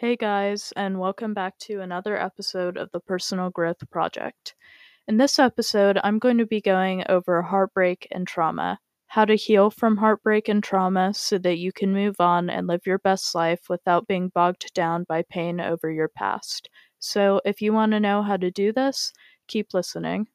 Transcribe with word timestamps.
Hey 0.00 0.16
guys, 0.16 0.72
and 0.76 0.98
welcome 0.98 1.34
back 1.34 1.58
to 1.58 1.82
another 1.82 2.16
episode 2.16 2.78
of 2.78 2.90
the 2.90 3.00
Personal 3.00 3.50
Growth 3.50 3.82
Project. 3.90 4.54
In 5.06 5.18
this 5.18 5.38
episode, 5.38 6.00
I'm 6.02 6.18
going 6.18 6.38
to 6.38 6.46
be 6.46 6.62
going 6.62 7.04
over 7.10 7.42
heartbreak 7.42 8.08
and 8.10 8.26
trauma, 8.26 8.78
how 9.08 9.26
to 9.26 9.34
heal 9.34 9.68
from 9.68 9.98
heartbreak 9.98 10.48
and 10.48 10.64
trauma 10.64 11.12
so 11.12 11.36
that 11.40 11.58
you 11.58 11.70
can 11.70 11.92
move 11.92 12.14
on 12.18 12.48
and 12.48 12.66
live 12.66 12.86
your 12.86 12.98
best 13.00 13.34
life 13.34 13.68
without 13.68 14.08
being 14.08 14.30
bogged 14.30 14.72
down 14.72 15.04
by 15.04 15.22
pain 15.28 15.60
over 15.60 15.90
your 15.90 16.08
past. 16.08 16.70
So, 16.98 17.42
if 17.44 17.60
you 17.60 17.74
want 17.74 17.92
to 17.92 18.00
know 18.00 18.22
how 18.22 18.38
to 18.38 18.50
do 18.50 18.72
this, 18.72 19.12
keep 19.48 19.74
listening. 19.74 20.28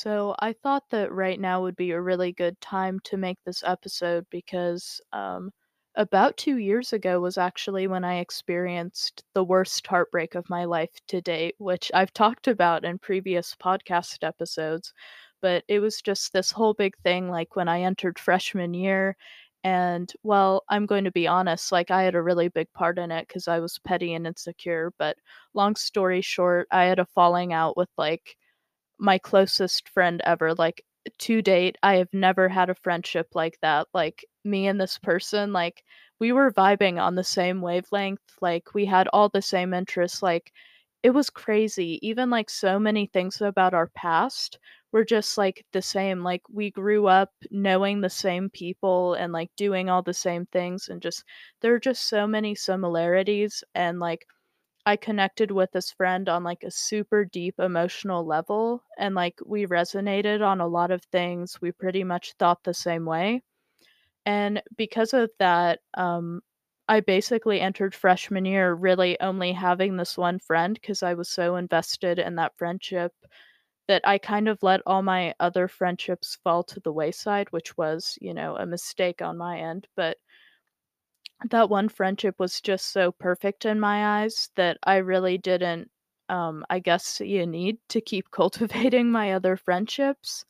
So, 0.00 0.36
I 0.38 0.52
thought 0.52 0.88
that 0.90 1.10
right 1.12 1.40
now 1.40 1.62
would 1.62 1.74
be 1.74 1.90
a 1.90 2.00
really 2.00 2.32
good 2.32 2.60
time 2.60 3.00
to 3.04 3.16
make 3.16 3.42
this 3.44 3.64
episode 3.64 4.24
because 4.30 5.00
um, 5.12 5.50
about 5.96 6.36
two 6.36 6.58
years 6.58 6.92
ago 6.92 7.18
was 7.20 7.36
actually 7.36 7.88
when 7.88 8.04
I 8.04 8.18
experienced 8.20 9.24
the 9.34 9.42
worst 9.42 9.84
heartbreak 9.86 10.36
of 10.36 10.48
my 10.48 10.64
life 10.64 10.92
to 11.08 11.20
date, 11.20 11.56
which 11.58 11.90
I've 11.92 12.12
talked 12.12 12.46
about 12.46 12.84
in 12.84 12.98
previous 13.00 13.56
podcast 13.56 14.22
episodes. 14.22 14.92
But 15.42 15.64
it 15.66 15.80
was 15.80 16.00
just 16.00 16.32
this 16.32 16.52
whole 16.52 16.74
big 16.74 16.96
thing 16.98 17.28
like 17.28 17.56
when 17.56 17.66
I 17.68 17.80
entered 17.82 18.20
freshman 18.20 18.74
year. 18.74 19.16
And 19.64 20.12
well, 20.22 20.62
I'm 20.68 20.86
going 20.86 21.04
to 21.04 21.10
be 21.10 21.26
honest, 21.26 21.72
like 21.72 21.90
I 21.90 22.04
had 22.04 22.14
a 22.14 22.22
really 22.22 22.48
big 22.48 22.72
part 22.72 22.98
in 22.98 23.10
it 23.10 23.26
because 23.26 23.48
I 23.48 23.58
was 23.58 23.80
petty 23.80 24.14
and 24.14 24.26
insecure. 24.26 24.92
But 24.98 25.16
long 25.54 25.74
story 25.74 26.20
short, 26.20 26.68
I 26.70 26.84
had 26.84 27.00
a 27.00 27.06
falling 27.06 27.52
out 27.52 27.76
with 27.76 27.88
like 27.98 28.36
my 28.98 29.18
closest 29.18 29.88
friend 29.88 30.20
ever. 30.24 30.54
Like 30.54 30.84
to 31.18 31.42
date, 31.42 31.76
I 31.82 31.96
have 31.96 32.12
never 32.12 32.48
had 32.48 32.70
a 32.70 32.74
friendship 32.74 33.28
like 33.34 33.58
that. 33.62 33.88
Like 33.94 34.24
me 34.44 34.66
and 34.66 34.80
this 34.80 34.98
person, 34.98 35.52
like 35.52 35.82
we 36.20 36.32
were 36.32 36.52
vibing 36.52 37.00
on 37.00 37.14
the 37.14 37.24
same 37.24 37.60
wavelength. 37.60 38.20
Like 38.40 38.74
we 38.74 38.84
had 38.86 39.08
all 39.12 39.28
the 39.28 39.42
same 39.42 39.74
interests. 39.74 40.22
Like 40.22 40.52
it 41.02 41.10
was 41.10 41.30
crazy. 41.30 41.98
Even 42.06 42.30
like 42.30 42.50
so 42.50 42.78
many 42.78 43.06
things 43.06 43.40
about 43.40 43.74
our 43.74 43.88
past 43.88 44.58
were 44.92 45.04
just 45.04 45.38
like 45.38 45.64
the 45.72 45.82
same. 45.82 46.22
Like 46.24 46.42
we 46.50 46.70
grew 46.70 47.06
up 47.06 47.30
knowing 47.50 48.00
the 48.00 48.10
same 48.10 48.50
people 48.50 49.14
and 49.14 49.32
like 49.32 49.50
doing 49.56 49.88
all 49.90 50.02
the 50.02 50.14
same 50.14 50.46
things 50.46 50.88
and 50.88 51.00
just 51.02 51.24
there 51.60 51.74
are 51.74 51.80
just 51.80 52.08
so 52.08 52.26
many 52.26 52.54
similarities 52.54 53.62
and 53.74 54.00
like 54.00 54.26
I 54.88 54.96
connected 54.96 55.50
with 55.52 55.72
this 55.72 55.92
friend 55.92 56.28
on 56.28 56.44
like 56.44 56.64
a 56.64 56.70
super 56.70 57.24
deep 57.24 57.60
emotional 57.60 58.24
level 58.26 58.84
and 58.98 59.14
like 59.14 59.38
we 59.46 59.66
resonated 59.66 60.42
on 60.46 60.60
a 60.60 60.66
lot 60.68 60.90
of 60.90 61.04
things. 61.04 61.60
We 61.60 61.72
pretty 61.72 62.04
much 62.04 62.34
thought 62.34 62.64
the 62.64 62.74
same 62.74 63.04
way. 63.04 63.42
And 64.26 64.62
because 64.76 65.14
of 65.14 65.30
that, 65.38 65.80
um, 65.94 66.42
I 66.88 67.00
basically 67.00 67.60
entered 67.60 67.94
freshman 67.94 68.44
year 68.44 68.72
really 68.74 69.20
only 69.20 69.52
having 69.52 69.96
this 69.96 70.16
one 70.16 70.38
friend 70.38 70.74
because 70.74 71.02
I 71.02 71.14
was 71.14 71.28
so 71.28 71.56
invested 71.56 72.18
in 72.18 72.36
that 72.36 72.56
friendship 72.56 73.12
that 73.88 74.02
I 74.06 74.18
kind 74.18 74.48
of 74.48 74.62
let 74.62 74.82
all 74.86 75.02
my 75.02 75.34
other 75.40 75.68
friendships 75.68 76.36
fall 76.44 76.62
to 76.64 76.80
the 76.80 76.92
wayside, 76.92 77.50
which 77.52 77.76
was, 77.78 78.18
you 78.20 78.34
know, 78.34 78.56
a 78.56 78.66
mistake 78.66 79.22
on 79.22 79.38
my 79.38 79.58
end. 79.60 79.86
But 79.96 80.18
that 81.50 81.70
one 81.70 81.88
friendship 81.88 82.36
was 82.38 82.60
just 82.60 82.86
so 82.92 83.12
perfect 83.12 83.64
in 83.64 83.78
my 83.80 84.22
eyes 84.22 84.50
that 84.56 84.78
I 84.84 84.96
really 84.96 85.38
didn't, 85.38 85.90
um, 86.28 86.64
I 86.70 86.78
guess, 86.80 87.20
a 87.20 87.46
need 87.46 87.78
to 87.90 88.00
keep 88.00 88.30
cultivating 88.32 89.10
my 89.10 89.32
other 89.32 89.56
friendships. 89.56 90.44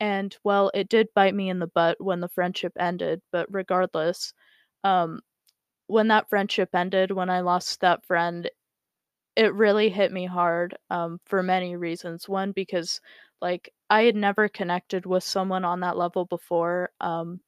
And 0.00 0.36
well, 0.44 0.70
it 0.74 0.88
did 0.88 1.08
bite 1.14 1.34
me 1.34 1.50
in 1.50 1.60
the 1.60 1.68
butt 1.68 2.00
when 2.00 2.20
the 2.20 2.28
friendship 2.28 2.72
ended, 2.78 3.22
but 3.32 3.46
regardless, 3.52 4.34
um, 4.84 5.20
when 5.88 6.08
that 6.08 6.28
friendship 6.30 6.70
ended, 6.74 7.12
when 7.12 7.30
I 7.30 7.40
lost 7.40 7.80
that 7.80 8.04
friend, 8.06 8.50
it 9.36 9.52
really 9.54 9.88
hit 9.90 10.12
me 10.12 10.26
hard 10.26 10.76
um, 10.90 11.20
for 11.26 11.42
many 11.42 11.76
reasons. 11.76 12.28
One, 12.28 12.52
because 12.52 13.00
like 13.40 13.72
I 13.90 14.04
had 14.04 14.16
never 14.16 14.48
connected 14.48 15.06
with 15.06 15.24
someone 15.24 15.64
on 15.64 15.80
that 15.80 15.96
level 15.96 16.24
before. 16.24 16.90
Um, 17.00 17.40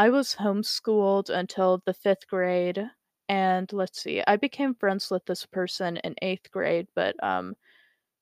I 0.00 0.08
was 0.08 0.36
homeschooled 0.36 1.28
until 1.28 1.82
the 1.84 1.92
5th 1.92 2.26
grade, 2.26 2.90
and 3.28 3.70
let's 3.70 4.00
see, 4.02 4.22
I 4.26 4.36
became 4.36 4.74
friends 4.74 5.10
with 5.10 5.26
this 5.26 5.44
person 5.44 5.98
in 5.98 6.14
8th 6.22 6.50
grade, 6.50 6.88
but, 6.94 7.22
um, 7.22 7.54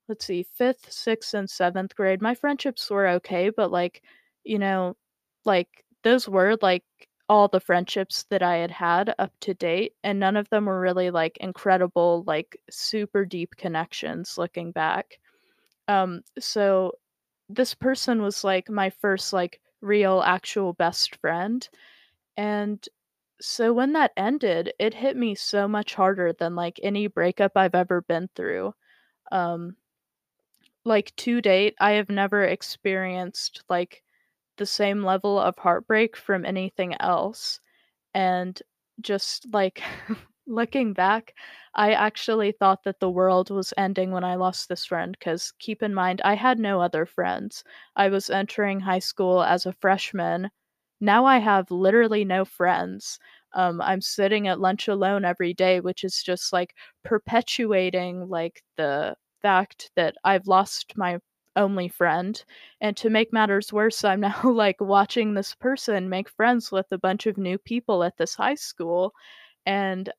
let's 0.09 0.27
see, 0.27 0.45
5th, 0.45 0.93
6th, 0.93 1.35
and 1.35 1.51
7th 1.51 1.97
grade, 1.97 2.23
my 2.23 2.35
friendships 2.35 2.91
were 2.91 3.09
okay, 3.09 3.51
but, 3.51 3.71
like, 3.73 4.03
you 4.45 4.59
know, 4.59 4.97
like, 5.45 5.85
those 6.05 6.29
were, 6.29 6.57
like, 6.63 6.85
all 7.29 7.49
the 7.49 7.61
friendships 7.61 8.25
that 8.31 8.43
I 8.43 8.57
had 8.59 8.73
had 8.73 9.15
up 9.19 9.33
to 9.43 9.55
date, 9.55 9.95
and 10.05 10.21
none 10.21 10.37
of 10.37 10.51
them 10.51 10.67
were 10.67 10.81
really, 10.81 11.11
like, 11.13 11.39
incredible, 11.39 12.25
like, 12.27 12.59
super 12.71 13.25
deep 13.27 13.57
connections 13.57 14.39
looking 14.39 14.73
back. 14.73 15.19
Um, 15.89 16.23
so 16.39 16.93
this 17.51 17.75
person 17.75 18.23
was, 18.23 18.45
like, 18.45 18.71
my 18.71 18.91
first, 18.91 19.33
like, 19.33 19.61
real, 19.81 20.23
actual 20.23 20.73
best 20.75 21.17
friend, 21.17 21.69
and 22.37 22.89
so 23.41 23.73
when 23.73 23.93
that 23.95 24.13
ended, 24.17 24.73
it 24.79 24.95
hit 24.95 25.17
me 25.17 25.35
so 25.35 25.69
much 25.69 25.95
harder 25.95 26.33
than, 26.33 26.57
like, 26.57 26.81
any 26.83 27.07
breakup 27.09 27.53
I've 27.57 27.75
ever 27.77 28.03
been 28.03 28.29
through. 28.37 28.75
Um, 29.33 29.77
like, 30.85 31.15
to 31.17 31.41
date, 31.41 31.75
I 31.81 31.93
have 31.93 32.09
never 32.09 32.43
experienced, 32.45 33.63
like, 33.69 34.03
the 34.59 34.67
same 34.67 35.05
level 35.05 35.39
of 35.41 35.59
heartbreak 35.59 36.17
from 36.17 36.45
anything 36.47 36.95
else, 37.01 37.61
and 38.15 38.61
just, 39.01 39.47
like, 39.53 39.83
looking 40.49 40.93
back, 40.95 41.35
I 41.75 41.93
actually 41.93 42.53
thought 42.53 42.83
that 42.85 43.01
the 43.01 43.11
world 43.11 43.51
was 43.51 43.75
ending 43.77 44.11
when 44.11 44.25
I 44.25 44.35
lost 44.37 44.69
this 44.69 44.85
friend. 44.85 45.17
Because 45.19 45.53
keep 45.59 45.83
in 45.83 45.95
mind, 45.95 46.21
I 46.25 46.35
had 46.35 46.59
no 46.59 46.81
other 46.81 47.07
friends. 47.07 47.65
I 47.97 48.09
was 48.09 48.31
entering 48.31 48.81
high 48.81 48.99
school 49.01 49.43
as 49.43 49.67
a 49.67 49.73
freshman. 49.73 50.51
Now 51.01 51.25
I 51.27 51.39
have 51.39 51.71
literally 51.71 52.25
no 52.25 52.45
friends. 52.45 53.19
Um, 53.55 53.81
I'm 53.81 54.01
sitting 54.01 54.49
at 54.49 54.61
lunch 54.61 54.89
alone 54.89 55.25
every 55.25 55.55
day, 55.55 55.81
which 55.81 56.05
is 56.05 56.23
just, 56.23 56.53
like, 56.53 56.75
perpetuating, 57.05 58.29
like, 58.29 58.63
the 58.77 59.17
fact 59.43 59.91
that 59.97 60.17
I've 60.25 60.47
lost 60.47 60.97
my 60.97 61.19
only 61.57 61.89
friend, 61.89 62.43
and 62.81 62.97
to 62.99 63.11
make 63.11 63.33
matters 63.33 63.73
worse, 63.73 64.05
I'm 64.05 64.21
now, 64.23 64.41
like, 64.45 64.81
watching 64.81 65.35
this 65.35 65.55
person 65.55 66.09
make 66.09 66.29
friends 66.29 66.71
with 66.73 66.87
a 66.93 66.99
bunch 66.99 67.27
of 67.27 67.39
new 67.39 67.59
people 67.59 68.05
at 68.05 68.17
this 68.19 68.35
high 68.35 68.55
school, 68.57 69.15
and 69.67 70.11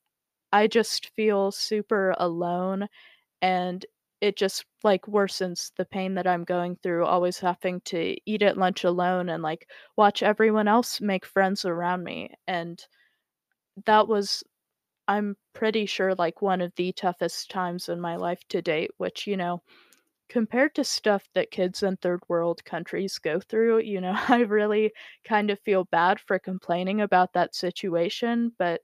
I 0.54 0.68
just 0.68 1.10
feel 1.16 1.52
super 1.52 2.14
alone, 2.20 2.88
and 3.42 3.86
it 4.22 4.38
just, 4.38 4.66
like, 4.84 5.04
worsens 5.08 5.72
the 5.78 5.86
pain 5.86 6.16
that 6.16 6.28
I'm 6.28 6.44
going 6.46 6.78
through 6.78 7.06
always 7.06 7.40
having 7.40 7.82
to 7.84 8.18
eat 8.26 8.44
at 8.44 8.58
lunch 8.58 8.84
alone 8.86 9.30
and, 9.30 9.44
like, 9.44 9.70
watch 9.98 10.24
everyone 10.24 10.68
else 10.70 11.02
make 11.02 11.26
friends 11.26 11.66
around 11.66 12.04
me, 12.06 12.32
and 12.48 12.86
that 13.86 14.08
was 14.08 14.44
I'm 15.08 15.38
pretty 15.54 15.86
sure, 15.88 16.16
like, 16.16 16.42
one 16.42 16.62
of 16.62 16.74
the 16.78 16.94
toughest 16.94 17.52
times 17.52 17.90
in 17.90 18.00
my 18.02 18.16
life 18.18 18.42
to 18.50 18.62
date, 18.62 18.92
which, 18.98 19.28
you 19.28 19.38
know, 19.38 19.64
compared 20.30 20.76
to 20.76 20.84
stuff 20.86 21.28
that 21.36 21.52
kids 21.52 21.84
in 21.84 21.98
third 21.98 22.22
world 22.30 22.64
countries 22.66 23.20
go 23.20 23.40
through, 23.42 23.80
you 23.80 24.02
know, 24.02 24.16
I 24.30 24.42
really 24.42 24.94
kind 25.26 25.52
of 25.52 25.60
feel 25.62 25.86
bad 25.86 26.20
for 26.22 26.40
complaining 26.40 27.02
about 27.02 27.34
that 27.34 27.56
situation, 27.56 28.54
but, 28.60 28.82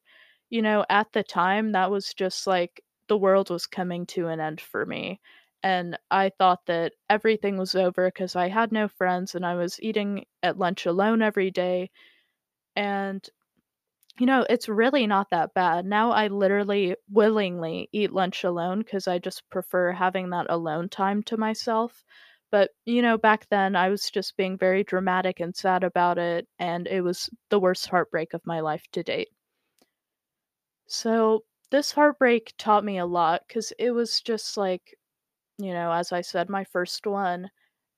you 0.56 0.62
know, 0.62 0.86
at 0.90 1.12
the 1.14 1.24
time, 1.24 1.72
that 1.74 1.92
was 1.92 2.14
just 2.14 2.48
like 2.48 2.84
the 3.10 3.18
world 3.18 3.50
was 3.50 3.68
coming 3.68 4.06
to 4.08 4.28
an 4.30 4.40
end 4.40 4.62
for 4.62 4.86
me, 4.86 5.20
and 5.64 5.98
I 6.12 6.32
thought 6.40 6.66
that 6.68 6.94
everything 7.10 7.58
was 7.58 7.76
over 7.76 8.08
because 8.08 8.36
I 8.36 8.50
had 8.50 8.72
no 8.72 8.88
friends 8.88 9.36
and 9.36 9.46
I 9.46 9.56
was 9.56 9.80
eating 9.82 10.26
at 10.44 10.58
lunch 10.60 10.86
alone 10.86 11.22
every 11.22 11.52
day, 11.52 11.92
and 12.76 13.28
you 14.20 14.26
know, 14.26 14.46
it's 14.50 14.70
really 14.70 15.08
not 15.08 15.30
that 15.32 15.54
bad. 15.54 15.86
Now 15.86 16.12
I 16.12 16.28
literally 16.28 16.96
willingly 17.10 17.90
eat 17.94 18.12
lunch 18.14 18.44
alone 18.44 18.80
because 18.80 19.08
I 19.08 19.20
just 19.20 19.50
prefer 19.50 19.92
having 19.92 20.30
that 20.32 20.48
alone 20.50 20.90
time 20.90 21.24
to 21.24 21.38
myself. 21.38 22.04
But, 22.52 22.72
you 22.86 23.02
know, 23.02 23.18
back 23.18 23.48
then 23.50 23.76
I 23.76 23.90
was 23.90 24.10
just 24.12 24.38
being 24.38 24.58
very 24.58 24.84
dramatic 24.84 25.40
and 25.42 25.56
sad 25.56 25.84
about 25.84 26.18
it, 26.18 26.48
and 26.60 26.88
it 26.88 27.02
was 27.02 27.30
the 27.50 27.60
worst 27.60 27.88
heartbreak 27.90 28.34
of 28.34 28.46
my 28.46 28.62
life 28.62 28.86
to 28.94 29.04
date. 29.04 29.30
So, 30.88 31.44
this 31.72 31.92
heartbreak 31.92 32.54
taught 32.58 32.84
me 32.84 32.98
a 32.98 33.06
lot 33.06 33.44
because 33.48 33.72
it 33.78 33.92
was 33.92 34.20
just 34.22 34.58
like, 34.58 34.98
you 35.60 35.74
know, 35.74 35.92
as 35.92 36.12
I 36.14 36.22
said, 36.22 36.50
my 36.50 36.64
first 36.66 37.08
one. 37.08 37.52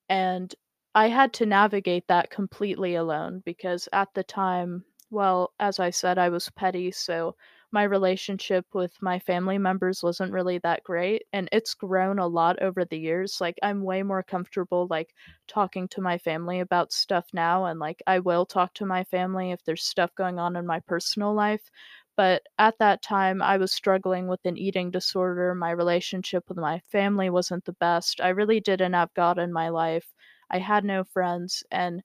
And 0.10 0.56
I 0.96 1.10
had 1.10 1.34
to 1.36 1.46
navigate 1.48 2.08
that 2.08 2.32
completely 2.32 2.96
alone 2.96 3.42
because 3.46 3.90
at 3.94 4.14
the 4.16 4.24
time, 4.24 4.86
well, 5.12 5.54
as 5.60 5.80
I 5.80 5.92
said, 5.92 6.18
I 6.20 6.30
was 6.30 6.50
petty, 6.52 6.92
so 6.92 7.36
my 7.72 7.84
relationship 7.84 8.66
with 8.74 8.94
my 9.02 9.20
family 9.20 9.58
members 9.60 10.04
wasn't 10.04 10.34
really 10.34 10.60
that 10.60 10.84
great, 10.84 11.24
and 11.34 11.50
it's 11.52 11.74
grown 11.76 12.20
a 12.20 12.28
lot 12.28 12.62
over 12.62 12.86
the 12.86 13.00
years. 13.00 13.42
Like, 13.42 13.58
I'm 13.64 13.84
way 13.84 14.04
more 14.04 14.24
comfortable, 14.24 14.88
like, 14.90 15.14
talking 15.48 15.88
to 15.90 16.02
my 16.02 16.18
family 16.20 16.60
about 16.62 16.94
stuff 16.94 17.28
now, 17.34 17.66
and, 17.66 17.80
like, 17.80 18.02
I 18.08 18.20
will 18.20 18.46
talk 18.46 18.74
to 18.76 18.86
my 18.88 19.04
family 19.06 19.52
if 19.52 19.64
there's 19.66 19.84
stuff 19.86 20.16
going 20.16 20.40
on 20.40 20.56
in 20.58 20.66
my 20.68 20.80
personal 20.82 21.34
life. 21.34 21.70
But 22.18 22.44
at 22.58 22.78
that 22.80 23.02
time, 23.02 23.42
I 23.42 23.58
was 23.58 23.72
struggling 23.74 24.28
with 24.28 24.46
an 24.46 24.58
eating 24.58 24.92
disorder. 24.92 25.56
My 25.56 25.72
relationship 25.72 26.50
with 26.50 26.58
my 26.58 26.80
family 26.92 27.30
wasn't 27.30 27.64
the 27.66 27.74
best. 27.74 28.20
I 28.20 28.30
really 28.30 28.60
didn't 28.60 28.94
have 28.94 29.14
God 29.14 29.40
in 29.40 29.54
my 29.54 29.70
life. 29.70 30.14
I 30.52 30.60
had 30.60 30.84
no 30.84 31.06
friends, 31.06 31.64
and 31.72 32.04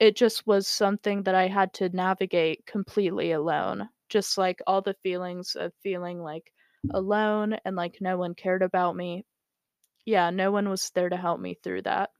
it 0.00 0.16
just 0.16 0.46
was 0.46 0.66
something 0.66 1.22
that 1.24 1.34
I 1.36 1.46
had 1.48 1.72
to 1.74 1.88
navigate 1.90 2.66
completely 2.66 3.32
alone. 3.32 3.88
Just 4.08 4.38
like 4.38 4.60
all 4.66 4.82
the 4.82 4.96
feelings 5.02 5.54
of 5.56 5.72
feeling 5.82 6.20
like 6.22 6.52
alone 6.90 7.54
and 7.64 7.76
like 7.76 7.98
no 8.00 8.18
one 8.18 8.34
cared 8.34 8.62
about 8.62 8.96
me. 8.96 9.24
Yeah, 10.06 10.30
no 10.30 10.52
one 10.52 10.68
was 10.68 10.90
there 10.90 11.08
to 11.10 11.16
help 11.16 11.40
me 11.40 11.54
through 11.62 11.82
that. 11.82 12.10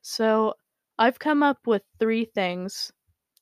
So, 0.00 0.54
I've 0.98 1.18
come 1.18 1.42
up 1.42 1.66
with 1.66 1.82
three 1.98 2.24
things 2.24 2.92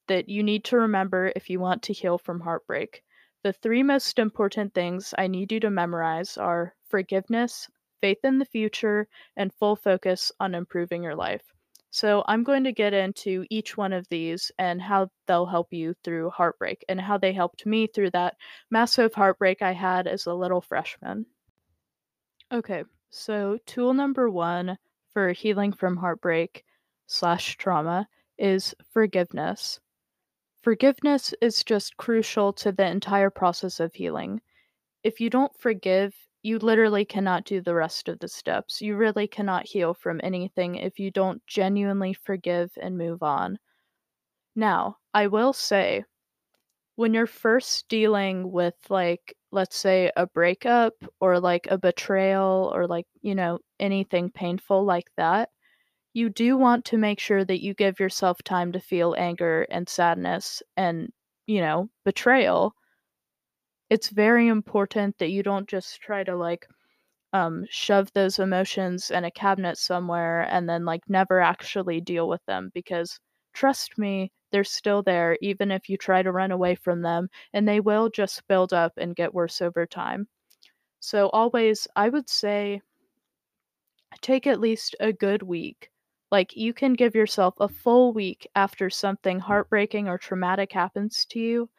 that 0.08 0.28
you 0.28 0.42
need 0.42 0.64
to 0.64 0.76
remember 0.76 1.32
if 1.34 1.48
you 1.50 1.60
want 1.60 1.82
to 1.84 1.92
heal 1.92 2.18
from 2.18 2.40
heartbreak. 2.40 3.02
The 3.42 3.52
three 3.52 3.82
most 3.82 4.18
important 4.18 4.74
things 4.74 5.12
I 5.18 5.26
need 5.26 5.52
you 5.52 5.60
to 5.60 5.70
memorize 5.70 6.38
are 6.38 6.74
forgiveness, 6.86 7.68
faith 8.00 8.24
in 8.24 8.38
the 8.38 8.44
future, 8.44 9.08
and 9.36 9.52
full 9.52 9.76
focus 9.76 10.32
on 10.40 10.54
improving 10.54 11.02
your 11.02 11.14
life. 11.14 11.52
So, 11.90 12.24
I'm 12.26 12.42
going 12.42 12.64
to 12.64 12.72
get 12.72 12.92
into 12.92 13.46
each 13.50 13.76
one 13.76 13.92
of 13.92 14.08
these 14.08 14.50
and 14.58 14.82
how 14.82 15.10
they'll 15.26 15.46
help 15.46 15.72
you 15.72 15.94
through 16.02 16.30
heartbreak 16.30 16.84
and 16.88 17.00
how 17.00 17.18
they 17.18 17.32
helped 17.32 17.66
me 17.66 17.86
through 17.86 18.10
that 18.10 18.36
massive 18.70 19.14
heartbreak 19.14 19.62
I 19.62 19.72
had 19.72 20.06
as 20.06 20.26
a 20.26 20.34
little 20.34 20.60
freshman. 20.60 21.26
Okay, 22.50 22.84
so 23.10 23.58
tool 23.66 23.94
number 23.94 24.28
one 24.28 24.78
for 25.12 25.32
healing 25.32 25.72
from 25.72 25.96
heartbreak 25.96 26.64
slash 27.06 27.56
trauma 27.56 28.08
is 28.38 28.74
forgiveness. 28.92 29.80
Forgiveness 30.64 31.34
is 31.42 31.62
just 31.62 31.98
crucial 31.98 32.50
to 32.54 32.72
the 32.72 32.86
entire 32.86 33.28
process 33.28 33.80
of 33.80 33.92
healing. 33.92 34.40
If 35.02 35.20
you 35.20 35.28
don't 35.28 35.54
forgive, 35.58 36.14
you 36.42 36.58
literally 36.58 37.04
cannot 37.04 37.44
do 37.44 37.60
the 37.60 37.74
rest 37.74 38.08
of 38.08 38.18
the 38.18 38.28
steps. 38.28 38.80
You 38.80 38.96
really 38.96 39.28
cannot 39.28 39.66
heal 39.66 39.92
from 39.92 40.22
anything 40.24 40.76
if 40.76 40.98
you 40.98 41.10
don't 41.10 41.46
genuinely 41.46 42.14
forgive 42.14 42.72
and 42.80 42.96
move 42.96 43.22
on. 43.22 43.58
Now, 44.56 44.96
I 45.12 45.26
will 45.26 45.52
say, 45.52 46.06
when 46.96 47.12
you're 47.12 47.26
first 47.26 47.86
dealing 47.90 48.50
with, 48.50 48.76
like, 48.88 49.36
let's 49.52 49.76
say 49.76 50.10
a 50.16 50.26
breakup 50.26 50.94
or 51.20 51.40
like 51.40 51.66
a 51.70 51.76
betrayal 51.76 52.72
or 52.74 52.86
like, 52.86 53.06
you 53.20 53.34
know, 53.34 53.58
anything 53.78 54.30
painful 54.30 54.82
like 54.82 55.10
that, 55.18 55.50
you 56.14 56.30
do 56.30 56.56
want 56.56 56.84
to 56.86 56.96
make 56.98 57.20
sure 57.20 57.44
that 57.44 57.62
you 57.62 57.74
give 57.74 58.00
yourself 58.00 58.42
time 58.42 58.72
to 58.72 58.80
feel 58.80 59.14
anger 59.18 59.64
and 59.70 59.88
sadness 59.88 60.62
and, 60.76 61.12
you 61.46 61.60
know, 61.60 61.90
betrayal. 62.04 62.74
It's 63.88 64.10
very 64.10 64.48
important 64.48 65.16
that 65.16 65.30
you 65.30 65.42
don't 65.42 65.66
just 65.66 65.98
try 66.02 66.22
to 66.24 66.36
like 66.36 66.66
um, 67.32 67.66
shove 67.70 68.12
those 68.14 68.38
emotions 68.38 69.10
in 69.10 69.24
a 69.24 69.30
cabinet 69.30 69.78
somewhere 69.78 70.42
and 70.42 70.68
then 70.68 70.84
like 70.84 71.08
never 71.08 71.40
actually 71.40 72.00
deal 72.00 72.28
with 72.28 72.44
them 72.46 72.70
because 72.74 73.20
trust 73.54 73.98
me, 73.98 74.32
they're 74.52 74.64
still 74.64 75.02
there 75.02 75.38
even 75.42 75.70
if 75.70 75.88
you 75.88 75.96
try 75.98 76.22
to 76.22 76.32
run 76.32 76.52
away 76.52 76.74
from 76.76 77.02
them 77.02 77.28
and 77.52 77.68
they 77.68 77.80
will 77.80 78.10
just 78.10 78.46
build 78.48 78.72
up 78.72 78.94
and 78.98 79.16
get 79.16 79.34
worse 79.34 79.62
over 79.62 79.86
time. 79.86 80.28
So, 81.00 81.30
always, 81.30 81.88
I 81.96 82.08
would 82.10 82.28
say 82.28 82.82
take 84.20 84.44
at 84.44 84.58
least 84.58 84.96
a 84.98 85.12
good 85.12 85.42
week 85.42 85.90
like, 86.34 86.56
you 86.56 86.74
can 86.74 86.94
give 86.94 87.14
yourself 87.14 87.54
a 87.60 87.68
full 87.68 88.12
week 88.12 88.48
after 88.56 88.90
something 88.90 89.38
heartbreaking 89.38 90.08
or 90.08 90.18
traumatic 90.18 90.72
happens 90.72 91.24
to 91.26 91.38
you, 91.38 91.70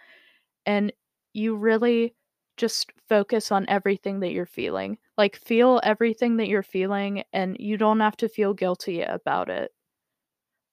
and 0.65 0.93
you 1.33 1.57
really 1.57 2.15
just 2.55 2.91
focus 3.09 3.51
on 3.51 3.65
everything 3.67 4.21
that 4.21 4.31
you're 4.31 4.45
feeling. 4.45 4.97
Like, 5.17 5.35
feel 5.35 5.81
everything 5.83 6.37
that 6.37 6.47
you're 6.47 6.63
feeling, 6.63 7.23
and 7.33 7.57
you 7.59 7.75
don't 7.75 7.99
have 7.99 8.15
to 8.17 8.29
feel 8.29 8.53
guilty 8.53 9.01
about 9.01 9.49
it. 9.49 9.71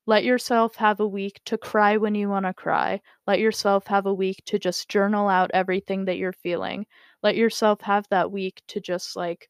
Let 0.07 0.23
yourself 0.23 0.77
have 0.77 1.01
a 1.01 1.09
week 1.09 1.41
to 1.47 1.59
cry 1.59 1.97
when 1.97 2.15
you 2.15 2.29
want 2.29 2.47
to 2.47 2.55
cry. 2.55 3.01
Let 3.27 3.41
yourself 3.41 3.89
have 3.89 4.07
a 4.07 4.15
week 4.15 4.45
to 4.47 4.61
just 4.61 4.89
journal 4.89 5.29
out 5.29 5.51
everything 5.53 6.05
that 6.05 6.19
you're 6.19 6.33
feeling. 6.35 6.87
Let 7.25 7.35
yourself 7.35 7.81
have 7.81 8.07
that 8.11 8.31
week 8.31 8.63
to 8.69 8.81
just 8.81 9.17
like 9.17 9.49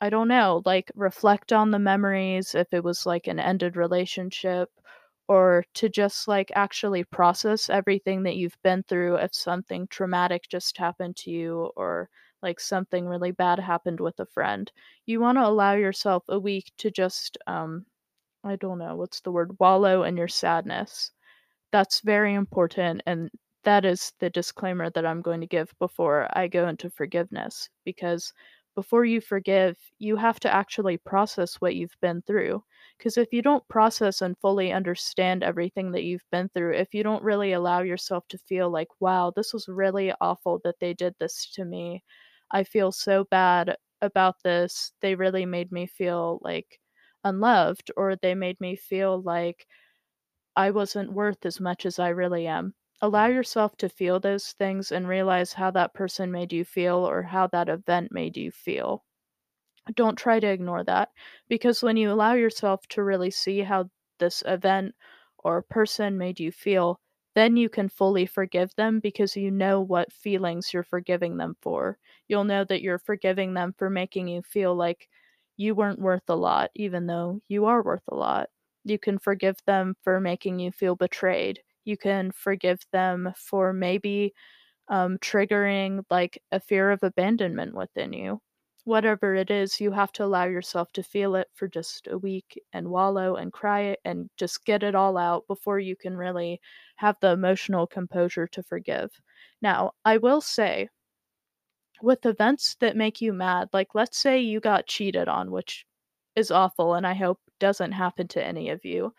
I 0.00 0.10
don't 0.10 0.28
know, 0.28 0.60
like 0.66 0.92
reflect 0.94 1.52
on 1.54 1.70
the 1.70 1.78
memories 1.78 2.54
if 2.54 2.72
it 2.74 2.84
was 2.84 3.06
like 3.06 3.26
an 3.26 3.38
ended 3.40 3.76
relationship 3.76 4.70
or 5.28 5.64
to 5.74 5.88
just 5.88 6.28
like 6.28 6.50
actually 6.54 7.04
process 7.04 7.70
everything 7.70 8.22
that 8.24 8.36
you've 8.36 8.60
been 8.62 8.82
through 8.82 9.16
if 9.16 9.34
something 9.34 9.86
traumatic 9.88 10.48
just 10.48 10.76
happened 10.76 11.16
to 11.16 11.30
you 11.30 11.70
or 11.76 12.10
like 12.42 12.60
something 12.60 13.06
really 13.06 13.30
bad 13.30 13.58
happened 13.58 14.00
with 14.00 14.18
a 14.20 14.26
friend. 14.26 14.70
You 15.06 15.20
want 15.20 15.38
to 15.38 15.46
allow 15.46 15.74
yourself 15.74 16.24
a 16.28 16.38
week 16.38 16.72
to 16.78 16.90
just 16.90 17.38
um 17.46 17.86
I 18.44 18.56
don't 18.56 18.78
know, 18.78 18.96
what's 18.96 19.20
the 19.20 19.32
word, 19.32 19.58
wallow 19.60 20.02
in 20.04 20.16
your 20.18 20.28
sadness. 20.28 21.12
That's 21.72 22.00
very 22.00 22.34
important 22.34 23.02
and 23.06 23.30
that 23.64 23.84
is 23.84 24.12
the 24.20 24.30
disclaimer 24.30 24.88
that 24.90 25.04
I'm 25.06 25.20
going 25.22 25.40
to 25.40 25.46
give 25.48 25.74
before 25.80 26.28
I 26.38 26.46
go 26.48 26.68
into 26.68 26.90
forgiveness 26.90 27.68
because 27.84 28.32
before 28.74 29.04
you 29.04 29.20
forgive, 29.20 29.76
you 29.98 30.16
have 30.16 30.40
to 30.40 30.52
actually 30.52 30.96
process 30.98 31.56
what 31.56 31.74
you've 31.76 31.96
been 32.00 32.22
through. 32.22 32.64
Because 32.98 33.16
if 33.18 33.32
you 33.32 33.42
don't 33.42 33.66
process 33.68 34.22
and 34.22 34.38
fully 34.38 34.72
understand 34.72 35.42
everything 35.42 35.92
that 35.92 36.04
you've 36.04 36.24
been 36.32 36.48
through, 36.50 36.74
if 36.74 36.94
you 36.94 37.02
don't 37.02 37.22
really 37.22 37.52
allow 37.52 37.80
yourself 37.82 38.26
to 38.28 38.38
feel 38.38 38.70
like, 38.70 38.88
wow, 39.00 39.32
this 39.34 39.52
was 39.52 39.68
really 39.68 40.12
awful 40.20 40.60
that 40.64 40.78
they 40.80 40.94
did 40.94 41.14
this 41.18 41.50
to 41.54 41.64
me, 41.64 42.02
I 42.50 42.64
feel 42.64 42.92
so 42.92 43.24
bad 43.24 43.76
about 44.00 44.42
this. 44.44 44.92
They 45.00 45.14
really 45.14 45.46
made 45.46 45.72
me 45.72 45.86
feel 45.86 46.38
like 46.42 46.80
unloved, 47.24 47.90
or 47.96 48.16
they 48.16 48.34
made 48.34 48.60
me 48.60 48.76
feel 48.76 49.20
like 49.20 49.66
I 50.56 50.70
wasn't 50.70 51.12
worth 51.12 51.46
as 51.46 51.60
much 51.60 51.86
as 51.86 51.98
I 51.98 52.10
really 52.10 52.46
am. 52.46 52.74
Allow 53.02 53.26
yourself 53.26 53.76
to 53.76 53.90
feel 53.90 54.20
those 54.20 54.52
things 54.52 54.90
and 54.90 55.06
realize 55.06 55.52
how 55.52 55.70
that 55.72 55.92
person 55.92 56.32
made 56.32 56.50
you 56.52 56.64
feel 56.64 56.96
or 57.06 57.24
how 57.24 57.46
that 57.48 57.68
event 57.68 58.10
made 58.10 58.38
you 58.38 58.50
feel. 58.50 59.04
Don't 59.94 60.16
try 60.16 60.40
to 60.40 60.46
ignore 60.48 60.82
that 60.84 61.10
because 61.48 61.82
when 61.82 61.96
you 61.96 62.10
allow 62.10 62.34
yourself 62.34 62.86
to 62.88 63.02
really 63.04 63.30
see 63.30 63.60
how 63.60 63.90
this 64.18 64.42
event 64.46 64.94
or 65.38 65.62
person 65.62 66.18
made 66.18 66.40
you 66.40 66.50
feel, 66.52 67.00
then 67.34 67.56
you 67.56 67.68
can 67.68 67.88
fully 67.88 68.26
forgive 68.26 68.74
them 68.74 69.00
because 69.00 69.36
you 69.36 69.50
know 69.50 69.80
what 69.80 70.12
feelings 70.12 70.72
you're 70.74 70.82
forgiving 70.82 71.36
them 71.36 71.56
for. 71.62 71.98
You'll 72.28 72.44
know 72.44 72.64
that 72.64 72.82
you're 72.82 72.98
forgiving 72.98 73.54
them 73.54 73.72
for 73.78 73.90
making 73.90 74.28
you 74.28 74.42
feel 74.42 74.74
like 74.74 75.08
you 75.56 75.74
weren't 75.74 76.00
worth 76.00 76.28
a 76.28 76.36
lot, 76.36 76.70
even 76.74 77.06
though 77.06 77.40
you 77.48 77.66
are 77.66 77.82
worth 77.82 78.04
a 78.08 78.14
lot. 78.16 78.50
You 78.84 78.98
can 78.98 79.18
forgive 79.18 79.58
them 79.66 79.94
for 80.02 80.20
making 80.20 80.58
you 80.58 80.72
feel 80.72 80.96
betrayed. 80.96 81.62
You 81.90 81.96
can 81.98 82.32
forgive 82.32 82.80
them 82.92 83.32
for 83.36 83.72
maybe 83.72 84.34
um, 84.88 85.18
triggering 85.18 86.04
like 86.10 86.42
a 86.52 86.60
fear 86.60 86.90
of 86.90 87.02
abandonment 87.02 87.74
within 87.74 88.12
you. 88.12 88.40
Whatever 88.84 89.34
it 89.34 89.50
is, 89.50 89.80
you 89.80 89.92
have 89.92 90.12
to 90.12 90.24
allow 90.24 90.44
yourself 90.44 90.92
to 90.92 91.02
feel 91.02 91.34
it 91.36 91.48
for 91.54 91.68
just 91.68 92.06
a 92.08 92.18
week 92.18 92.60
and 92.72 92.88
wallow 92.90 93.36
and 93.36 93.52
cry 93.52 93.80
it 93.82 94.00
and 94.04 94.30
just 94.36 94.64
get 94.64 94.82
it 94.82 94.94
all 94.94 95.16
out 95.18 95.46
before 95.46 95.78
you 95.78 95.96
can 95.96 96.16
really 96.16 96.60
have 96.96 97.16
the 97.20 97.30
emotional 97.32 97.86
composure 97.86 98.46
to 98.48 98.62
forgive. 98.62 99.10
Now, 99.62 99.92
I 100.04 100.18
will 100.18 100.40
say, 100.40 100.88
with 102.02 102.24
events 102.26 102.76
that 102.80 102.96
make 102.96 103.20
you 103.20 103.32
mad, 103.32 103.68
like 103.72 103.94
let's 103.94 104.18
say 104.18 104.40
you 104.40 104.60
got 104.60 104.86
cheated 104.86 105.28
on, 105.28 105.50
which 105.50 105.86
is 106.36 106.50
awful 106.50 106.94
and 106.94 107.06
I 107.06 107.14
hope 107.14 107.40
doesn't 107.58 107.92
happen 107.92 108.28
to 108.28 108.44
any 108.44 108.70
of 108.70 108.84
you. 108.84 109.14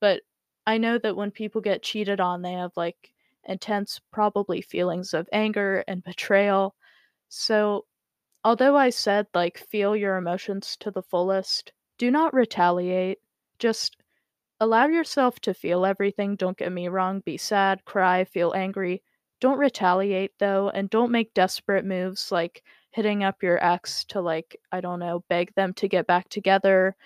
But 0.00 0.22
I 0.66 0.78
know 0.78 0.98
that 0.98 1.16
when 1.16 1.30
people 1.30 1.60
get 1.60 1.82
cheated 1.82 2.20
on, 2.20 2.42
they 2.42 2.52
have 2.52 2.76
like 2.76 3.12
intense, 3.44 4.00
probably 4.12 4.60
feelings 4.60 5.14
of 5.14 5.28
anger 5.32 5.82
and 5.88 6.02
betrayal. 6.04 6.74
So, 7.28 7.86
although 8.44 8.76
I 8.76 8.90
said 8.90 9.28
like 9.34 9.58
feel 9.58 9.96
your 9.96 10.16
emotions 10.16 10.76
to 10.78 10.90
the 10.90 11.02
fullest, 11.02 11.72
do 11.98 12.10
not 12.10 12.34
retaliate. 12.34 13.20
Just 13.58 13.96
allow 14.60 14.86
yourself 14.86 15.40
to 15.40 15.54
feel 15.54 15.86
everything. 15.86 16.36
Don't 16.36 16.58
get 16.58 16.72
me 16.72 16.88
wrong, 16.88 17.20
be 17.20 17.36
sad, 17.38 17.84
cry, 17.86 18.24
feel 18.24 18.52
angry. 18.54 19.02
Don't 19.40 19.58
retaliate 19.58 20.32
though, 20.38 20.70
and 20.70 20.90
don't 20.90 21.12
make 21.12 21.34
desperate 21.34 21.84
moves 21.84 22.32
like 22.32 22.62
hitting 22.90 23.24
up 23.24 23.42
your 23.42 23.62
ex 23.64 24.04
to 24.06 24.20
like, 24.20 24.56
I 24.72 24.80
don't 24.80 25.00
know, 25.00 25.24
beg 25.28 25.54
them 25.54 25.74
to 25.74 25.88
get 25.88 26.06
back 26.06 26.28
together 26.28 26.96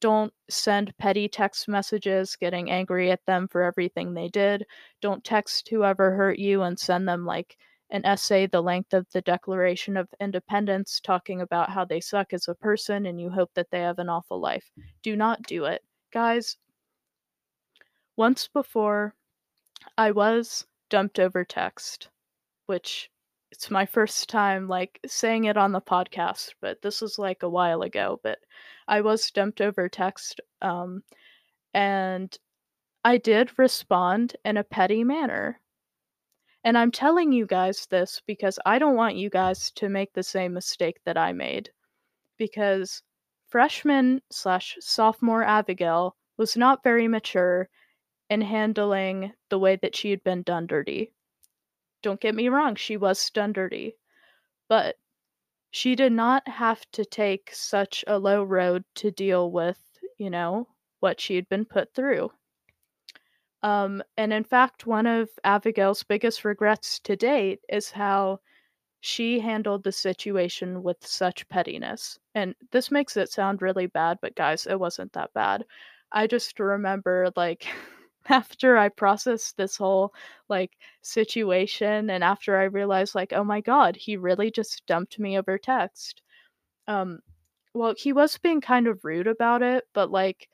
don't 0.00 0.32
send 0.48 0.96
petty 0.98 1.28
text 1.28 1.68
messages 1.68 2.36
getting 2.36 2.70
angry 2.70 3.10
at 3.10 3.24
them 3.26 3.46
for 3.48 3.62
everything 3.62 4.14
they 4.14 4.28
did. 4.28 4.64
Don't 5.00 5.22
text 5.24 5.68
whoever 5.68 6.14
hurt 6.14 6.38
you 6.38 6.62
and 6.62 6.78
send 6.78 7.08
them 7.08 7.24
like 7.24 7.56
an 7.90 8.04
essay 8.06 8.46
the 8.46 8.62
length 8.62 8.94
of 8.94 9.06
the 9.12 9.20
Declaration 9.20 9.96
of 9.96 10.08
Independence 10.20 11.00
talking 11.00 11.40
about 11.40 11.70
how 11.70 11.84
they 11.84 12.00
suck 12.00 12.32
as 12.32 12.48
a 12.48 12.54
person 12.54 13.06
and 13.06 13.20
you 13.20 13.30
hope 13.30 13.50
that 13.54 13.70
they 13.70 13.80
have 13.80 13.98
an 13.98 14.08
awful 14.08 14.40
life. 14.40 14.70
Do 15.02 15.16
not 15.16 15.42
do 15.42 15.64
it. 15.64 15.82
Guys, 16.12 16.56
once 18.16 18.48
before, 18.48 19.14
I 19.96 20.10
was 20.10 20.66
dumped 20.88 21.18
over 21.18 21.44
text, 21.44 22.08
which 22.66 23.10
it's 23.50 23.70
my 23.70 23.86
first 23.86 24.28
time 24.28 24.68
like 24.68 25.00
saying 25.06 25.44
it 25.44 25.56
on 25.56 25.72
the 25.72 25.80
podcast, 25.80 26.54
but 26.60 26.82
this 26.82 27.00
was 27.00 27.18
like 27.18 27.42
a 27.42 27.48
while 27.48 27.82
ago, 27.82 28.20
but 28.22 28.38
I 28.88 29.00
was 29.00 29.30
dumped 29.30 29.60
over 29.60 29.88
text 29.88 30.40
um 30.62 31.02
and 31.74 32.36
I 33.04 33.16
did 33.16 33.58
respond 33.58 34.36
in 34.44 34.56
a 34.56 34.64
petty 34.64 35.04
manner. 35.04 35.60
And 36.64 36.76
I'm 36.76 36.90
telling 36.90 37.32
you 37.32 37.46
guys 37.46 37.86
this 37.86 38.20
because 38.26 38.58
I 38.66 38.78
don't 38.78 38.96
want 38.96 39.16
you 39.16 39.30
guys 39.30 39.70
to 39.72 39.88
make 39.88 40.12
the 40.12 40.22
same 40.22 40.52
mistake 40.52 40.98
that 41.04 41.16
I 41.16 41.32
made. 41.32 41.70
Because 42.36 43.02
freshman 43.48 44.20
slash 44.30 44.76
sophomore 44.80 45.42
Abigail 45.42 46.16
was 46.36 46.56
not 46.56 46.82
very 46.82 47.08
mature 47.08 47.68
in 48.28 48.42
handling 48.42 49.32
the 49.48 49.58
way 49.58 49.76
that 49.76 49.96
she 49.96 50.10
had 50.10 50.22
been 50.22 50.42
done 50.42 50.66
dirty. 50.66 51.12
Don't 52.02 52.20
get 52.20 52.34
me 52.34 52.48
wrong, 52.48 52.74
she 52.74 52.96
was 52.96 53.30
done. 53.30 53.54
But 54.68 54.96
she 55.70 55.94
did 55.94 56.12
not 56.12 56.46
have 56.48 56.84
to 56.92 57.04
take 57.04 57.50
such 57.52 58.04
a 58.06 58.18
low 58.18 58.42
road 58.42 58.84
to 58.96 59.10
deal 59.10 59.50
with, 59.50 59.78
you 60.18 60.30
know, 60.30 60.68
what 61.00 61.20
she 61.20 61.36
had 61.36 61.48
been 61.48 61.64
put 61.64 61.94
through. 61.94 62.30
Um, 63.62 64.02
and 64.16 64.32
in 64.32 64.44
fact, 64.44 64.86
one 64.86 65.06
of 65.06 65.28
Abigail's 65.44 66.02
biggest 66.02 66.44
regrets 66.44 66.98
to 67.00 67.16
date 67.16 67.60
is 67.68 67.90
how 67.90 68.40
she 69.00 69.40
handled 69.40 69.84
the 69.84 69.92
situation 69.92 70.82
with 70.82 71.06
such 71.06 71.48
pettiness. 71.48 72.18
And 72.34 72.54
this 72.70 72.90
makes 72.90 73.16
it 73.16 73.30
sound 73.30 73.62
really 73.62 73.86
bad, 73.86 74.18
but 74.22 74.34
guys, 74.34 74.66
it 74.66 74.78
wasn't 74.78 75.12
that 75.12 75.32
bad. 75.34 75.64
I 76.12 76.26
just 76.26 76.58
remember, 76.58 77.30
like, 77.36 77.66
after 78.30 78.76
I 78.76 78.88
processed 78.88 79.56
this 79.56 79.76
whole, 79.76 80.14
like, 80.48 80.72
situation, 81.02 82.10
and 82.10 82.24
after 82.24 82.56
I 82.58 82.64
realized, 82.64 83.14
like, 83.14 83.32
oh 83.32 83.44
my 83.44 83.60
god, 83.60 83.96
he 83.96 84.16
really 84.16 84.50
just 84.50 84.86
dumped 84.86 85.18
me 85.18 85.38
over 85.38 85.58
text. 85.58 86.22
Um, 86.88 87.20
well, 87.74 87.94
he 87.98 88.12
was 88.12 88.38
being 88.38 88.60
kind 88.60 88.88
of 88.88 89.04
rude 89.04 89.28
about 89.28 89.62
it, 89.62 89.84
but, 89.94 90.10
like, 90.10 90.48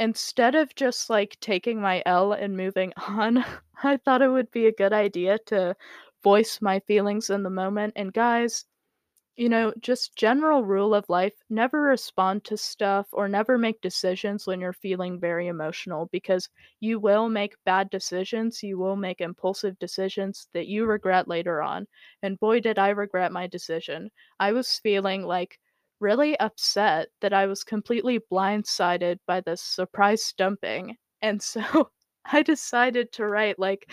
instead 0.00 0.54
of 0.54 0.74
just 0.74 1.10
like 1.10 1.36
taking 1.40 1.80
my 1.80 2.02
L 2.06 2.32
and 2.32 2.56
moving 2.56 2.92
on, 3.08 3.44
I 3.82 3.96
thought 3.98 4.22
it 4.22 4.28
would 4.28 4.50
be 4.50 4.66
a 4.66 4.72
good 4.72 4.92
idea 4.92 5.38
to 5.46 5.76
voice 6.22 6.60
my 6.60 6.80
feelings 6.80 7.30
in 7.30 7.42
the 7.44 7.50
moment. 7.50 7.92
And 7.96 8.12
guys, 8.12 8.64
you 9.38 9.48
know, 9.48 9.72
just 9.80 10.16
general 10.16 10.64
rule 10.64 10.94
of 10.94 11.08
life 11.08 11.32
never 11.48 11.80
respond 11.80 12.44
to 12.44 12.56
stuff 12.58 13.06
or 13.12 13.28
never 13.28 13.56
make 13.56 13.80
decisions 13.80 14.46
when 14.46 14.60
you're 14.60 14.72
feeling 14.74 15.18
very 15.20 15.46
emotional 15.46 16.06
because 16.12 16.48
you 16.80 17.00
will 17.00 17.28
make 17.30 17.54
bad 17.64 17.88
decisions. 17.90 18.62
You 18.62 18.78
will 18.78 18.96
make 18.96 19.20
impulsive 19.22 19.78
decisions 19.78 20.48
that 20.54 20.66
you 20.66 20.84
regret 20.86 21.28
later 21.28 21.62
on. 21.62 21.86
And 22.22 22.38
boy, 22.40 22.60
did 22.60 22.78
I 22.78 22.90
regret 22.90 23.32
my 23.32 23.46
decision. 23.46 24.10
I 24.40 24.52
was 24.52 24.78
feeling 24.80 25.22
like 25.24 25.58
really 26.00 26.38
upset 26.40 27.08
that 27.20 27.32
I 27.32 27.46
was 27.46 27.64
completely 27.64 28.18
blindsided 28.18 29.18
by 29.26 29.40
this 29.40 29.62
surprise 29.62 30.32
dumping. 30.36 30.96
And 31.22 31.40
so 31.42 31.90
I 32.26 32.42
decided 32.42 33.12
to 33.12 33.26
write 33.26 33.58
like 33.58 33.90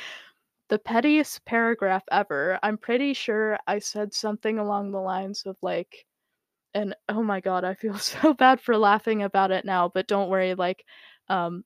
the 0.70 0.80
pettiest 0.80 1.46
paragraph 1.46 2.04
ever. 2.12 2.60
I'm 2.64 2.78
pretty 2.78 3.14
sure 3.14 3.58
I 3.68 3.80
said 3.80 4.14
something 4.14 4.60
along 4.60 4.92
the 4.92 5.00
lines 5.02 5.44
of 5.46 5.58
like, 5.62 6.06
and 6.76 6.96
oh 7.10 7.24
my 7.24 7.42
god, 7.42 7.64
I 7.66 7.76
feel 7.76 7.98
so 8.00 8.34
bad 8.34 8.62
for 8.62 8.78
laughing 8.78 9.24
about 9.24 9.52
it 9.52 9.66
now, 9.66 9.90
but 9.90 10.08
don't 10.08 10.30
worry, 10.30 10.56
like, 10.56 10.86
um, 11.30 11.66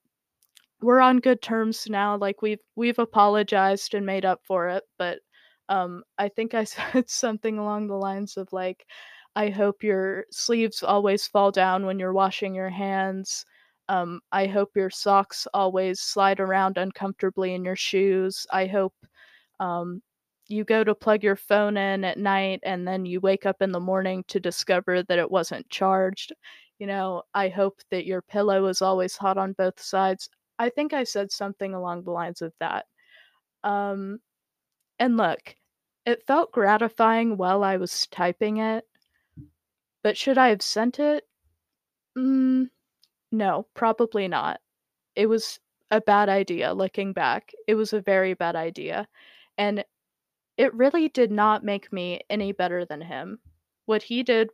we're 0.81 0.99
on 1.01 1.17
good 1.19 1.41
terms 1.41 1.87
now. 1.89 2.17
Like 2.17 2.41
we've 2.41 2.61
we've 2.75 2.99
apologized 2.99 3.93
and 3.93 4.05
made 4.05 4.25
up 4.25 4.41
for 4.45 4.69
it, 4.69 4.83
but 4.97 5.19
um, 5.69 6.03
I 6.17 6.29
think 6.29 6.53
I 6.53 6.63
said 6.65 7.09
something 7.09 7.57
along 7.59 7.87
the 7.87 7.95
lines 7.95 8.37
of 8.37 8.51
like, 8.53 8.85
I 9.35 9.49
hope 9.49 9.83
your 9.83 10.25
sleeves 10.31 10.83
always 10.83 11.27
fall 11.27 11.51
down 11.51 11.85
when 11.85 11.99
you're 11.99 12.13
washing 12.13 12.55
your 12.55 12.69
hands. 12.69 13.45
Um, 13.89 14.21
I 14.31 14.47
hope 14.47 14.71
your 14.77 14.91
socks 14.91 15.47
always 15.53 15.99
slide 16.01 16.39
around 16.39 16.77
uncomfortably 16.77 17.55
in 17.55 17.65
your 17.65 17.75
shoes. 17.77 18.47
I 18.51 18.67
hope 18.67 18.95
um, 19.59 20.01
you 20.47 20.63
go 20.63 20.83
to 20.83 20.95
plug 20.95 21.23
your 21.23 21.35
phone 21.35 21.77
in 21.77 22.03
at 22.05 22.17
night 22.17 22.61
and 22.63 22.87
then 22.87 23.05
you 23.05 23.19
wake 23.21 23.45
up 23.45 23.61
in 23.61 23.71
the 23.71 23.79
morning 23.81 24.23
to 24.29 24.39
discover 24.39 25.03
that 25.03 25.19
it 25.19 25.31
wasn't 25.31 25.69
charged. 25.69 26.33
You 26.79 26.87
know, 26.87 27.23
I 27.33 27.49
hope 27.49 27.81
that 27.91 28.05
your 28.05 28.21
pillow 28.21 28.67
is 28.67 28.81
always 28.81 29.17
hot 29.17 29.37
on 29.37 29.53
both 29.53 29.81
sides. 29.81 30.29
I 30.59 30.69
think 30.69 30.93
I 30.93 31.03
said 31.03 31.31
something 31.31 31.73
along 31.73 32.03
the 32.03 32.11
lines 32.11 32.41
of 32.41 32.53
that. 32.59 32.85
Um, 33.63 34.19
and 34.99 35.17
look, 35.17 35.55
it 36.05 36.25
felt 36.27 36.51
gratifying 36.53 37.37
while 37.37 37.63
I 37.63 37.77
was 37.77 38.07
typing 38.07 38.57
it, 38.57 38.85
but 40.03 40.17
should 40.17 40.37
I 40.37 40.49
have 40.49 40.61
sent 40.61 40.99
it? 40.99 41.25
Mm, 42.17 42.69
no, 43.31 43.67
probably 43.73 44.27
not. 44.27 44.59
It 45.15 45.27
was 45.27 45.59
a 45.91 46.01
bad 46.01 46.29
idea 46.29 46.73
looking 46.73 47.13
back. 47.13 47.51
It 47.67 47.75
was 47.75 47.93
a 47.93 48.01
very 48.01 48.33
bad 48.33 48.55
idea. 48.55 49.07
And 49.57 49.83
it 50.57 50.73
really 50.73 51.09
did 51.09 51.31
not 51.31 51.63
make 51.63 51.91
me 51.93 52.21
any 52.29 52.51
better 52.51 52.85
than 52.85 53.01
him. 53.01 53.39
What 53.85 54.03
he 54.03 54.23
did 54.23 54.49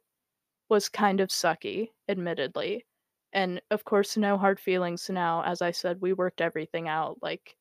was 0.70 0.89
kind 0.89 1.20
of 1.20 1.29
sucky, 1.29 1.89
admittedly. 2.10 2.86
And 3.34 3.62
of 3.72 3.84
course, 3.84 4.17
no 4.17 4.38
hard 4.38 4.60
feelings 4.60 5.10
now. 5.10 5.44
As 5.44 5.62
I 5.62 5.72
said, 5.72 6.01
we 6.01 6.13
worked 6.13 6.41
everything 6.41 6.88
out. 6.88 7.17
Like, 7.22 7.58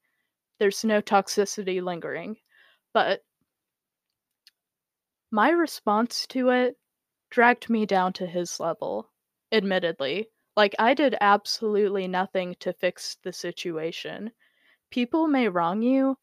there's 0.58 0.84
no 0.84 1.00
toxicity 1.02 1.82
lingering. 1.82 2.36
But 2.92 3.22
my 5.30 5.50
response 5.50 6.26
to 6.28 6.50
it 6.50 6.76
dragged 7.30 7.68
me 7.68 7.86
down 7.86 8.12
to 8.14 8.26
his 8.26 8.60
level, 8.60 9.10
admittedly. 9.50 10.28
Like, 10.56 10.74
I 10.80 10.94
did 10.94 11.14
absolutely 11.20 12.08
nothing 12.08 12.56
to 12.56 12.72
fix 12.72 13.14
the 13.22 13.32
situation. 13.32 14.32
People 14.90 15.28
may 15.28 15.48
wrong 15.48 15.82
you, 15.82 16.18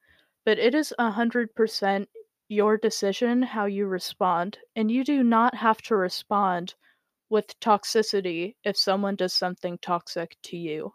but 0.46 0.60
it 0.60 0.76
is 0.76 0.94
100% 1.00 2.10
your 2.50 2.78
decision 2.78 3.44
how 3.44 3.66
you 3.66 3.88
respond, 3.88 4.60
and 4.76 4.92
you 4.92 5.04
do 5.04 5.24
not 5.24 5.56
have 5.56 5.82
to 5.84 5.96
respond 5.96 6.76
with 7.30 7.60
toxicity 7.60 8.56
if 8.64 8.78
someone 8.78 9.16
does 9.18 9.34
something 9.34 9.78
toxic 9.80 10.38
to 10.44 10.58
you. 10.58 10.94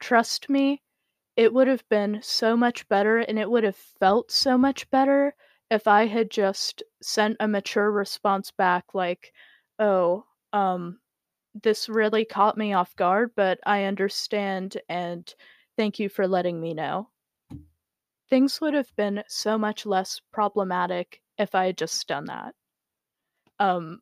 Trust 0.00 0.48
me, 0.48 0.82
it 1.36 1.52
would 1.52 1.68
have 1.68 1.88
been 1.88 2.22
so 2.22 2.56
much 2.56 2.88
better 2.88 3.18
and 3.18 3.38
it 3.38 3.50
would 3.50 3.64
have 3.64 3.76
felt 3.76 4.30
so 4.30 4.58
much 4.58 4.88
better 4.90 5.34
if 5.70 5.88
I 5.88 6.06
had 6.06 6.30
just 6.30 6.82
sent 7.02 7.36
a 7.40 7.48
mature 7.48 7.90
response 7.90 8.52
back 8.52 8.94
like, 8.94 9.34
"Oh, 9.78 10.26
um 10.52 11.00
this 11.54 11.88
really 11.88 12.24
caught 12.24 12.56
me 12.58 12.72
off 12.72 12.96
guard, 12.96 13.34
but 13.34 13.60
I 13.66 13.84
understand 13.84 14.80
and 14.88 15.32
thank 15.76 15.98
you 15.98 16.08
for 16.08 16.26
letting 16.28 16.60
me 16.60 16.74
know." 16.74 17.10
Things 18.30 18.62
would 18.62 18.72
have 18.72 18.96
been 18.96 19.24
so 19.28 19.58
much 19.58 19.84
less 19.84 20.20
problematic 20.32 21.20
if 21.36 21.54
I 21.54 21.66
had 21.66 21.76
just 21.76 22.08
done 22.08 22.24
that. 22.24 22.54
Um 23.58 24.00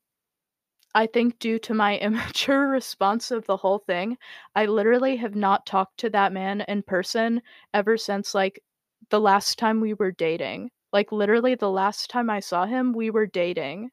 I 0.94 1.06
think 1.06 1.38
due 1.38 1.58
to 1.60 1.74
my 1.74 1.98
immature 2.00 2.68
response 2.68 3.30
of 3.30 3.46
the 3.46 3.56
whole 3.58 3.78
thing, 3.78 4.18
I 4.54 4.66
literally 4.66 5.16
have 5.16 5.34
not 5.36 5.66
talked 5.66 5.98
to 6.00 6.10
that 6.10 6.32
man 6.32 6.62
in 6.62 6.82
person 6.82 7.42
ever 7.74 7.96
since 7.96 8.34
like 8.34 8.62
the 9.10 9.20
last 9.20 9.58
time 9.58 9.80
we 9.80 9.94
were 9.94 10.12
dating. 10.12 10.70
Like 10.92 11.12
literally 11.12 11.54
the 11.54 11.70
last 11.70 12.10
time 12.10 12.30
I 12.30 12.40
saw 12.40 12.66
him, 12.66 12.92
we 12.92 13.10
were 13.10 13.26
dating. 13.26 13.90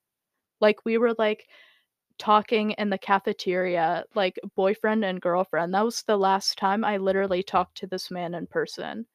Like 0.61 0.85
we 0.85 0.97
were 0.97 1.13
like 1.17 1.47
talking 2.17 2.71
in 2.71 2.89
the 2.89 2.97
cafeteria, 2.97 4.05
like 4.15 4.39
boyfriend 4.55 5.03
and 5.05 5.21
girlfriend. 5.21 5.73
That 5.73 5.85
was 5.85 6.03
the 6.03 6.17
last 6.17 6.57
time 6.57 6.83
I 6.83 6.97
literally 6.97 7.43
talked 7.43 7.77
to 7.77 7.87
this 7.87 8.11
man 8.11 8.33
in 8.35 8.47
person. 8.47 9.05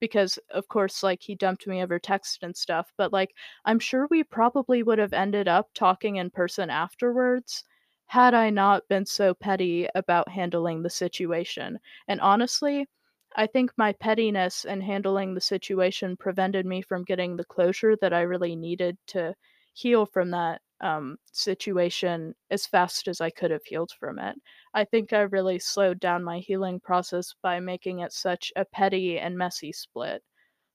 Because 0.00 0.38
of 0.50 0.68
course 0.68 1.02
like 1.02 1.22
he 1.22 1.34
dumped 1.34 1.66
me 1.66 1.82
over 1.82 1.98
text 1.98 2.42
and 2.42 2.56
stuff, 2.56 2.92
but 2.96 3.12
like 3.12 3.34
I'm 3.64 3.78
sure 3.80 4.06
we 4.10 4.22
probably 4.24 4.82
would 4.82 4.98
have 4.98 5.12
ended 5.12 5.48
up 5.48 5.68
talking 5.74 6.16
in 6.16 6.30
person 6.30 6.70
afterwards 6.70 7.64
had 8.06 8.32
I 8.34 8.50
not 8.50 8.88
been 8.88 9.06
so 9.06 9.34
petty 9.34 9.88
about 9.94 10.28
handling 10.28 10.82
the 10.82 10.90
situation. 10.90 11.78
And 12.08 12.20
honestly, 12.20 12.86
I 13.36 13.46
think 13.46 13.72
my 13.76 13.92
pettiness 13.92 14.64
in 14.64 14.80
handling 14.80 15.34
the 15.34 15.40
situation 15.40 16.16
prevented 16.16 16.64
me 16.66 16.82
from 16.82 17.04
getting 17.04 17.36
the 17.36 17.44
closure 17.44 17.96
that 17.96 18.12
I 18.12 18.22
really 18.22 18.56
needed 18.56 18.96
to 19.08 19.34
heal 19.74 20.06
from 20.06 20.30
that 20.30 20.62
um, 20.80 21.18
situation 21.32 22.34
as 22.50 22.66
fast 22.66 23.08
as 23.08 23.20
I 23.20 23.30
could 23.30 23.50
have 23.50 23.64
healed 23.64 23.92
from 23.98 24.18
it. 24.18 24.36
I 24.74 24.84
think 24.84 25.12
I 25.12 25.20
really 25.22 25.58
slowed 25.58 26.00
down 26.00 26.24
my 26.24 26.38
healing 26.40 26.80
process 26.80 27.34
by 27.42 27.60
making 27.60 28.00
it 28.00 28.12
such 28.12 28.52
a 28.56 28.64
petty 28.64 29.18
and 29.18 29.36
messy 29.38 29.72
split. 29.72 30.22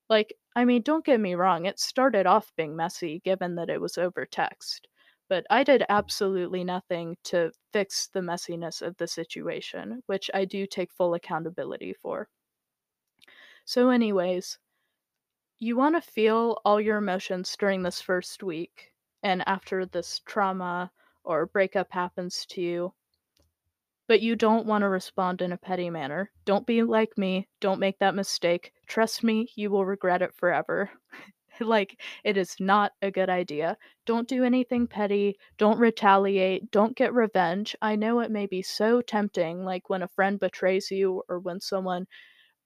Like, 0.10 0.34
I 0.56 0.64
mean, 0.66 0.82
don't 0.82 1.06
get 1.06 1.20
me 1.20 1.36
wrong, 1.36 1.66
it 1.66 1.78
started 1.80 2.26
off 2.26 2.54
being 2.56 2.76
messy 2.76 3.20
given 3.26 3.56
that 3.56 3.70
it 3.70 3.82
was 3.82 3.98
over 3.98 4.26
text, 4.26 4.88
but 5.28 5.46
I 5.50 5.64
did 5.66 5.84
absolutely 5.90 6.64
nothing 6.64 7.18
to 7.26 7.52
fix 7.74 8.08
the 8.08 8.22
messiness 8.22 8.82
of 8.82 8.96
the 8.98 9.08
situation, 9.08 10.04
which 10.06 10.32
I 10.34 10.46
do 10.46 10.66
take 10.68 10.94
full 10.94 11.14
accountability 11.16 11.94
for. 11.94 12.30
So, 13.66 13.90
anyways, 13.90 14.58
you 15.58 15.76
want 15.76 15.96
to 15.96 16.02
feel 16.02 16.62
all 16.64 16.80
your 16.80 16.98
emotions 16.98 17.56
during 17.58 17.82
this 17.84 18.00
first 18.02 18.44
week 18.44 18.93
and 19.24 19.42
after 19.48 19.86
this 19.86 20.20
trauma 20.26 20.92
or 21.24 21.46
breakup 21.48 21.92
happens 21.92 22.46
to 22.48 22.62
you. 22.62 22.94
But 24.08 24.22
you 24.22 24.36
don't 24.36 24.66
want 24.66 24.82
to 24.82 24.90
respond 24.90 25.42
in 25.42 25.54
a 25.54 25.58
petty 25.58 25.90
manner. 25.90 26.30
Don't 26.44 26.68
be 26.68 26.84
like 26.84 27.18
me. 27.18 27.48
Don't 27.62 27.80
make 27.80 27.98
that 28.00 28.16
mistake. 28.16 28.74
Trust 28.86 29.24
me, 29.24 29.50
you 29.56 29.72
will 29.72 29.86
regret 29.86 30.22
it 30.22 30.36
forever. 30.36 30.92
like, 31.62 31.98
it 32.26 32.36
is 32.36 32.56
not 32.60 32.92
a 33.02 33.10
good 33.10 33.30
idea. 33.30 33.78
Don't 34.06 34.28
do 34.28 34.44
anything 34.44 34.88
petty. 34.88 35.38
Don't 35.58 35.80
retaliate. 35.80 36.70
Don't 36.70 36.98
get 36.98 37.14
revenge. 37.14 37.78
I 37.82 37.96
know 37.96 38.20
it 38.20 38.30
may 38.30 38.46
be 38.46 38.62
so 38.62 39.02
tempting, 39.02 39.64
like 39.64 39.90
when 39.90 40.04
a 40.04 40.10
friend 40.10 40.38
betrays 40.38 40.92
you 40.92 41.24
or 41.30 41.40
when 41.40 41.62
someone 41.62 42.06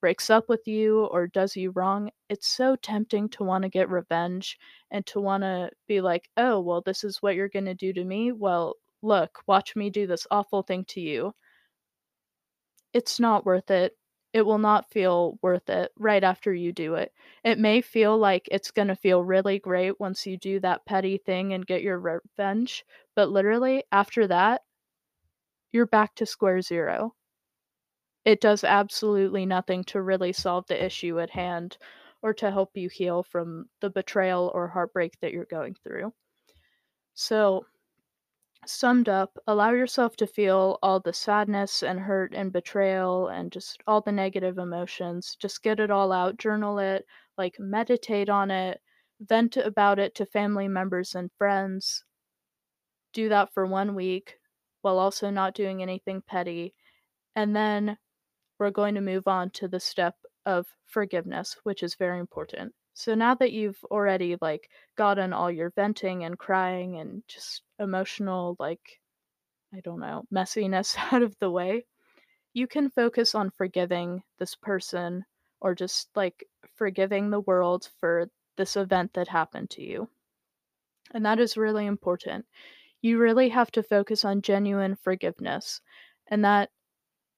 breaks 0.02 0.30
up 0.30 0.50
with 0.50 0.68
you 0.68 1.06
or 1.06 1.28
does 1.28 1.56
you 1.56 1.72
wrong, 1.72 2.12
it's 2.30 2.48
so 2.48 2.76
tempting 2.76 3.30
to 3.30 3.44
want 3.44 3.64
to 3.64 3.70
get 3.70 3.90
revenge 3.90 4.58
and 4.92 5.06
to 5.08 5.20
want 5.20 5.44
to 5.44 5.70
be 5.88 6.02
like, 6.02 6.30
oh, 6.38 6.60
well, 6.60 6.82
this 6.82 7.04
is 7.04 7.22
what 7.22 7.36
you're 7.36 7.50
going 7.50 7.66
to 7.66 7.74
do 7.74 7.94
to 7.94 8.04
me. 8.04 8.32
Well, 8.32 8.76
look, 9.02 9.42
watch 9.48 9.76
me 9.76 9.90
do 9.90 10.08
this 10.08 10.28
awful 10.32 10.64
thing 10.64 10.86
to 10.90 11.02
you. 11.02 11.34
It's 12.94 13.20
not 13.20 13.46
worth 13.46 13.72
it. 13.72 13.98
It 14.34 14.46
will 14.46 14.58
not 14.58 14.92
feel 14.92 15.40
worth 15.42 15.70
it 15.70 15.92
right 15.98 16.24
after 16.24 16.54
you 16.54 16.72
do 16.74 16.96
it. 16.96 17.12
It 17.44 17.58
may 17.60 17.82
feel 17.82 18.18
like 18.18 18.48
it's 18.52 18.72
going 18.72 18.90
to 18.90 18.96
feel 18.96 19.24
really 19.24 19.58
great 19.60 20.00
once 20.00 20.26
you 20.26 20.38
do 20.38 20.60
that 20.60 20.86
petty 20.86 21.18
thing 21.18 21.54
and 21.54 21.66
get 21.66 21.82
your 21.82 22.00
revenge, 22.00 22.86
but 23.16 23.30
literally 23.30 23.84
after 23.92 24.28
that, 24.28 24.62
you're 25.72 25.86
back 25.88 26.16
to 26.16 26.26
square 26.26 26.62
zero 26.62 27.14
it 28.28 28.42
does 28.42 28.64
absolutely 28.66 29.46
nothing 29.46 29.86
to 29.86 30.02
really 30.04 30.34
solve 30.34 30.68
the 30.68 30.86
issue 30.86 31.20
at 31.20 31.32
hand 31.32 31.78
or 32.22 32.34
to 32.34 32.52
help 32.52 32.76
you 32.78 32.90
heal 32.90 33.24
from 33.24 33.70
the 33.80 33.90
betrayal 33.90 34.52
or 34.54 34.68
heartbreak 34.68 35.18
that 35.22 35.32
you're 35.32 35.46
going 35.46 35.76
through. 35.76 36.14
So, 37.16 37.66
summed 38.68 39.10
up, 39.10 39.40
allow 39.48 39.72
yourself 39.72 40.16
to 40.18 40.28
feel 40.28 40.78
all 40.84 41.00
the 41.00 41.12
sadness 41.12 41.82
and 41.82 42.00
hurt 42.02 42.36
and 42.36 42.54
betrayal 42.54 43.30
and 43.30 43.52
just 43.52 43.82
all 43.88 44.02
the 44.02 44.12
negative 44.12 44.60
emotions. 44.60 45.36
Just 45.40 45.64
get 45.64 45.80
it 45.80 45.90
all 45.90 46.12
out, 46.12 46.38
journal 46.38 46.78
it, 46.78 47.08
like 47.38 47.60
meditate 47.60 48.30
on 48.30 48.52
it, 48.52 48.80
vent 49.20 49.58
about 49.58 49.98
it 50.00 50.14
to 50.16 50.26
family 50.28 50.68
members 50.68 51.16
and 51.16 51.32
friends. 51.38 52.04
Do 53.12 53.28
that 53.30 53.54
for 53.54 53.66
one 53.66 53.96
week 53.96 54.40
while 54.82 54.98
also 54.98 55.30
not 55.30 55.54
doing 55.56 55.82
anything 55.82 56.22
petty. 56.22 56.74
And 57.36 57.56
then 57.56 57.98
we're 58.60 58.72
going 58.72 58.96
to 58.96 59.02
move 59.02 59.28
on 59.28 59.50
to 59.52 59.68
the 59.68 59.80
step 59.80 60.16
of 60.46 60.68
forgiveness, 60.86 61.58
which 61.64 61.84
is 61.84 61.96
very 61.96 62.20
important. 62.20 62.74
So 62.94 63.14
now 63.14 63.36
that 63.36 63.52
you've 63.52 63.84
already 63.92 64.38
like 64.42 64.70
gotten 64.96 65.34
all 65.34 65.52
your 65.52 65.70
venting 65.72 66.24
and 66.24 66.40
crying 66.40 67.00
and 67.00 67.22
just 67.28 67.62
emotional 67.80 68.56
like 68.60 69.00
I 69.74 69.82
don't 69.82 70.00
know, 70.00 70.24
messiness 70.34 70.96
out 71.14 71.22
of 71.22 71.36
the 71.40 71.52
way, 71.52 71.86
you 72.54 72.68
can 72.68 72.90
focus 72.90 73.36
on 73.36 73.52
forgiving 73.52 74.24
this 74.40 74.56
person 74.56 75.26
or 75.62 75.76
just 75.76 76.10
like 76.16 76.48
forgiving 76.76 77.30
the 77.30 77.42
world 77.42 77.90
for 78.00 78.30
this 78.56 78.76
event 78.76 79.14
that 79.14 79.28
happened 79.28 79.70
to 79.72 79.84
you. 79.84 80.10
And 81.14 81.26
that 81.26 81.40
is 81.40 81.58
really 81.58 81.86
important. 81.86 82.46
You 83.02 83.20
really 83.20 83.50
have 83.50 83.72
to 83.72 83.84
focus 83.84 84.26
on 84.26 84.42
genuine 84.42 84.96
forgiveness. 84.96 85.82
And 86.28 86.44
that 86.44 86.70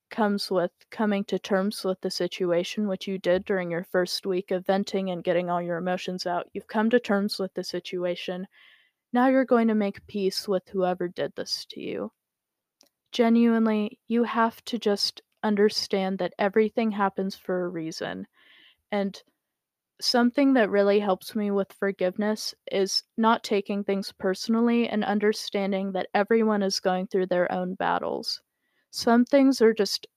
comes 0.09 0.51
with 0.51 0.71
coming 0.89 1.23
to 1.25 1.39
terms 1.39 1.83
with 1.83 2.01
the 2.01 2.11
situation, 2.11 2.87
which 2.87 3.07
you 3.07 3.17
did 3.17 3.45
during 3.45 3.71
your 3.71 3.83
first 3.83 4.25
week 4.25 4.51
of 4.51 4.65
venting 4.65 5.09
and 5.09 5.23
getting 5.23 5.49
all 5.49 5.61
your 5.61 5.77
emotions 5.77 6.25
out. 6.25 6.49
You've 6.53 6.67
come 6.67 6.89
to 6.89 6.99
terms 6.99 7.39
with 7.39 7.53
the 7.53 7.63
situation. 7.63 8.47
Now 9.13 9.27
you're 9.27 9.45
going 9.45 9.67
to 9.69 9.75
make 9.75 10.05
peace 10.07 10.47
with 10.47 10.67
whoever 10.69 11.07
did 11.07 11.33
this 11.35 11.65
to 11.71 11.81
you. 11.81 12.11
Genuinely, 13.11 13.99
you 14.07 14.23
have 14.23 14.63
to 14.65 14.77
just 14.77 15.21
understand 15.43 16.19
that 16.19 16.33
everything 16.37 16.91
happens 16.91 17.35
for 17.35 17.63
a 17.63 17.69
reason. 17.69 18.27
And 18.91 19.21
something 20.01 20.53
that 20.53 20.69
really 20.69 20.99
helps 20.99 21.35
me 21.35 21.51
with 21.51 21.73
forgiveness 21.73 22.53
is 22.71 23.03
not 23.17 23.43
taking 23.43 23.83
things 23.83 24.11
personally 24.11 24.87
and 24.87 25.03
understanding 25.03 25.91
that 25.93 26.09
everyone 26.13 26.63
is 26.63 26.79
going 26.79 27.07
through 27.07 27.27
their 27.27 27.51
own 27.51 27.75
battles 27.75 28.41
some 28.91 29.25
things 29.25 29.61
are 29.61 29.73
just 29.73 30.07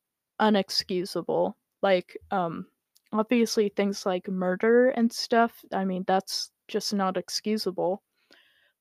unexcusable. 0.40 1.54
Like, 1.82 2.16
um, 2.30 2.66
obviously 3.12 3.68
things 3.70 4.06
like 4.06 4.28
murder 4.28 4.90
and 4.90 5.12
stuff, 5.12 5.64
I 5.72 5.84
mean, 5.84 6.04
that's 6.06 6.50
just 6.68 6.94
not 6.94 7.16
excusable. 7.16 8.02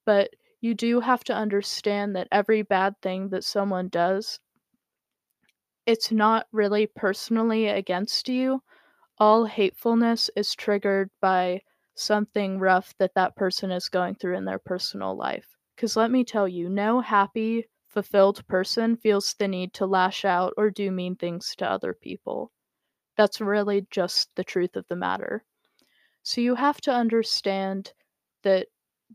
But 0.05 0.31
you 0.61 0.75
do 0.75 0.99
have 1.01 1.23
to 1.25 1.33
understand 1.33 2.15
that 2.15 2.27
every 2.31 2.61
bad 2.63 3.01
thing 3.01 3.29
that 3.29 3.43
someone 3.43 3.89
does, 3.89 4.39
it's 5.85 6.11
not 6.11 6.47
really 6.51 6.87
personally 6.87 7.67
against 7.67 8.27
you. 8.29 8.63
All 9.19 9.45
hatefulness 9.45 10.29
is 10.35 10.55
triggered 10.55 11.11
by 11.21 11.61
something 11.95 12.59
rough 12.59 12.95
that 12.99 13.15
that 13.15 13.35
person 13.35 13.71
is 13.71 13.89
going 13.89 14.15
through 14.15 14.37
in 14.37 14.45
their 14.45 14.59
personal 14.59 15.15
life. 15.15 15.47
Because 15.75 15.97
let 15.97 16.11
me 16.11 16.23
tell 16.25 16.47
you, 16.47 16.69
no 16.69 17.01
happy, 17.01 17.67
fulfilled 17.91 18.47
person 18.47 18.95
feels 18.95 19.33
the 19.33 19.47
need 19.47 19.73
to 19.73 19.85
lash 19.85 20.23
out 20.23 20.53
or 20.55 20.69
do 20.69 20.89
mean 20.91 21.15
things 21.15 21.53
to 21.57 21.69
other 21.69 21.93
people. 21.93 22.51
That's 23.17 23.41
really 23.41 23.85
just 23.91 24.33
the 24.35 24.43
truth 24.45 24.77
of 24.77 24.87
the 24.87 24.95
matter. 24.95 25.43
So 26.23 26.39
you 26.39 26.55
have 26.55 26.79
to 26.81 26.91
understand 26.91 27.91
that 28.43 28.67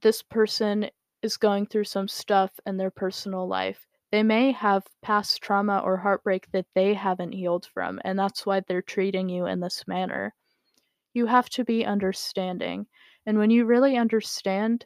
this 0.02 0.22
person 0.22 0.90
is 1.22 1.38
going 1.38 1.66
through 1.66 1.84
some 1.84 2.06
stuff 2.06 2.50
in 2.66 2.76
their 2.76 2.90
personal 2.90 3.48
life. 3.48 3.86
They 4.12 4.22
may 4.22 4.52
have 4.52 4.86
past 5.02 5.40
trauma 5.40 5.78
or 5.78 5.96
heartbreak 5.96 6.50
that 6.52 6.66
they 6.74 6.94
haven't 6.94 7.32
healed 7.32 7.66
from, 7.66 8.00
and 8.04 8.18
that's 8.18 8.44
why 8.44 8.60
they're 8.60 8.82
treating 8.82 9.28
you 9.28 9.46
in 9.46 9.60
this 9.60 9.88
manner. 9.88 10.34
You 11.14 11.26
have 11.26 11.48
to 11.50 11.64
be 11.64 11.86
understanding. 11.86 12.86
And 13.24 13.38
when 13.38 13.50
you 13.50 13.64
really 13.64 13.96
understand, 13.96 14.84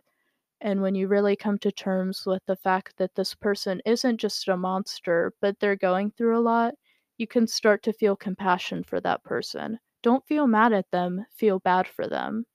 and 0.61 0.83
when 0.83 0.95
you 0.95 1.09
really 1.09 1.37
come 1.37 1.59
to 1.59 1.73
terms 1.73 2.27
with 2.27 2.45
the 2.47 2.57
fact 2.57 2.97
that 2.99 3.15
this 3.15 3.35
person 3.35 3.83
isn't 3.85 4.19
just 4.19 4.49
a 4.49 4.57
monster, 4.57 5.35
but 5.41 5.59
they're 5.61 5.77
going 5.77 6.11
through 6.13 6.39
a 6.39 6.41
lot, 6.41 6.75
you 7.19 7.27
can 7.27 7.47
start 7.47 7.83
to 7.85 7.93
feel 7.93 8.17
compassion 8.17 8.85
for 8.85 9.01
that 9.01 9.25
person. 9.25 9.79
Don't 10.03 10.27
feel 10.27 10.47
mad 10.47 10.73
at 10.73 10.91
them, 10.91 11.27
feel 11.31 11.59
bad 11.59 11.87
for 11.89 12.07
them. 12.09 12.47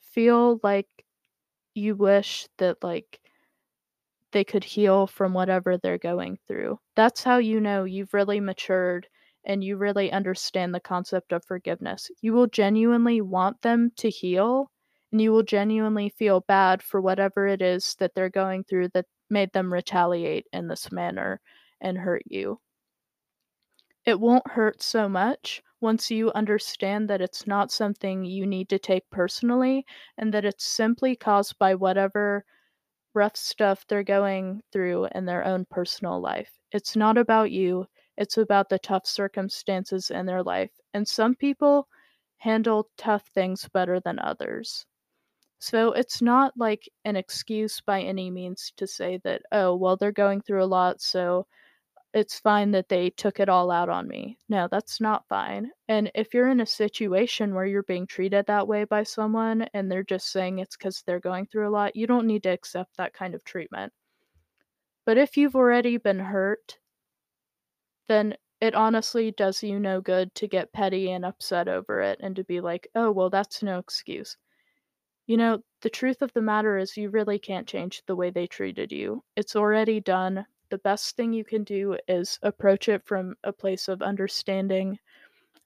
Feel 0.00 0.60
like 0.62 1.06
you 1.74 1.96
wish 1.96 2.48
that, 2.58 2.82
like, 2.84 3.20
they 4.32 4.42
could 4.42 4.64
heal 4.64 5.06
from 5.06 5.32
whatever 5.32 5.76
they're 5.78 5.96
going 5.96 6.36
through. 6.48 6.80
That's 6.96 7.22
how 7.22 7.38
you 7.38 7.60
know 7.60 7.84
you've 7.84 8.12
really 8.12 8.40
matured 8.40 9.08
and 9.44 9.62
you 9.62 9.76
really 9.76 10.10
understand 10.10 10.74
the 10.74 10.80
concept 10.80 11.32
of 11.32 11.44
forgiveness. 11.44 12.10
You 12.20 12.32
will 12.32 12.46
genuinely 12.48 13.20
want 13.20 13.62
them 13.62 13.92
to 13.98 14.10
heal 14.10 14.70
and 15.12 15.20
you 15.20 15.32
will 15.32 15.44
genuinely 15.44 16.08
feel 16.08 16.40
bad 16.40 16.82
for 16.82 17.00
whatever 17.00 17.46
it 17.46 17.62
is 17.62 17.94
that 17.96 18.14
they're 18.14 18.30
going 18.30 18.64
through 18.64 18.88
that 18.88 19.06
made 19.30 19.52
them 19.52 19.72
retaliate 19.72 20.46
in 20.52 20.68
this 20.68 20.90
manner 20.90 21.40
and 21.80 21.98
hurt 21.98 22.22
you. 22.26 22.60
It 24.04 24.20
won't 24.20 24.46
hurt 24.52 24.80
so 24.80 25.08
much 25.08 25.60
once 25.80 26.08
you 26.08 26.30
understand 26.34 27.10
that 27.10 27.20
it's 27.20 27.48
not 27.48 27.72
something 27.72 28.24
you 28.24 28.46
need 28.46 28.68
to 28.68 28.78
take 28.78 29.10
personally 29.10 29.84
and 30.16 30.32
that 30.32 30.44
it's 30.44 30.64
simply 30.64 31.16
caused 31.16 31.58
by 31.58 31.74
whatever 31.74 32.44
rough 33.14 33.36
stuff 33.36 33.86
they're 33.86 34.04
going 34.04 34.62
through 34.72 35.06
in 35.14 35.26
their 35.26 35.44
own 35.44 35.66
personal 35.66 36.20
life. 36.20 36.60
It's 36.72 36.96
not 36.96 37.18
about 37.18 37.50
you, 37.52 37.88
it's 38.16 38.38
about 38.38 38.68
the 38.68 38.78
tough 38.78 39.06
circumstances 39.06 40.10
in 40.10 40.26
their 40.26 40.42
life. 40.42 40.80
And 40.94 41.08
some 41.08 41.34
people 41.34 41.88
handle 42.38 42.90
tough 42.96 43.28
things 43.28 43.68
better 43.68 44.00
than 44.00 44.18
others. 44.18 44.86
So 45.62 45.92
it's 45.92 46.20
not 46.20 46.52
like 46.56 46.90
an 47.04 47.14
excuse 47.14 47.80
by 47.80 48.02
any 48.02 48.32
means 48.32 48.72
to 48.78 48.84
say 48.84 49.18
that, 49.22 49.42
oh, 49.52 49.76
well, 49.76 49.96
they're 49.96 50.10
going 50.10 50.40
through 50.40 50.64
a 50.64 50.66
lot, 50.66 51.00
so 51.00 51.46
it's 52.12 52.40
fine 52.40 52.72
that 52.72 52.88
they 52.88 53.10
took 53.10 53.38
it 53.38 53.48
all 53.48 53.70
out 53.70 53.88
on 53.88 54.08
me. 54.08 54.38
No, 54.48 54.66
that's 54.68 55.00
not 55.00 55.28
fine. 55.28 55.70
And 55.86 56.10
if 56.16 56.34
you're 56.34 56.48
in 56.48 56.60
a 56.62 56.66
situation 56.66 57.54
where 57.54 57.64
you're 57.64 57.84
being 57.84 58.08
treated 58.08 58.44
that 58.46 58.66
way 58.66 58.82
by 58.82 59.04
someone 59.04 59.62
and 59.72 59.88
they're 59.88 60.02
just 60.02 60.32
saying 60.32 60.58
it's 60.58 60.76
because 60.76 61.04
they're 61.06 61.20
going 61.20 61.46
through 61.46 61.68
a 61.68 61.70
lot, 61.70 61.94
you 61.94 62.08
don't 62.08 62.26
need 62.26 62.42
to 62.42 62.48
accept 62.50 62.96
that 62.96 63.14
kind 63.14 63.32
of 63.32 63.44
treatment. 63.44 63.92
But 65.06 65.16
if 65.16 65.36
you've 65.36 65.54
already 65.54 65.96
been 65.96 66.18
hurt, 66.18 66.78
then 68.08 68.36
it 68.60 68.74
honestly 68.74 69.30
does 69.30 69.62
you 69.62 69.78
no 69.78 70.00
good 70.00 70.34
to 70.34 70.48
get 70.48 70.72
petty 70.72 71.12
and 71.12 71.24
upset 71.24 71.68
over 71.68 72.00
it 72.00 72.18
and 72.20 72.34
to 72.34 72.42
be 72.42 72.60
like, 72.60 72.88
oh, 72.96 73.12
well, 73.12 73.30
that's 73.30 73.62
no 73.62 73.78
excuse. 73.78 74.36
You 75.26 75.36
know, 75.36 75.64
the 75.80 75.90
truth 75.90 76.22
of 76.22 76.32
the 76.32 76.42
matter 76.42 76.78
is 76.78 76.96
you 76.96 77.10
really 77.10 77.38
can't 77.40 77.66
change 77.66 78.04
the 78.06 78.14
way 78.14 78.30
they 78.30 78.46
treated 78.46 78.92
you. 78.92 79.24
It's 79.34 79.56
already 79.56 79.98
done 80.00 80.46
the 80.70 80.78
best 80.78 81.16
thing 81.16 81.32
you 81.32 81.44
can 81.44 81.64
do 81.64 81.98
is 82.08 82.38
approach 82.42 82.88
it 82.88 83.04
from 83.04 83.34
a 83.44 83.52
place 83.52 83.88
of 83.88 84.00
understanding. 84.00 84.98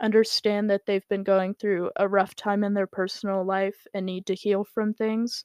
Understand 0.01 0.71
that 0.71 0.87
they've 0.87 1.07
been 1.09 1.23
going 1.23 1.55
through 1.55 1.90
a 1.97 2.09
rough 2.09 2.35
time 2.35 2.64
in 2.64 2.75
their 2.75 2.87
personal 2.87 3.45
life 3.45 3.87
and 3.95 4.07
need 4.07 4.27
to 4.27 4.35
heal 4.35 4.64
from 4.64 4.95
things. 4.95 5.45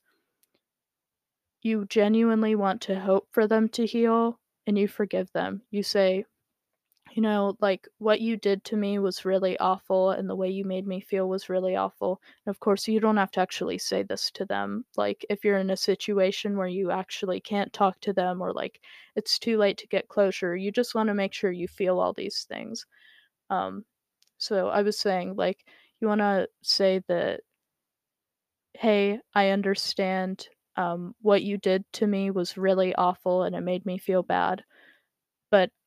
You 1.61 1.85
genuinely 1.85 2.55
want 2.55 2.81
to 2.83 2.99
hope 2.99 3.27
for 3.31 3.47
them 3.47 3.69
to 3.69 3.85
heal 3.85 4.39
and 4.65 4.77
you 4.77 4.87
forgive 4.87 5.31
them. 5.31 5.61
You 5.69 5.83
say, 5.83 6.25
you 7.11 7.21
know, 7.21 7.57
like 7.59 7.87
what 7.97 8.21
you 8.21 8.37
did 8.37 8.63
to 8.65 8.77
me 8.77 8.97
was 8.99 9.25
really 9.25 9.57
awful 9.59 10.11
and 10.11 10.29
the 10.29 10.35
way 10.35 10.49
you 10.49 10.63
made 10.65 10.87
me 10.87 11.01
feel 11.01 11.27
was 11.27 11.49
really 11.49 11.75
awful. 11.75 12.21
And 12.45 12.51
of 12.55 12.59
course, 12.59 12.87
you 12.87 12.99
don't 12.99 13.17
have 13.17 13.31
to 13.31 13.41
actually 13.41 13.77
say 13.79 14.03
this 14.03 14.31
to 14.31 14.45
them. 14.45 14.85
Like 14.97 15.25
if 15.29 15.43
you're 15.43 15.57
in 15.57 15.69
a 15.69 15.77
situation 15.77 16.57
where 16.57 16.67
you 16.67 16.91
actually 16.91 17.41
can't 17.41 17.73
talk 17.73 17.99
to 18.01 18.13
them 18.13 18.41
or 18.41 18.53
like 18.53 18.81
it's 19.15 19.37
too 19.39 19.57
late 19.57 19.77
to 19.79 19.87
get 19.87 20.07
closure, 20.09 20.55
you 20.55 20.71
just 20.71 20.95
want 20.95 21.07
to 21.07 21.13
make 21.13 21.33
sure 21.33 21.51
you 21.51 21.67
feel 21.67 21.99
all 21.99 22.13
these 22.13 22.43
things. 22.47 22.85
Um 23.49 23.85
so 24.39 24.69
I 24.69 24.83
was 24.83 24.99
saying 24.99 25.35
like 25.37 25.65
you 26.01 26.07
want 26.09 26.21
to 26.21 26.49
say 26.63 27.01
that 27.09 27.41
hey, 28.73 29.19
I 29.33 29.49
understand 29.49 30.47
um 30.77 31.15
what 31.21 31.43
you 31.43 31.57
did 31.57 31.83
to 31.93 32.07
me 32.07 32.31
was 32.31 32.57
really 32.57 32.93
awful 32.95 33.43
and 33.43 33.55
it 33.55 33.61
made 33.61 33.85
me 33.85 33.97
feel 33.97 34.23
bad. 34.23 34.63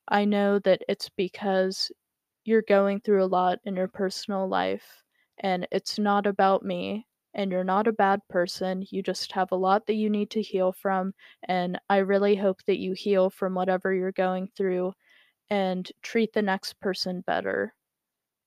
I 0.07 0.25
know 0.25 0.57
that 0.59 0.81
it's 0.89 1.09
because 1.09 1.91
you're 2.45 2.63
going 2.63 3.01
through 3.01 3.23
a 3.23 3.27
lot 3.27 3.59
in 3.65 3.75
your 3.75 3.87
personal 3.87 4.47
life, 4.47 5.03
and 5.39 5.67
it's 5.71 5.99
not 5.99 6.25
about 6.27 6.63
me, 6.63 7.07
and 7.35 7.51
you're 7.51 7.63
not 7.63 7.87
a 7.87 7.93
bad 7.93 8.21
person. 8.29 8.85
You 8.89 9.03
just 9.03 9.31
have 9.33 9.51
a 9.51 9.55
lot 9.57 9.85
that 9.87 9.95
you 9.95 10.09
need 10.09 10.31
to 10.31 10.41
heal 10.41 10.71
from, 10.71 11.13
and 11.43 11.79
I 11.89 11.97
really 11.97 12.35
hope 12.35 12.63
that 12.65 12.79
you 12.79 12.93
heal 12.93 13.29
from 13.29 13.55
whatever 13.55 13.93
you're 13.93 14.11
going 14.11 14.47
through 14.57 14.93
and 15.49 15.91
treat 16.03 16.33
the 16.33 16.41
next 16.43 16.79
person 16.79 17.21
better 17.21 17.75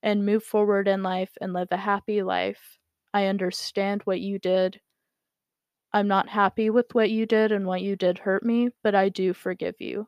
and 0.03 0.25
move 0.25 0.43
forward 0.43 0.87
in 0.87 1.03
life 1.03 1.31
and 1.41 1.53
live 1.53 1.69
a 1.71 1.77
happy 1.77 2.23
life. 2.23 2.79
I 3.13 3.27
understand 3.27 4.03
what 4.03 4.21
you 4.21 4.39
did. 4.39 4.81
I'm 5.93 6.07
not 6.07 6.29
happy 6.29 6.71
with 6.71 6.95
what 6.95 7.11
you 7.11 7.27
did 7.27 7.51
and 7.51 7.67
what 7.67 7.83
you 7.83 7.95
did 7.95 8.17
hurt 8.17 8.41
me, 8.41 8.71
but 8.81 8.95
I 8.95 9.09
do 9.09 9.35
forgive 9.35 9.79
you. 9.79 10.07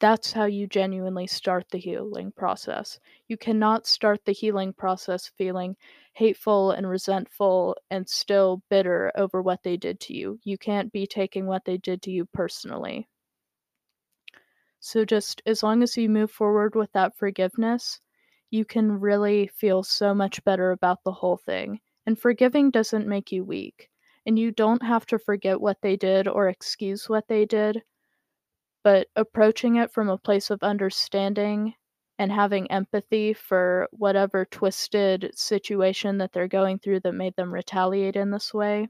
That's 0.00 0.32
how 0.32 0.46
you 0.46 0.66
genuinely 0.66 1.28
start 1.28 1.68
the 1.70 1.78
healing 1.78 2.32
process. 2.32 2.98
You 3.28 3.36
cannot 3.36 3.86
start 3.86 4.24
the 4.24 4.32
healing 4.32 4.72
process 4.72 5.28
feeling 5.28 5.76
hateful 6.14 6.72
and 6.72 6.88
resentful 6.88 7.76
and 7.88 8.08
still 8.08 8.62
bitter 8.68 9.12
over 9.14 9.40
what 9.40 9.62
they 9.62 9.76
did 9.76 10.00
to 10.00 10.14
you. 10.14 10.40
You 10.42 10.58
can't 10.58 10.90
be 10.90 11.06
taking 11.06 11.46
what 11.46 11.64
they 11.64 11.76
did 11.78 12.02
to 12.02 12.10
you 12.10 12.24
personally. 12.26 13.08
So, 14.80 15.04
just 15.04 15.40
as 15.46 15.62
long 15.62 15.84
as 15.84 15.96
you 15.96 16.08
move 16.08 16.32
forward 16.32 16.74
with 16.74 16.90
that 16.90 17.16
forgiveness, 17.16 18.00
you 18.50 18.64
can 18.64 18.98
really 18.98 19.46
feel 19.46 19.84
so 19.84 20.12
much 20.12 20.42
better 20.42 20.72
about 20.72 21.04
the 21.04 21.12
whole 21.12 21.36
thing. 21.36 21.78
And 22.04 22.18
forgiving 22.18 22.72
doesn't 22.72 23.06
make 23.06 23.30
you 23.30 23.44
weak. 23.44 23.88
And 24.26 24.36
you 24.36 24.50
don't 24.50 24.82
have 24.82 25.06
to 25.06 25.18
forget 25.20 25.60
what 25.60 25.80
they 25.82 25.96
did 25.96 26.26
or 26.26 26.48
excuse 26.48 27.08
what 27.08 27.28
they 27.28 27.46
did 27.46 27.84
but 28.82 29.08
approaching 29.16 29.76
it 29.76 29.92
from 29.92 30.08
a 30.08 30.18
place 30.18 30.50
of 30.50 30.62
understanding 30.62 31.74
and 32.18 32.32
having 32.32 32.70
empathy 32.70 33.32
for 33.32 33.88
whatever 33.92 34.44
twisted 34.44 35.30
situation 35.34 36.18
that 36.18 36.32
they're 36.32 36.48
going 36.48 36.78
through 36.78 37.00
that 37.00 37.12
made 37.14 37.36
them 37.36 37.52
retaliate 37.54 38.16
in 38.16 38.30
this 38.30 38.52
way. 38.54 38.88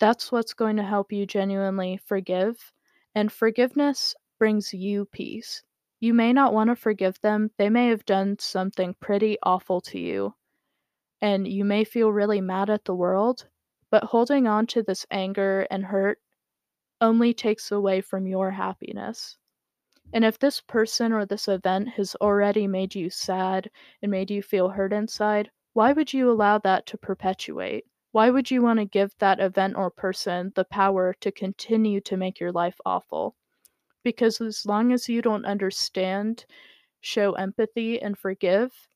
That's 0.00 0.32
what's 0.32 0.54
going 0.54 0.76
to 0.76 0.82
help 0.82 1.12
you 1.12 1.24
genuinely 1.24 1.98
forgive. 1.98 2.72
And 3.14 3.30
forgiveness 3.30 4.14
brings 4.38 4.74
you 4.74 5.04
peace. 5.06 5.62
You 6.00 6.14
may 6.14 6.32
not 6.32 6.52
want 6.52 6.70
to 6.70 6.76
forgive 6.76 7.20
them, 7.20 7.50
they 7.58 7.70
may 7.70 7.88
have 7.88 8.04
done 8.04 8.38
something 8.40 8.94
pretty 9.00 9.38
awful 9.42 9.80
to 9.82 9.98
you, 9.98 10.34
and 11.20 11.46
you 11.48 11.64
may 11.64 11.84
feel 11.84 12.12
really 12.12 12.40
mad 12.40 12.70
at 12.70 12.84
the 12.84 12.94
world, 12.94 13.48
but 13.90 14.04
holding 14.04 14.46
on 14.46 14.66
to 14.68 14.82
this 14.82 15.06
anger 15.10 15.66
and 15.70 15.84
hurt 15.86 16.20
only 17.00 17.34
takes 17.34 17.70
away 17.70 18.00
from 18.00 18.26
your 18.26 18.50
happiness. 18.50 19.36
And 20.12 20.24
if 20.24 20.38
this 20.38 20.60
person 20.60 21.12
or 21.12 21.26
this 21.26 21.48
event 21.48 21.90
has 21.90 22.14
already 22.16 22.66
made 22.66 22.94
you 22.94 23.10
sad 23.10 23.70
and 24.00 24.10
made 24.10 24.30
you 24.30 24.42
feel 24.42 24.70
hurt 24.70 24.92
inside, 24.92 25.50
why 25.74 25.92
would 25.92 26.12
you 26.12 26.30
allow 26.30 26.58
that 26.58 26.86
to 26.86 26.98
perpetuate? 26.98 27.84
Why 28.12 28.30
would 28.30 28.50
you 28.50 28.62
want 28.62 28.78
to 28.78 28.84
give 28.86 29.16
that 29.18 29.38
event 29.38 29.76
or 29.76 29.90
person 29.90 30.52
the 30.54 30.64
power 30.64 31.14
to 31.20 31.30
continue 31.30 32.00
to 32.00 32.16
make 32.16 32.40
your 32.40 32.52
life 32.52 32.80
awful? 32.86 33.36
Because 34.02 34.40
as 34.40 34.64
long 34.64 34.92
as 34.92 35.08
you 35.08 35.20
don't 35.20 35.44
understand, 35.44 36.46
show 37.00 37.34
empathy, 37.34 38.00
and 38.00 38.16
forgive, 38.16 38.88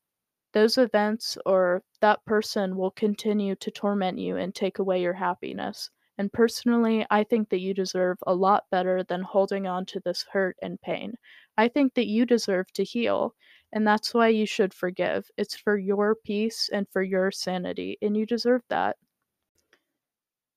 those 0.52 0.78
events 0.78 1.36
or 1.46 1.82
that 2.00 2.24
person 2.24 2.76
will 2.76 2.90
continue 2.90 3.54
to 3.56 3.70
torment 3.70 4.18
you 4.18 4.36
and 4.36 4.54
take 4.54 4.78
away 4.78 5.02
your 5.02 5.14
happiness. 5.14 5.90
And 6.18 6.32
personally, 6.32 7.06
I 7.10 7.24
think 7.24 7.50
that 7.50 7.60
you 7.60 7.74
deserve 7.74 8.18
a 8.26 8.34
lot 8.34 8.70
better 8.70 9.02
than 9.04 9.22
holding 9.22 9.66
on 9.66 9.84
to 9.86 10.00
this 10.00 10.24
hurt 10.32 10.56
and 10.62 10.80
pain. 10.80 11.16
I 11.58 11.68
think 11.68 11.94
that 11.94 12.06
you 12.06 12.24
deserve 12.24 12.72
to 12.72 12.84
heal, 12.84 13.34
and 13.72 13.86
that's 13.86 14.14
why 14.14 14.28
you 14.28 14.46
should 14.46 14.72
forgive. 14.72 15.30
It's 15.36 15.56
for 15.56 15.76
your 15.76 16.14
peace 16.14 16.68
and 16.70 16.88
for 16.88 17.02
your 17.02 17.30
sanity, 17.30 17.98
and 18.00 18.16
you 18.16 18.24
deserve 18.26 18.62
that. 18.68 18.96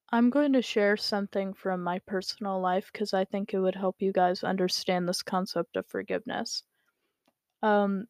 I'm 0.10 0.32
going 0.32 0.54
to 0.54 0.64
share 0.64 0.98
something 0.98 1.54
from 1.54 1.84
my 1.84 2.00
personal 2.00 2.60
life 2.60 2.92
because 2.92 3.14
I 3.14 3.24
think 3.24 3.54
it 3.54 3.60
would 3.60 3.76
help 3.76 4.02
you 4.02 4.12
guys 4.12 4.44
understand 4.44 5.08
this 5.08 5.22
concept 5.22 5.76
of 5.76 5.86
forgiveness. 5.86 6.64
Um, 7.62 8.08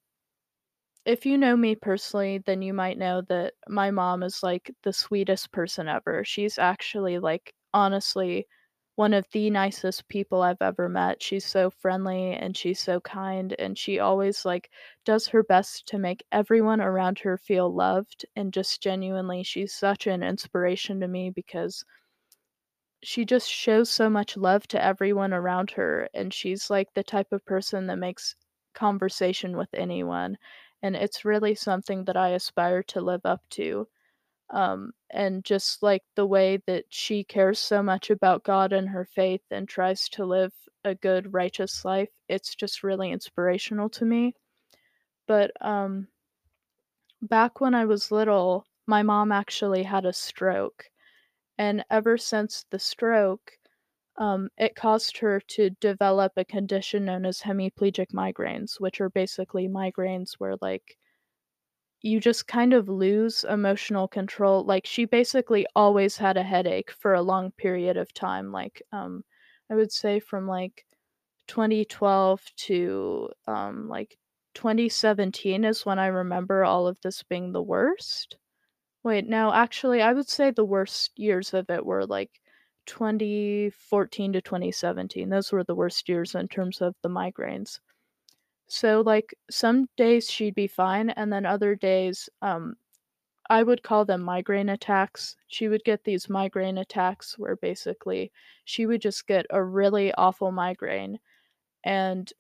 if 1.06 1.26
you 1.26 1.38
know 1.38 1.56
me 1.56 1.76
personally, 1.76 2.40
then 2.40 2.62
you 2.62 2.74
might 2.74 2.98
know 2.98 3.22
that 3.24 3.54
my 3.68 3.92
mom 3.92 4.24
is 4.24 4.42
like 4.44 4.72
the 4.84 4.94
sweetest 4.94 5.52
person 5.52 5.88
ever. 5.88 6.24
She's 6.24 6.58
actually 6.58 7.20
like 7.20 7.54
honestly 7.74 8.48
one 8.96 9.14
of 9.14 9.28
the 9.32 9.50
nicest 9.50 10.08
people 10.08 10.42
I've 10.42 10.62
ever 10.62 10.88
met. 10.90 11.22
She's 11.22 11.46
so 11.46 11.70
friendly 11.70 12.32
and 12.34 12.56
she's 12.58 12.80
so 12.80 13.02
kind 13.02 13.54
and 13.60 13.78
she 13.78 14.00
always 14.00 14.46
like 14.46 14.72
does 15.04 15.28
her 15.28 15.44
best 15.44 15.86
to 15.88 15.98
make 16.00 16.26
everyone 16.32 16.82
around 16.82 17.20
her 17.20 17.38
feel 17.38 17.74
loved 17.74 18.26
and 18.36 18.54
just 18.54 18.82
genuinely 18.82 19.44
she's 19.44 19.74
such 19.74 20.08
an 20.08 20.24
inspiration 20.24 21.00
to 21.02 21.08
me 21.08 21.30
because 21.30 21.84
she 23.04 23.24
just 23.24 23.50
shows 23.50 23.90
so 23.90 24.10
much 24.10 24.36
love 24.36 24.68
to 24.68 24.84
everyone 24.84 25.34
around 25.34 25.72
her 25.72 26.10
and 26.14 26.34
she's 26.34 26.70
like 26.70 26.94
the 26.94 27.04
type 27.04 27.32
of 27.32 27.46
person 27.46 27.88
that 27.88 27.96
makes 27.98 28.36
conversation 28.74 29.56
with 29.56 29.74
anyone 29.74 30.38
and 30.84 30.96
it's 30.96 31.26
really 31.26 31.56
something 31.56 32.06
that 32.06 32.18
I 32.18 32.30
aspire 32.30 32.84
to 32.84 33.02
live 33.02 33.22
up 33.26 33.42
to. 33.52 33.88
Um, 34.52 34.92
and 35.10 35.44
just 35.44 35.82
like 35.82 36.04
the 36.16 36.26
way 36.26 36.62
that 36.68 36.86
she 36.90 37.24
cares 37.24 37.60
so 37.60 37.82
much 37.82 38.10
about 38.10 38.44
God 38.44 38.74
and 38.74 38.88
her 38.90 39.06
faith 39.06 39.42
and 39.52 39.68
tries 39.68 40.08
to 40.10 40.26
live 40.26 40.54
a 40.84 40.94
good, 40.96 41.34
righteous 41.34 41.84
life, 41.84 42.10
it's 42.30 42.54
just 42.56 42.84
really 42.84 43.12
inspirational 43.12 43.90
to 43.90 44.06
me. 44.06 44.36
But 45.28 45.52
um, 45.62 46.08
back 47.22 47.60
when 47.60 47.74
I 47.74 47.86
was 47.86 48.12
little, 48.12 48.66
my 48.86 49.02
mom 49.02 49.32
actually 49.32 49.84
had 49.84 50.06
a 50.06 50.14
stroke. 50.14 50.86
And 51.58 51.84
ever 51.90 52.18
since 52.18 52.66
the 52.70 52.80
stroke, 52.80 53.54
um, 54.18 54.50
it 54.58 54.76
caused 54.76 55.18
her 55.20 55.40
to 55.42 55.72
develop 55.72 56.34
a 56.38 56.46
condition 56.46 57.06
known 57.06 57.26
as 57.26 57.42
hemiplegic 57.42 58.12
migraines, 58.14 58.80
which 58.80 59.02
are 59.02 59.10
basically 59.10 59.68
migraines 59.68 60.34
where, 60.36 60.56
like, 60.62 60.98
you 62.02 62.20
just 62.20 62.48
kind 62.48 62.74
of 62.74 62.88
lose 62.88 63.44
emotional 63.46 64.08
control. 64.08 64.64
Like, 64.64 64.86
she 64.86 65.06
basically 65.06 65.66
always 65.76 66.18
had 66.18 66.38
a 66.38 66.44
headache 66.44 66.92
for 66.92 67.14
a 67.14 67.22
long 67.22 67.52
period 67.52 67.98
of 67.98 68.14
time. 68.14 68.52
Like, 68.52 68.82
um, 68.92 69.24
I 69.70 69.76
would 69.76 69.92
say 69.92 70.20
from 70.20 70.48
like 70.48 70.86
2012 71.48 72.44
to 72.58 73.30
um, 73.48 73.88
like 73.90 74.18
2017 74.54 75.64
is 75.66 75.86
when 75.86 76.00
I 76.00 76.08
remember 76.08 76.64
all 76.66 76.88
of 76.88 77.02
this 77.02 77.24
being 77.24 77.52
the 77.54 77.64
worst. 77.64 78.38
Wait, 79.04 79.28
no, 79.28 79.54
actually, 79.54 80.02
I 80.02 80.14
would 80.14 80.30
say 80.30 80.52
the 80.52 80.66
worst 80.66 81.18
years 81.18 81.54
of 81.54 81.70
it 81.70 81.86
were 81.86 82.06
like 82.06 82.42
2014 82.86 84.34
to 84.34 84.42
2017. 84.42 85.30
Those 85.30 85.52
were 85.52 85.64
the 85.64 85.76
worst 85.76 86.08
years 86.10 86.36
in 86.36 86.48
terms 86.48 86.82
of 86.82 86.96
the 87.02 87.10
migraines. 87.10 87.80
So, 88.68 89.02
like, 89.02 89.36
some 89.50 89.88
days 89.96 90.30
she'd 90.30 90.56
be 90.56 90.68
fine, 90.68 91.12
and 91.12 91.32
then 91.32 91.46
other 91.46 91.76
days, 91.76 92.30
um, 92.42 92.76
I 93.50 93.62
would 93.64 93.84
call 93.84 94.06
them 94.06 94.22
migraine 94.22 94.70
attacks. 94.70 95.36
She 95.48 95.68
would 95.68 95.84
get 95.84 96.04
these 96.04 96.30
migraine 96.30 96.80
attacks 96.80 97.38
where 97.38 97.56
basically 97.56 98.32
she 98.64 98.86
would 98.86 99.02
just 99.02 99.28
get 99.28 99.46
a 99.52 99.64
really 99.64 100.12
awful 100.16 100.52
migraine. 100.52 101.20
And 101.84 102.32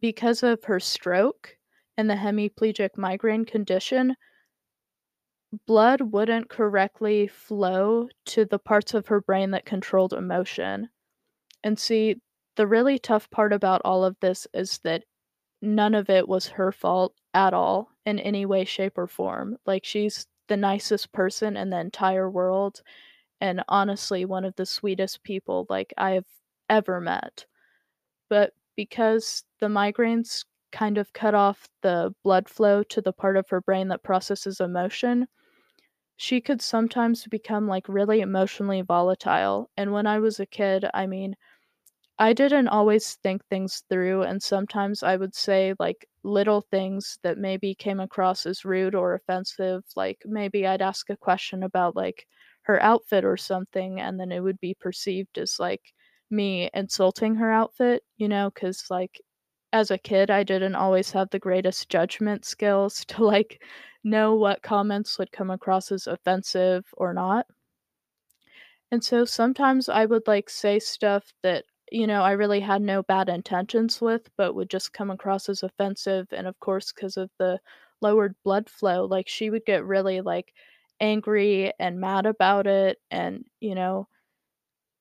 because 0.00 0.42
of 0.42 0.64
her 0.64 0.80
stroke 0.80 1.56
and 1.96 2.10
the 2.10 2.14
hemiplegic 2.14 2.96
migraine 2.96 3.44
condition, 3.44 4.16
blood 5.66 6.00
wouldn't 6.00 6.48
correctly 6.48 7.26
flow 7.26 8.08
to 8.26 8.44
the 8.44 8.58
parts 8.58 8.94
of 8.94 9.06
her 9.08 9.20
brain 9.20 9.50
that 9.52 9.64
controlled 9.64 10.12
emotion. 10.12 10.88
And 11.62 11.78
see, 11.78 12.16
the 12.56 12.66
really 12.66 12.98
tough 12.98 13.30
part 13.30 13.52
about 13.52 13.82
all 13.84 14.04
of 14.04 14.16
this 14.20 14.46
is 14.54 14.78
that 14.84 15.04
none 15.62 15.94
of 15.94 16.10
it 16.10 16.28
was 16.28 16.46
her 16.48 16.72
fault 16.72 17.14
at 17.34 17.54
all 17.54 17.90
in 18.06 18.18
any 18.18 18.46
way, 18.46 18.64
shape, 18.64 18.98
or 18.98 19.06
form. 19.06 19.56
Like, 19.66 19.84
she's 19.84 20.26
the 20.48 20.56
nicest 20.56 21.12
person 21.12 21.56
in 21.56 21.70
the 21.70 21.80
entire 21.80 22.30
world, 22.30 22.82
and 23.40 23.62
honestly, 23.68 24.24
one 24.24 24.44
of 24.44 24.54
the 24.56 24.66
sweetest 24.66 25.22
people, 25.22 25.66
like, 25.68 25.92
I've 25.96 26.26
ever 26.68 27.00
met. 27.00 27.46
But 28.28 28.52
because 28.76 29.44
the 29.60 29.68
migraines 29.68 30.44
kind 30.72 30.98
of 30.98 31.12
cut 31.12 31.34
off 31.34 31.68
the 31.82 32.14
blood 32.24 32.48
flow 32.48 32.82
to 32.82 33.00
the 33.00 33.12
part 33.12 33.36
of 33.36 33.48
her 33.48 33.60
brain 33.60 33.88
that 33.88 34.02
processes 34.02 34.60
emotion, 34.60 35.26
she 36.16 36.40
could 36.40 36.62
sometimes 36.62 37.26
become, 37.26 37.68
like, 37.68 37.88
really 37.88 38.20
emotionally 38.20 38.82
volatile. 38.82 39.70
And 39.76 39.92
when 39.92 40.06
I 40.06 40.18
was 40.20 40.40
a 40.40 40.46
kid, 40.46 40.86
I 40.94 41.06
mean, 41.06 41.36
I 42.18 42.32
didn't 42.32 42.68
always 42.68 43.14
think 43.16 43.44
things 43.46 43.82
through, 43.88 44.22
and 44.22 44.42
sometimes 44.42 45.02
I 45.04 45.16
would 45.16 45.34
say, 45.34 45.74
like, 45.78 46.08
little 46.24 46.60
things 46.62 47.18
that 47.22 47.38
maybe 47.38 47.74
came 47.74 48.00
across 48.00 48.46
as 48.46 48.64
rude 48.64 48.94
or 48.96 49.14
offensive, 49.14 49.84
like, 49.96 50.18
maybe 50.24 50.66
I'd 50.66 50.82
ask 50.82 51.10
a 51.10 51.16
question 51.16 51.62
about, 51.62 51.96
like, 51.96 52.26
her 52.62 52.82
outfit 52.82 53.24
or 53.24 53.36
something, 53.36 54.00
and 54.00 54.18
then 54.20 54.32
it 54.32 54.40
would 54.40 54.60
be 54.60 54.74
perceived 54.74 55.38
as, 55.38 55.58
like, 55.60 55.82
me 56.30 56.70
insulting 56.74 57.36
her 57.36 57.50
outfit, 57.52 58.02
you 58.16 58.28
know, 58.28 58.50
because 58.54 58.84
like, 58.90 59.20
as 59.72 59.90
a 59.90 59.98
kid, 59.98 60.30
I 60.30 60.42
didn't 60.44 60.74
always 60.76 61.10
have 61.12 61.28
the 61.30 61.38
greatest 61.38 61.88
judgment 61.88 62.44
skills 62.44 63.04
to, 63.08 63.24
like, 63.24 63.62
know 64.04 64.34
what 64.36 64.62
comments 64.62 65.18
would 65.18 65.32
come 65.32 65.50
across 65.50 65.90
as 65.92 66.06
offensive 66.06 66.86
or 66.96 67.12
not. 67.14 67.46
And 68.90 69.02
so 69.04 69.24
sometimes 69.24 69.88
I 69.88 70.06
would, 70.06 70.26
like, 70.26 70.48
say 70.50 70.78
stuff 70.78 71.32
that, 71.42 71.64
you 71.90 72.06
know, 72.06 72.22
I 72.22 72.32
really 72.32 72.60
had 72.60 72.82
no 72.82 73.02
bad 73.02 73.28
intentions 73.28 74.00
with, 74.00 74.30
but 74.36 74.54
would 74.54 74.70
just 74.70 74.92
come 74.92 75.10
across 75.10 75.48
as 75.48 75.62
offensive, 75.62 76.28
and 76.32 76.46
of 76.46 76.58
course, 76.60 76.92
because 76.92 77.16
of 77.16 77.30
the 77.38 77.60
lowered 78.00 78.36
blood 78.44 78.68
flow, 78.70 79.04
like, 79.06 79.28
she 79.28 79.50
would 79.50 79.64
get 79.66 79.84
really, 79.84 80.20
like, 80.20 80.52
angry 81.00 81.72
and 81.78 82.00
mad 82.00 82.26
about 82.26 82.66
it, 82.66 82.98
and, 83.10 83.44
you 83.60 83.74
know, 83.74 84.08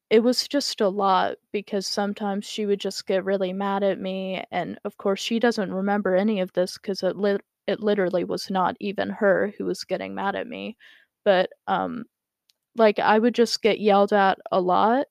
it 0.09 0.19
was 0.19 0.47
just 0.47 0.81
a 0.81 0.87
lot 0.89 1.37
because 1.51 1.87
sometimes 1.87 2.45
she 2.45 2.65
would 2.65 2.79
just 2.79 3.05
get 3.07 3.25
really 3.25 3.53
mad 3.53 3.83
at 3.83 3.99
me, 3.99 4.43
and, 4.51 4.79
of 4.85 4.97
course, 4.97 5.19
she 5.21 5.39
doesn't 5.39 5.73
remember 5.73 6.15
any 6.15 6.39
of 6.41 6.53
this 6.53 6.77
because 6.77 7.03
it 7.03 7.15
lit 7.17 7.41
it 7.67 7.79
literally 7.81 8.23
was 8.25 8.49
not 8.51 8.75
even 8.79 9.09
her 9.09 9.53
who 9.57 9.65
was 9.65 9.83
getting 9.85 10.15
mad 10.15 10.35
at 10.35 10.47
me, 10.47 10.77
but, 11.25 11.49
um 11.67 12.05
like, 12.77 12.99
I 12.99 13.19
would 13.19 13.35
just 13.35 13.61
get 13.63 13.79
yelled 13.81 14.13
at 14.13 14.39
a 14.51 14.61
lot, 14.61 15.07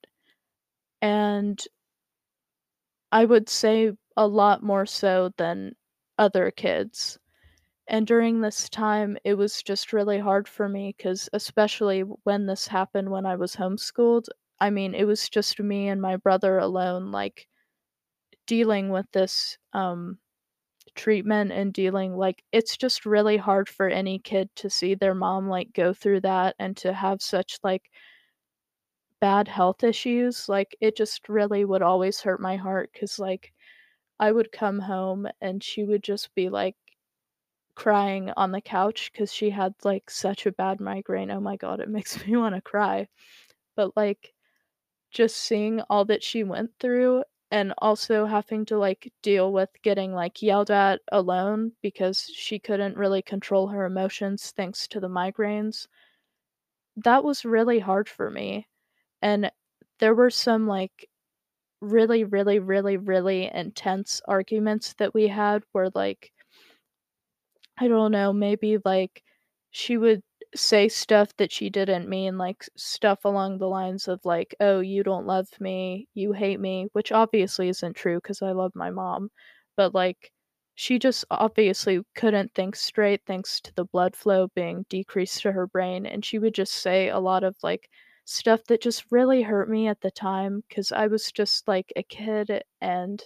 and 1.01 1.61
I 3.13 3.23
would 3.23 3.47
say 3.47 3.95
a 4.17 4.27
lot 4.27 4.61
more 4.61 4.85
so 4.85 5.29
than 5.37 5.75
other 6.17 6.51
kids. 6.51 7.17
And 7.87 8.07
during 8.07 8.41
this 8.41 8.69
time, 8.69 9.17
it 9.23 9.35
was 9.35 9.63
just 9.63 9.93
really 9.93 10.19
hard 10.19 10.47
for 10.47 10.69
me 10.69 10.93
because, 10.97 11.29
especially 11.33 12.01
when 12.01 12.47
this 12.47 12.67
happened 12.67 13.11
when 13.11 13.25
I 13.25 13.35
was 13.37 13.55
homeschooled, 13.55 14.27
I 14.59 14.69
mean, 14.71 14.95
it 14.95 15.05
was 15.05 15.29
just 15.29 15.59
me 15.59 15.89
and 15.89 16.01
my 16.01 16.17
brother 16.17 16.57
alone, 16.59 17.11
like, 17.11 17.47
dealing 18.47 18.89
with 18.89 19.05
this, 19.11 19.57
um, 19.73 20.19
treatment 20.95 21.51
and 21.51 21.73
dealing 21.73 22.15
like, 22.15 22.43
it's 22.51 22.77
just 22.77 23.05
really 23.05 23.37
hard 23.37 23.69
for 23.69 23.87
any 23.89 24.19
kid 24.19 24.49
to 24.57 24.69
see 24.69 24.95
their 24.95 25.15
mom, 25.15 25.47
like, 25.49 25.73
go 25.73 25.93
through 25.93 26.21
that 26.21 26.55
and 26.59 26.77
to 26.77 26.93
have 26.93 27.21
such, 27.21 27.57
like, 27.63 27.89
bad 29.19 29.47
health 29.47 29.83
issues, 29.83 30.47
like, 30.49 30.75
it 30.81 30.95
just 30.95 31.27
really 31.29 31.65
would 31.65 31.81
always 31.81 32.21
hurt 32.21 32.39
my 32.39 32.55
heart 32.57 32.91
because 32.93 33.17
like, 33.19 33.53
I 34.19 34.31
would 34.31 34.51
come 34.51 34.79
home 34.79 35.27
and 35.41 35.63
she 35.63 35.83
would 35.85 36.03
just 36.03 36.33
be, 36.35 36.49
like, 36.49 36.75
crying 37.75 38.31
on 38.37 38.51
the 38.51 38.61
couch 38.61 39.11
because 39.11 39.33
she 39.33 39.49
had, 39.49 39.73
like, 39.83 40.09
such 40.09 40.45
a 40.45 40.51
bad 40.51 40.79
migraine, 40.79 41.31
oh 41.31 41.39
my 41.39 41.55
god, 41.57 41.79
it 41.79 41.89
makes 41.89 42.25
me 42.25 42.35
wanna 42.37 42.61
cry. 42.61 43.07
But, 43.75 43.95
like, 43.97 44.33
just 45.11 45.37
seeing 45.37 45.81
all 45.89 46.05
that 46.05 46.23
she 46.23 46.43
went 46.43 46.71
through 46.79 47.23
and 47.53 47.73
also 47.79 48.25
having 48.27 48.65
to, 48.67 48.77
like, 48.79 49.13
deal 49.23 49.53
with 49.53 49.69
getting, 49.83 50.13
like, 50.13 50.43
yelled 50.43 50.71
at 50.71 51.01
alone 51.13 51.73
because 51.83 52.25
she 52.35 52.59
couldn't 52.59 52.97
really 52.97 53.23
control 53.23 53.69
her 53.69 53.85
emotions 53.85 54.51
thanks 54.57 54.89
to 54.89 54.99
the 55.01 55.09
migraines, 55.09 55.87
that 56.97 57.23
was 57.23 57.45
really 57.45 57.79
hard 57.79 58.09
for 58.09 58.29
me. 58.29 58.67
And 59.21 59.51
there 59.99 60.15
were 60.15 60.29
some, 60.31 60.67
like, 60.67 61.09
really, 61.81 62.23
really, 62.25 62.59
really, 62.59 62.97
really 62.97 63.45
intense 63.53 64.21
arguments 64.27 64.93
that 64.95 65.13
we 65.13 65.27
had 65.29 65.63
where, 65.73 65.89
like, 65.95 66.31
I 67.77 67.87
don't 67.87 68.11
know, 68.11 68.33
maybe, 68.33 68.77
like, 68.83 69.23
she 69.71 69.97
would 69.97 70.23
say 70.55 70.87
stuff 70.89 71.35
that 71.37 71.51
she 71.51 71.69
didn't 71.69 72.09
mean, 72.09 72.37
like, 72.37 72.65
stuff 72.77 73.25
along 73.25 73.57
the 73.57 73.67
lines 73.69 74.07
of, 74.07 74.23
like, 74.25 74.55
"Oh, 74.59 74.79
you 74.79 75.03
don't 75.03 75.25
love 75.27 75.47
me, 75.59 76.07
you 76.13 76.33
hate 76.33 76.59
me," 76.59 76.87
which 76.93 77.11
obviously 77.11 77.69
isn't 77.69 77.93
true 77.95 78.17
because 78.17 78.41
I 78.41 78.51
love 78.51 78.73
my 78.75 78.89
mom, 78.89 79.31
but, 79.75 79.93
like, 79.93 80.31
she 80.75 80.97
just 80.99 81.25
obviously 81.31 82.01
couldn't 82.15 82.53
think 82.55 82.75
straight 82.75 83.21
thanks 83.25 83.61
to 83.61 83.73
the 83.75 83.85
blood 83.85 84.15
flow 84.15 84.47
being 84.55 84.85
decreased 84.89 85.41
to 85.43 85.51
her 85.53 85.67
brain, 85.67 86.05
and 86.05 86.25
she 86.25 86.39
would 86.39 86.53
just 86.55 86.73
say 86.73 87.09
a 87.09 87.19
lot 87.19 87.43
of, 87.43 87.55
like, 87.63 87.89
stuff 88.25 88.63
that 88.65 88.81
just 88.81 89.11
really 89.11 89.41
hurt 89.43 89.69
me 89.69 89.87
at 89.87 90.01
the 90.01 90.11
time 90.11 90.61
because 90.67 90.91
I 90.91 91.07
was 91.07 91.31
just, 91.31 91.67
like, 91.67 91.91
a 91.95 92.03
kid 92.03 92.63
and 92.81 93.23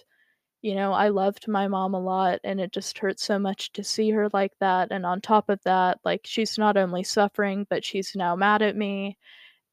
you 0.62 0.74
know, 0.74 0.92
I 0.92 1.08
loved 1.08 1.48
my 1.48 1.68
mom 1.68 1.94
a 1.94 2.00
lot, 2.00 2.40
and 2.44 2.60
it 2.60 2.72
just 2.72 2.98
hurts 2.98 3.24
so 3.24 3.38
much 3.38 3.72
to 3.74 3.84
see 3.84 4.10
her 4.10 4.28
like 4.32 4.52
that, 4.60 4.88
and 4.92 5.06
on 5.06 5.20
top 5.20 5.48
of 5.50 5.60
that, 5.64 6.00
like, 6.04 6.22
she's 6.26 6.58
not 6.58 6.76
only 6.76 7.02
suffering, 7.04 7.66
but 7.70 7.84
she's 7.84 8.14
now 8.16 8.36
mad 8.36 8.62
at 8.62 8.76
me, 8.76 9.18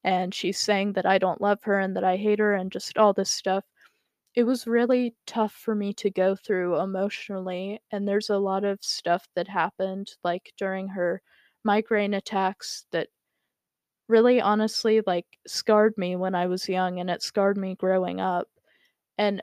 and 0.04 0.34
she's 0.34 0.58
saying 0.60 0.94
that 0.94 1.06
I 1.06 1.18
don't 1.18 1.40
love 1.42 1.62
her 1.64 1.80
and 1.80 1.96
that 1.96 2.04
I 2.04 2.16
hate 2.18 2.40
her 2.40 2.54
and 2.54 2.72
just 2.72 2.98
all 2.98 3.12
this 3.14 3.30
stuff. 3.30 3.64
It 4.36 4.44
was 4.44 4.66
really 4.68 5.14
tough 5.26 5.52
for 5.54 5.74
me 5.74 5.94
to 5.94 6.10
go 6.10 6.36
through 6.36 6.80
emotionally, 6.80 7.80
and 7.92 8.08
there's 8.08 8.30
a 8.30 8.38
lot 8.38 8.64
of 8.64 8.78
stuff 8.84 9.26
that 9.36 9.48
happened, 9.48 10.12
like, 10.24 10.52
during 10.58 10.88
her 10.90 11.22
migraine 11.64 12.14
attacks 12.14 12.86
that 12.92 13.08
really 14.08 14.40
honestly, 14.40 15.02
like, 15.06 15.26
scarred 15.46 15.94
me 15.98 16.16
when 16.16 16.34
I 16.34 16.46
was 16.46 16.68
young, 16.68 17.00
and 17.00 17.10
it 17.10 17.22
scarred 17.22 17.56
me 17.56 17.74
growing 17.74 18.20
up, 18.20 18.48
and 19.18 19.42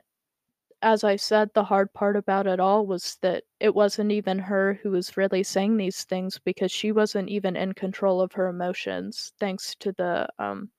as 0.82 1.04
I 1.04 1.16
said, 1.16 1.50
the 1.54 1.64
hard 1.64 1.92
part 1.94 2.16
about 2.16 2.46
it 2.46 2.60
all 2.60 2.86
was 2.86 3.16
that 3.22 3.44
it 3.60 3.74
wasn't 3.74 4.12
even 4.12 4.38
her 4.38 4.74
who 4.82 4.90
was 4.90 5.16
really 5.16 5.42
saying 5.42 5.76
these 5.76 6.04
things 6.04 6.38
because 6.38 6.70
she 6.72 6.92
wasn't 6.92 7.28
even 7.30 7.56
in 7.56 7.72
control 7.74 8.20
of 8.20 8.32
her 8.32 8.48
emotions 8.48 9.32
thanks 9.38 9.74
to 9.76 9.92
the 9.92 10.28
um 10.38 10.70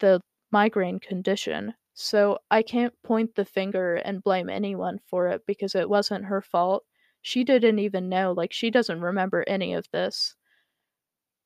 the 0.00 0.22
migraine 0.52 1.00
condition. 1.00 1.74
So 1.94 2.38
I 2.50 2.62
can't 2.62 2.94
point 3.02 3.34
the 3.36 3.44
finger 3.44 3.96
and 3.96 4.22
blame 4.24 4.50
anyone 4.50 4.98
for 5.00 5.28
it 5.28 5.46
because 5.46 5.74
it 5.74 5.88
wasn't 5.90 6.26
her 6.26 6.42
fault. 6.42 6.84
She 7.22 7.44
didn't 7.44 7.78
even 7.80 8.08
know, 8.08 8.32
like 8.32 8.52
she 8.52 8.70
doesn't 8.70 9.00
remember 9.02 9.44
any 9.48 9.74
of 9.74 9.90
this. 9.92 10.36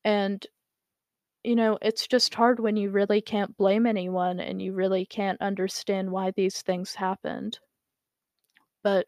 And 0.05 0.45
you 1.43 1.55
know, 1.55 1.77
it's 1.81 2.07
just 2.07 2.33
hard 2.35 2.59
when 2.59 2.77
you 2.77 2.89
really 2.89 3.21
can't 3.21 3.57
blame 3.57 3.85
anyone 3.85 4.39
and 4.39 4.61
you 4.61 4.73
really 4.73 5.05
can't 5.05 5.41
understand 5.41 6.11
why 6.11 6.31
these 6.31 6.61
things 6.63 6.95
happened. 6.95 7.59
But 8.83 9.07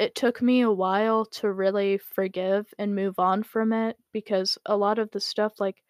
It 0.00 0.14
took 0.14 0.40
me 0.40 0.62
a 0.62 0.70
while 0.70 1.26
to 1.26 1.52
really 1.52 1.98
forgive 1.98 2.72
and 2.78 2.94
move 2.94 3.18
on 3.18 3.42
from 3.42 3.72
it 3.74 3.98
because 4.10 4.56
a 4.64 4.76
lot 4.76 4.98
of 4.98 5.10
the 5.10 5.20
stuff 5.20 5.60
like, 5.60 5.84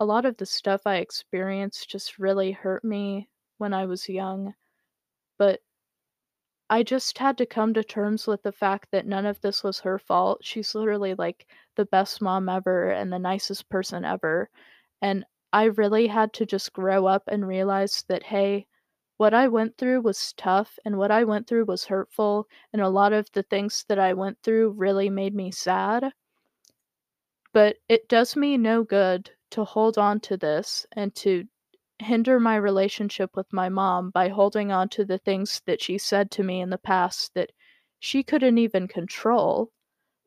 a 0.00 0.04
lot 0.06 0.26
of 0.26 0.36
the 0.38 0.46
stuff 0.46 0.82
I 0.86 0.96
experienced 0.96 1.90
just 1.90 2.18
really 2.18 2.52
hurt 2.52 2.84
me 2.84 3.30
when 3.58 3.74
I 3.74 3.86
was 3.86 4.08
young, 4.08 4.54
but 5.38 5.62
I 6.70 6.82
just 6.82 7.18
had 7.18 7.36
to 7.38 7.46
come 7.46 7.74
to 7.74 7.84
terms 7.84 8.26
with 8.26 8.42
the 8.42 8.52
fact 8.52 8.90
that 8.92 9.06
none 9.06 9.26
of 9.26 9.40
this 9.42 9.62
was 9.62 9.80
her 9.80 9.98
fault. 9.98 10.44
She's 10.44 10.74
literally, 10.74 11.14
like, 11.14 11.46
the 11.76 11.84
best 11.84 12.22
mom 12.22 12.48
ever 12.48 12.90
and 12.90 13.12
the 13.12 13.18
nicest 13.18 13.68
person 13.68 14.04
ever, 14.04 14.50
and 15.02 15.26
I 15.52 15.64
really 15.64 16.06
had 16.08 16.32
to 16.34 16.46
just 16.46 16.72
grow 16.74 17.06
up 17.06 17.24
and 17.28 17.48
realize 17.48 18.04
that, 18.08 18.22
hey 18.22 18.67
what 19.18 19.34
I 19.34 19.48
went 19.48 19.76
through 19.76 20.00
was 20.00 20.32
tough 20.32 20.78
and 20.84 20.96
what 20.96 21.10
I 21.10 21.24
went 21.24 21.46
through 21.46 21.66
was 21.66 21.84
hurtful, 21.84 22.48
and 22.72 22.80
a 22.80 22.88
lot 22.88 23.12
of 23.12 23.30
the 23.32 23.42
things 23.42 23.84
that 23.88 23.98
I 23.98 24.14
went 24.14 24.38
through 24.42 24.70
really 24.70 25.10
made 25.10 25.34
me 25.34 25.50
sad. 25.50 26.12
But 27.52 27.76
it 27.88 28.08
does 28.08 28.36
me 28.36 28.56
no 28.56 28.84
good 28.84 29.30
to 29.50 29.64
hold 29.64 29.98
on 29.98 30.20
to 30.20 30.36
this 30.36 30.86
and 30.92 31.14
to 31.16 31.46
hinder 31.98 32.38
my 32.38 32.56
relationship 32.56 33.36
with 33.36 33.52
my 33.52 33.68
mom 33.68 34.10
by 34.10 34.28
holding 34.28 34.70
on 34.70 34.88
to 34.90 35.04
the 35.04 35.18
things 35.18 35.62
that 35.66 35.82
she 35.82 35.98
said 35.98 36.30
to 36.30 36.44
me 36.44 36.60
in 36.60 36.70
the 36.70 36.78
past 36.78 37.34
that 37.34 37.50
she 37.98 38.22
couldn't 38.22 38.58
even 38.58 38.86
control. 38.86 39.70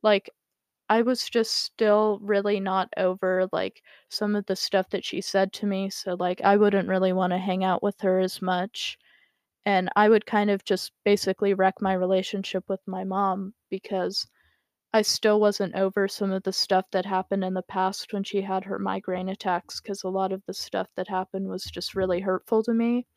Like, 0.03 0.29
I 0.91 1.01
was 1.01 1.27
just 1.27 1.53
still 1.53 2.19
really 2.21 2.59
not 2.59 2.89
over, 2.97 3.49
like, 3.51 3.81
some 4.09 4.35
of 4.35 4.45
the 4.45 4.55
stuff 4.55 4.91
that 4.91 5.03
she 5.03 5.21
said 5.21 5.51
to 5.53 5.65
me, 5.65 5.89
so, 5.89 6.13
like, 6.13 6.39
I 6.41 6.55
wouldn't 6.55 6.87
really 6.87 7.13
wanna 7.13 7.39
hang 7.39 7.63
out 7.63 7.81
with 7.81 7.99
her 8.01 8.19
as 8.19 8.43
much, 8.43 8.99
and 9.65 9.89
I 9.95 10.09
would 10.09 10.25
kind 10.25 10.51
of 10.51 10.63
just 10.65 10.93
basically 11.05 11.53
wreck 11.55 11.81
my 11.81 11.93
relationship 11.93 12.69
with 12.69 12.81
my 12.87 13.03
mom 13.03 13.55
because 13.69 14.27
I 14.93 15.03
still 15.03 15.39
wasn't 15.41 15.75
over 15.75 16.07
some 16.07 16.31
of 16.31 16.43
the 16.43 16.53
stuff 16.53 16.85
that 16.91 17.05
happened 17.05 17.43
in 17.43 17.55
the 17.55 17.63
past 17.63 18.13
when 18.13 18.23
she 18.23 18.41
had 18.43 18.65
her 18.65 18.79
migraine 18.79 19.29
attacks 19.29 19.81
because 19.81 20.03
a 20.03 20.09
lot 20.09 20.31
of 20.31 20.45
the 20.47 20.53
stuff 20.53 20.89
that 20.95 21.09
happened 21.09 21.49
was 21.49 21.65
just 21.65 21.95
really 21.95 22.21
hurtful 22.21 22.63
to 22.63 22.73
me. 22.73 23.07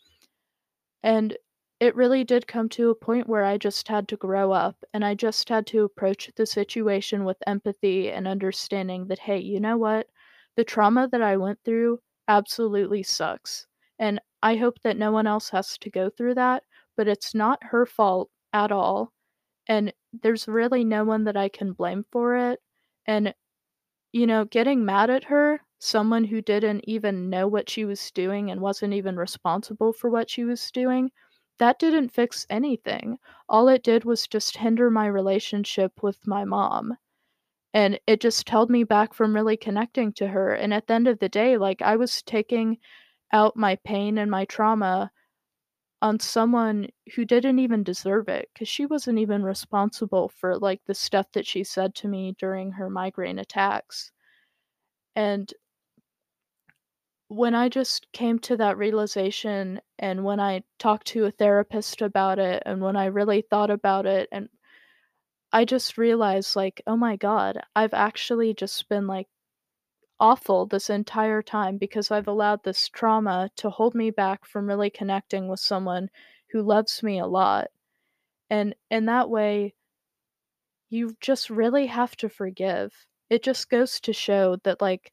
And 1.05 1.37
it 1.81 1.95
really 1.97 2.25
did 2.25 2.47
come 2.47 2.69
to 2.71 2.91
a 2.91 2.95
point 2.95 3.29
where 3.29 3.45
I 3.45 3.59
just 3.59 3.89
had 3.89 4.09
to 4.09 4.17
grow 4.17 4.53
up, 4.53 4.77
and 4.93 5.05
I 5.05 5.15
just 5.15 5.49
had 5.49 5.67
to 5.69 5.85
approach 5.85 6.31
the 6.37 6.47
situation 6.47 7.25
with 7.25 7.37
empathy 7.47 8.11
and 8.11 8.27
understanding 8.29 9.07
that, 9.09 9.21
"Hey, 9.21 9.39
you 9.39 9.61
know 9.61 9.77
what? 9.77 10.09
The 10.57 10.65
trauma 10.65 11.09
that 11.09 11.23
I 11.23 11.37
went 11.37 11.61
through 11.65 12.01
absolutely 12.29 13.03
sucks, 13.05 13.67
and 13.99 14.21
I 14.43 14.57
hope 14.57 14.81
that 14.83 14.97
no 14.97 15.13
one 15.13 15.27
else 15.27 15.51
has 15.51 15.79
to 15.79 15.91
go 15.91 16.11
through 16.11 16.35
that, 16.35 16.65
but 16.97 17.09
it's 17.09 17.35
not 17.35 17.63
her 17.65 17.87
fault 17.87 18.31
at 18.53 18.73
all, 18.73 19.13
and 19.69 19.93
there's 20.13 20.49
really 20.49 20.85
no 20.85 21.05
one 21.05 21.25
that 21.25 21.37
I 21.37 21.49
can 21.51 21.73
blame 21.75 22.05
for 22.13 22.37
it." 22.37 22.63
And, 23.07 23.35
you 24.13 24.27
know, 24.27 24.45
getting 24.45 24.85
mad 24.85 25.11
at 25.11 25.25
her, 25.25 25.61
someone 25.79 26.25
who 26.25 26.41
didn't 26.41 26.85
even 26.89 27.29
know 27.31 27.47
what 27.49 27.69
she 27.69 27.85
was 27.85 28.11
doing 28.13 28.51
and 28.51 28.61
wasn't 28.61 28.95
even 28.95 29.17
responsible 29.17 29.93
for 29.93 30.09
what 30.11 30.31
she 30.31 30.45
was 30.45 30.71
doing, 30.71 31.11
that 31.59 31.79
didn't 31.79 32.11
fix 32.11 32.47
anything. 32.51 33.19
All 33.49 33.69
it 33.69 33.83
did 33.83 34.05
was 34.05 34.27
just 34.27 34.57
hinder 34.59 34.90
my 34.90 35.07
relationship 35.07 36.03
with 36.03 36.27
my 36.27 36.45
mom, 36.45 36.97
and 37.75 38.01
it 38.07 38.21
just 38.21 38.49
held 38.49 38.71
me 38.71 38.85
back 38.85 39.14
from 39.14 39.35
really 39.35 39.57
connecting 39.57 40.12
to 40.14 40.29
her, 40.29 40.55
and 40.55 40.75
at 40.75 40.87
the 40.88 40.95
end 40.95 41.09
of 41.09 41.19
the 41.21 41.29
day, 41.29 41.59
like, 41.59 41.83
I 41.83 41.97
was 41.97 42.23
taking 42.23 42.79
out 43.33 43.57
my 43.57 43.77
pain 43.77 44.19
and 44.19 44.31
my 44.31 44.45
trauma 44.47 45.12
on 46.03 46.21
someone 46.21 46.88
who 47.17 47.25
didn't 47.25 47.59
even 47.59 47.83
deserve 47.83 48.29
it 48.29 48.51
because 48.55 48.69
she 48.69 48.87
wasn't 48.87 49.19
even 49.19 49.43
responsible 49.43 50.29
for, 50.29 50.59
like, 50.59 50.83
the 50.87 50.95
stuff 50.95 51.33
that 51.33 51.47
she 51.47 51.64
said 51.64 51.95
to 51.97 52.09
me 52.09 52.37
during 52.38 52.73
her 52.73 52.90
migraine 52.90 53.38
attacks. 53.40 54.12
And 55.17 55.53
when 57.29 57.55
I 57.55 57.69
just 57.69 58.11
came 58.13 58.39
to 58.41 58.57
that 58.57 58.79
realization, 58.79 59.81
and 59.99 60.25
when 60.25 60.41
I 60.41 60.65
talked 60.79 61.07
to 61.09 61.27
a 61.27 61.31
therapist 61.31 62.01
about 62.03 62.39
it, 62.39 62.63
and 62.65 62.81
when 62.81 62.97
I 62.97 63.07
really 63.07 63.43
thought 63.43 63.71
about 63.71 64.07
it, 64.07 64.29
and 64.33 64.49
I 65.55 65.65
just 65.65 65.97
realized, 65.97 66.55
like, 66.55 66.83
"Oh 66.87 66.99
my 66.99 67.17
god, 67.17 67.63
I've 67.75 67.95
actually 67.95 68.53
just 68.53 68.91
been, 68.91 69.07
like, 69.07 69.27
awful 70.21 70.67
this 70.67 70.91
entire 70.91 71.43
time 71.43 71.79
because 71.79 72.11
I've 72.11 72.29
allowed 72.29 72.65
this 72.65 72.89
trauma 72.89 73.51
to 73.57 73.71
hold 73.71 73.95
me 73.95 74.11
back 74.11 74.47
from 74.47 74.69
really 74.69 74.91
connecting 74.91 75.49
with 75.49 75.61
someone 75.61 76.11
who 76.51 76.63
loves 76.63 77.03
me 77.03 77.19
a 77.19 77.27
lot." 77.27 77.71
And 78.51 78.75
in 78.91 79.07
that 79.07 79.31
way 79.31 79.75
you 80.89 81.15
just 81.21 81.51
really 81.51 81.87
have 81.89 82.17
to 82.17 82.29
forgive. 82.29 83.07
It 83.29 83.43
just 83.43 83.69
goes 83.69 84.01
to 84.01 84.13
show 84.15 84.57
that, 84.65 84.81
like, 84.81 85.13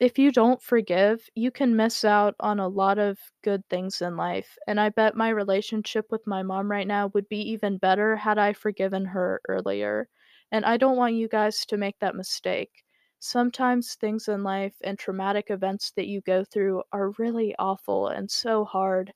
if 0.00 0.18
you 0.18 0.32
don't 0.32 0.60
forgive, 0.60 1.28
you 1.36 1.52
can 1.52 1.76
miss 1.76 2.04
out 2.04 2.34
on 2.40 2.58
a 2.58 2.66
lot 2.66 2.98
of 2.98 3.20
good 3.42 3.64
things 3.68 4.02
in 4.02 4.16
life, 4.16 4.58
and 4.66 4.80
I 4.80 4.88
bet 4.88 5.14
my 5.14 5.28
relationship 5.28 6.10
with 6.10 6.26
my 6.26 6.42
mom 6.42 6.68
right 6.72 6.88
now 6.88 7.06
would 7.14 7.28
be 7.28 7.40
even 7.52 7.78
better 7.78 8.16
had 8.16 8.36
I 8.36 8.52
forgiven 8.52 9.04
her 9.04 9.40
earlier, 9.48 10.08
and 10.50 10.64
I 10.64 10.76
don't 10.76 10.96
want 10.96 11.14
you 11.14 11.28
guys 11.28 11.64
to 11.66 11.76
make 11.76 12.00
that 12.00 12.16
mistake. 12.16 12.82
Sometimes 13.20 13.94
things 13.94 14.26
in 14.26 14.42
life 14.42 14.74
and 14.82 14.98
traumatic 14.98 15.50
events 15.50 15.92
that 15.92 16.08
you 16.08 16.20
go 16.22 16.42
through 16.42 16.82
are 16.92 17.10
really 17.18 17.54
awful 17.58 18.08
and 18.08 18.28
so 18.28 18.64
hard 18.64 19.14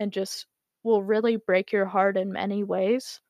and 0.00 0.12
just 0.12 0.46
will 0.82 1.02
really 1.02 1.36
break 1.36 1.72
your 1.72 1.86
heart 1.86 2.16
in 2.16 2.32
many 2.32 2.64
ways. 2.64 3.20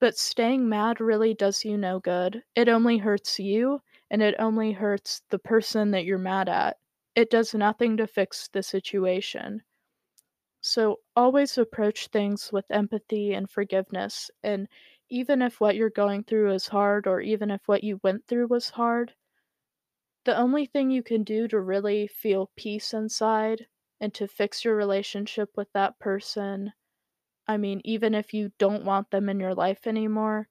But 0.00 0.18
staying 0.18 0.68
mad 0.68 1.00
really 1.00 1.32
does 1.32 1.64
you 1.64 1.78
no 1.78 2.00
good. 2.00 2.42
It 2.56 2.68
only 2.68 2.98
hurts 2.98 3.38
you, 3.38 3.82
and 4.10 4.22
it 4.22 4.34
only 4.38 4.72
hurts 4.72 5.22
the 5.30 5.38
person 5.38 5.92
that 5.92 6.04
you're 6.04 6.18
mad 6.18 6.48
at. 6.48 6.78
It 7.14 7.30
does 7.30 7.54
nothing 7.54 7.96
to 7.98 8.06
fix 8.06 8.48
the 8.48 8.62
situation. 8.62 9.62
So, 10.62 11.00
always 11.14 11.58
approach 11.58 12.08
things 12.08 12.50
with 12.50 12.70
empathy 12.70 13.34
and 13.34 13.50
forgiveness, 13.50 14.30
and 14.42 14.68
even 15.10 15.42
if 15.42 15.60
what 15.60 15.76
you're 15.76 15.90
going 15.90 16.24
through 16.24 16.52
is 16.54 16.68
hard 16.68 17.06
or 17.06 17.20
even 17.20 17.50
if 17.50 17.68
what 17.68 17.84
you 17.84 18.00
went 18.02 18.26
through 18.26 18.46
was 18.46 18.70
hard 18.70 19.14
the 20.24 20.34
only 20.34 20.64
thing 20.64 20.90
you 20.90 21.02
can 21.02 21.22
do 21.24 21.46
to 21.46 21.60
really 21.60 22.06
feel 22.06 22.50
peace 22.56 22.94
inside 22.94 23.66
and 24.00 24.14
to 24.14 24.26
fix 24.26 24.64
your 24.64 24.74
relationship 24.74 25.54
with 25.58 25.70
that 25.72 25.98
person 25.98 26.72
I 27.48 27.56
mean, 27.58 27.80
even 27.86 28.14
if 28.14 28.34
you 28.34 28.52
don't 28.58 28.84
want 28.84 29.10
them 29.10 29.30
in 29.30 29.40
your 29.40 29.56
life 29.56 29.86
anymore, 29.88 30.49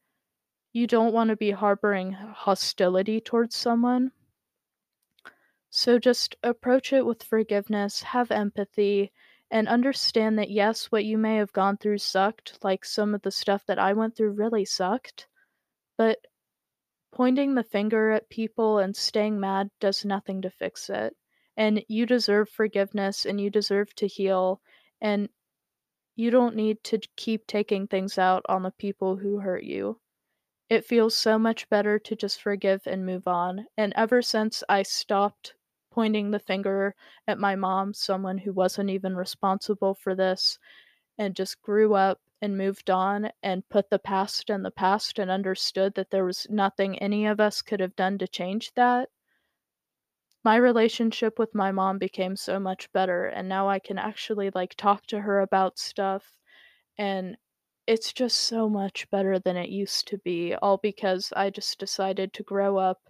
you 0.73 0.87
don't 0.87 1.13
wanna 1.13 1.35
be 1.35 1.51
harboring 1.51 2.11
hostility 2.13 3.21
towards 3.21 3.55
someone. 3.55 4.11
So 5.71 5.97
just 5.97 6.35
approach 6.43 6.93
it 6.93 7.05
with 7.07 7.23
forgiveness, 7.23 8.03
have 8.03 8.29
empathy, 8.29 9.11
and 9.49 9.67
understand 9.67 10.37
that, 10.37 10.51
yes, 10.51 10.91
what 10.91 11.05
you 11.05 11.17
may 11.17 11.37
have 11.37 11.51
gone 11.53 11.77
through 11.77 11.97
sucked, 11.97 12.63
like, 12.63 12.85
some 12.85 13.15
of 13.15 13.23
the 13.23 13.31
stuff 13.31 13.65
that 13.65 13.79
I 13.79 13.93
went 13.93 14.15
through 14.15 14.31
really 14.33 14.63
sucked, 14.65 15.27
but 15.97 16.27
pointing 17.11 17.55
the 17.55 17.63
finger 17.63 18.11
at 18.11 18.29
people 18.29 18.79
and 18.79 18.95
staying 18.95 19.39
mad 19.39 19.71
does 19.79 20.05
nothing 20.05 20.41
to 20.43 20.51
fix 20.51 20.89
it, 20.89 21.17
and 21.57 21.83
you 21.87 22.05
deserve 22.05 22.49
forgiveness, 22.49 23.25
and 23.25 23.41
you 23.41 23.49
deserve 23.49 23.95
to 23.95 24.07
heal, 24.07 24.61
and 25.01 25.29
you 26.15 26.31
don't 26.31 26.55
need 26.55 26.83
to 26.85 26.99
keep 27.15 27.47
taking 27.47 27.87
things 27.87 28.17
out 28.17 28.45
on 28.49 28.63
the 28.63 28.71
people 28.71 29.17
who 29.17 29.39
hurt 29.39 29.63
you. 29.63 29.99
It 30.69 30.85
feels 30.85 31.15
so 31.15 31.37
much 31.37 31.67
better 31.67 31.99
to 31.99 32.15
just 32.15 32.41
forgive 32.41 32.87
and 32.87 33.05
move 33.05 33.27
on, 33.27 33.67
and 33.75 33.91
ever 33.97 34.21
since 34.21 34.63
I 34.69 34.83
stopped 34.83 35.53
pointing 35.91 36.31
the 36.31 36.39
finger 36.39 36.95
at 37.27 37.37
my 37.37 37.57
mom, 37.57 37.93
someone 37.93 38.37
who 38.37 38.53
wasn't 38.53 38.89
even 38.89 39.17
responsible 39.17 39.95
for 39.95 40.15
this, 40.15 40.57
and 41.17 41.35
just 41.35 41.61
grew 41.61 41.95
up 41.95 42.21
and 42.41 42.57
moved 42.57 42.89
on 42.89 43.31
and 43.43 43.69
put 43.69 43.89
the 43.89 43.99
past 43.99 44.49
in 44.49 44.63
the 44.63 44.71
past 44.71 45.19
and 45.19 45.31
understood 45.31 45.95
that 45.95 46.11
there 46.11 46.25
was 46.25 46.47
nothing 46.49 46.97
any 46.99 47.25
of 47.27 47.39
us 47.39 47.61
could 47.61 47.79
have 47.81 47.95
done 47.95 48.17
to 48.19 48.27
change 48.27 48.73
that 48.75 49.09
my 50.43 50.57
relationship 50.57 51.39
with 51.39 51.55
my 51.55 51.71
mom 51.71 51.97
became 51.97 52.35
so 52.35 52.59
much 52.59 52.91
better, 52.91 53.25
and 53.25 53.47
now 53.47 53.69
I 53.69 53.79
can 53.79 53.97
actually, 53.97 54.51
like, 54.53 54.75
talk 54.75 55.05
to 55.07 55.21
her 55.21 55.39
about 55.39 55.79
stuff, 55.79 56.37
and 56.97 57.37
it's 57.89 58.13
just 58.13 58.37
so 58.43 58.69
much 58.69 59.09
better 59.11 59.39
than 59.39 59.57
it 59.57 59.69
used 59.69 60.07
to 60.09 60.19
be, 60.19 60.55
all 60.55 60.77
because 60.77 61.33
I 61.35 61.51
just 61.51 61.79
decided 61.79 62.33
to 62.35 62.43
grow 62.43 62.77
up 62.77 63.09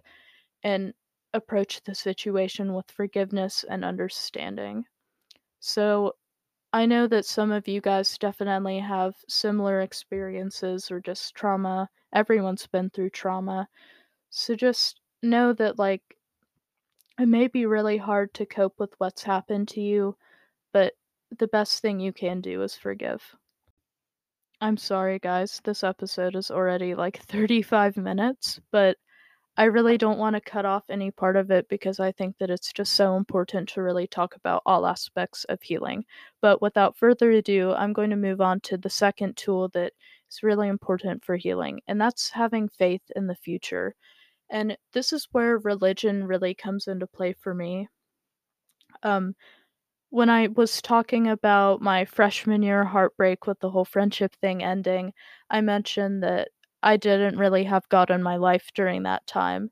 and 0.64 0.94
approach 1.34 1.82
the 1.84 1.94
situation 1.94 2.74
with 2.74 2.90
forgiveness 2.90 3.64
and 3.64 3.84
understanding. 3.84 4.86
So, 5.60 6.16
I 6.72 6.86
know 6.86 7.06
that 7.08 7.26
some 7.26 7.52
of 7.52 7.68
you 7.68 7.80
guys 7.80 8.18
definitely 8.18 8.80
have 8.80 9.16
similar 9.28 9.80
experiences 9.82 10.90
or 10.90 11.00
just 11.00 11.34
trauma, 11.34 11.90
everyone's 12.12 12.66
been 12.68 12.90
through 12.90 13.10
trauma, 13.10 13.68
so 14.30 14.56
just 14.56 15.00
know 15.22 15.52
that, 15.54 15.78
like 15.78 16.18
it 17.20 17.26
may 17.26 17.46
be 17.46 17.66
really 17.66 17.98
hard 17.98 18.34
to 18.34 18.46
cope 18.46 18.78
with 18.80 18.94
what's 18.98 19.22
happened 19.22 19.68
to 19.68 19.80
you, 19.80 20.16
but 20.72 20.94
the 21.30 21.48
best 21.48 21.80
thing 21.82 22.00
you 22.00 22.12
can 22.12 22.40
do 22.40 22.62
is 22.62 22.76
forgive. 22.76 23.36
I'm 24.62 24.78
sorry, 24.78 25.18
guys, 25.18 25.60
this 25.64 25.84
episode 25.84 26.34
is 26.34 26.50
already, 26.50 26.94
like, 26.94 27.18
35 27.18 27.96
minutes, 27.98 28.58
but 28.70 28.96
I 29.56 29.64
really 29.64 29.98
don't 29.98 30.18
wanna 30.18 30.40
cut 30.40 30.66
off 30.66 30.90
any 30.90 31.10
part 31.10 31.36
of 31.36 31.50
it 31.50 31.68
because 31.68 32.00
I 32.00 32.12
think 32.12 32.38
that 32.38 32.50
it's 32.50 32.72
just 32.72 32.94
so 32.94 33.16
important 33.16 33.68
to 33.70 33.82
really 33.82 34.06
talk 34.06 34.36
about 34.36 34.62
all 34.66 34.86
aspects 34.86 35.44
of 35.44 35.62
healing. 35.62 36.06
But 36.40 36.62
without 36.62 36.96
further 36.96 37.30
ado, 37.32 37.72
I'm 37.72 37.92
going 37.94 38.10
to 38.10 38.16
move 38.16 38.40
on 38.40 38.60
to 38.62 38.78
the 38.78 38.90
2nd 38.90 39.36
tool 39.36 39.68
that 39.70 39.94
is 40.30 40.42
really 40.42 40.68
important 40.68 41.24
for 41.24 41.36
healing, 41.36 41.82
and 41.88 42.00
that's 42.00 42.30
having 42.30 42.68
faith 42.68 43.02
in 43.16 43.26
the 43.28 43.36
future. 43.36 43.94
And 44.50 44.78
this 44.92 45.12
is 45.12 45.28
where 45.32 45.58
religion 45.58 46.26
really 46.26 46.54
comes 46.54 46.88
into 46.88 47.06
play 47.06 47.32
for 47.34 47.54
me. 47.54 47.88
Um 49.02 49.34
when 50.10 50.28
I 50.28 50.48
was 50.48 50.82
talking 50.82 51.28
about 51.28 51.80
my 51.80 52.04
freshman 52.04 52.62
year 52.62 52.84
heartbreak 52.84 53.46
with 53.46 53.60
the 53.60 53.70
whole 53.70 53.84
friendship 53.84 54.34
thing 54.40 54.62
ending, 54.62 55.12
I 55.48 55.60
mentioned 55.60 56.22
that 56.22 56.48
I 56.82 56.96
didn't 56.96 57.38
really 57.38 57.64
have 57.64 57.88
God 57.88 58.10
in 58.10 58.22
my 58.22 58.36
life 58.36 58.68
during 58.74 59.04
that 59.04 59.26
time. 59.26 59.70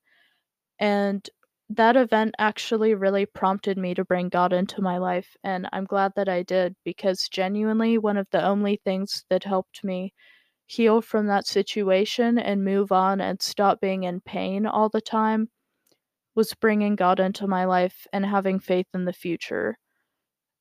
And 0.81 1.29
that 1.71 1.97
event 1.97 2.35
actually 2.39 2.95
really 2.95 3.27
prompted 3.27 3.79
me 3.79 3.95
to 3.95 4.05
bring 4.05 4.29
God 4.29 4.53
into 4.53 4.83
my 4.83 4.99
life, 4.99 5.37
and 5.45 5.69
I'm 5.73 5.85
glad 5.85 6.13
that 6.17 6.29
I 6.29 6.43
did 6.43 6.77
because 6.85 7.29
genuinely 7.29 7.99
one 7.99 8.17
of 8.17 8.27
the 8.31 8.45
only 8.45 8.81
things 8.85 9.25
that 9.31 9.45
helped 9.45 9.85
me 9.85 10.15
heal 10.67 11.03
from 11.03 11.27
that 11.29 11.47
situation 11.47 12.39
and 12.39 12.65
move 12.65 12.93
on 12.93 13.21
and 13.21 13.43
stop 13.43 13.81
being 13.81 14.05
in 14.05 14.21
pain 14.21 14.67
all 14.67 14.89
the 14.89 15.01
time 15.01 15.51
was 16.35 16.55
bringing 16.55 16.97
God 16.97 17.21
into 17.21 17.47
my 17.47 17.65
life 17.67 18.07
and 18.13 18.25
having 18.27 18.61
faith 18.61 18.87
in 18.95 19.05
the 19.05 19.13
future. 19.13 19.79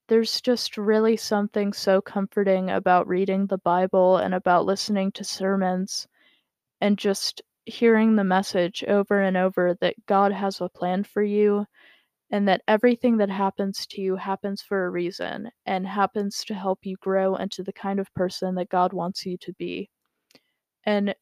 There's 0.08 0.42
just 0.42 0.78
really 0.78 1.18
something 1.18 1.74
so 1.74 2.02
comforting 2.02 2.70
about 2.70 3.08
reading 3.08 3.48
the 3.48 3.58
Bible 3.58 4.18
and 4.18 4.34
about 4.34 4.66
listening 4.66 5.12
to 5.14 5.24
sermons 5.24 6.08
and 6.82 6.98
just 6.98 7.42
hearing 7.66 8.16
the 8.16 8.24
message 8.24 8.84
over 8.86 9.22
and 9.22 9.38
over 9.38 9.76
that 9.82 9.96
God 10.06 10.32
has 10.32 10.62
a 10.62 10.70
plan 10.70 11.04
for 11.04 11.24
you 11.24 11.66
and 12.32 12.48
that 12.48 12.62
everything 12.68 13.18
that 13.18 13.30
happens 13.30 13.86
to 13.88 14.02
you 14.02 14.16
happens 14.16 14.62
for 14.62 14.86
a 14.86 14.90
reason 14.90 15.50
and 15.66 15.88
happens 15.88 16.44
to 16.46 16.54
help 16.54 16.86
you 16.86 16.98
grow 16.98 17.36
into 17.36 17.64
the 17.64 17.74
kind 17.74 18.00
of 18.00 18.14
person 18.14 18.56
that 18.56 18.70
God 18.70 18.94
wants 18.94 19.26
you 19.26 19.38
to 19.38 19.54
be. 19.54 19.90
And 20.86 21.16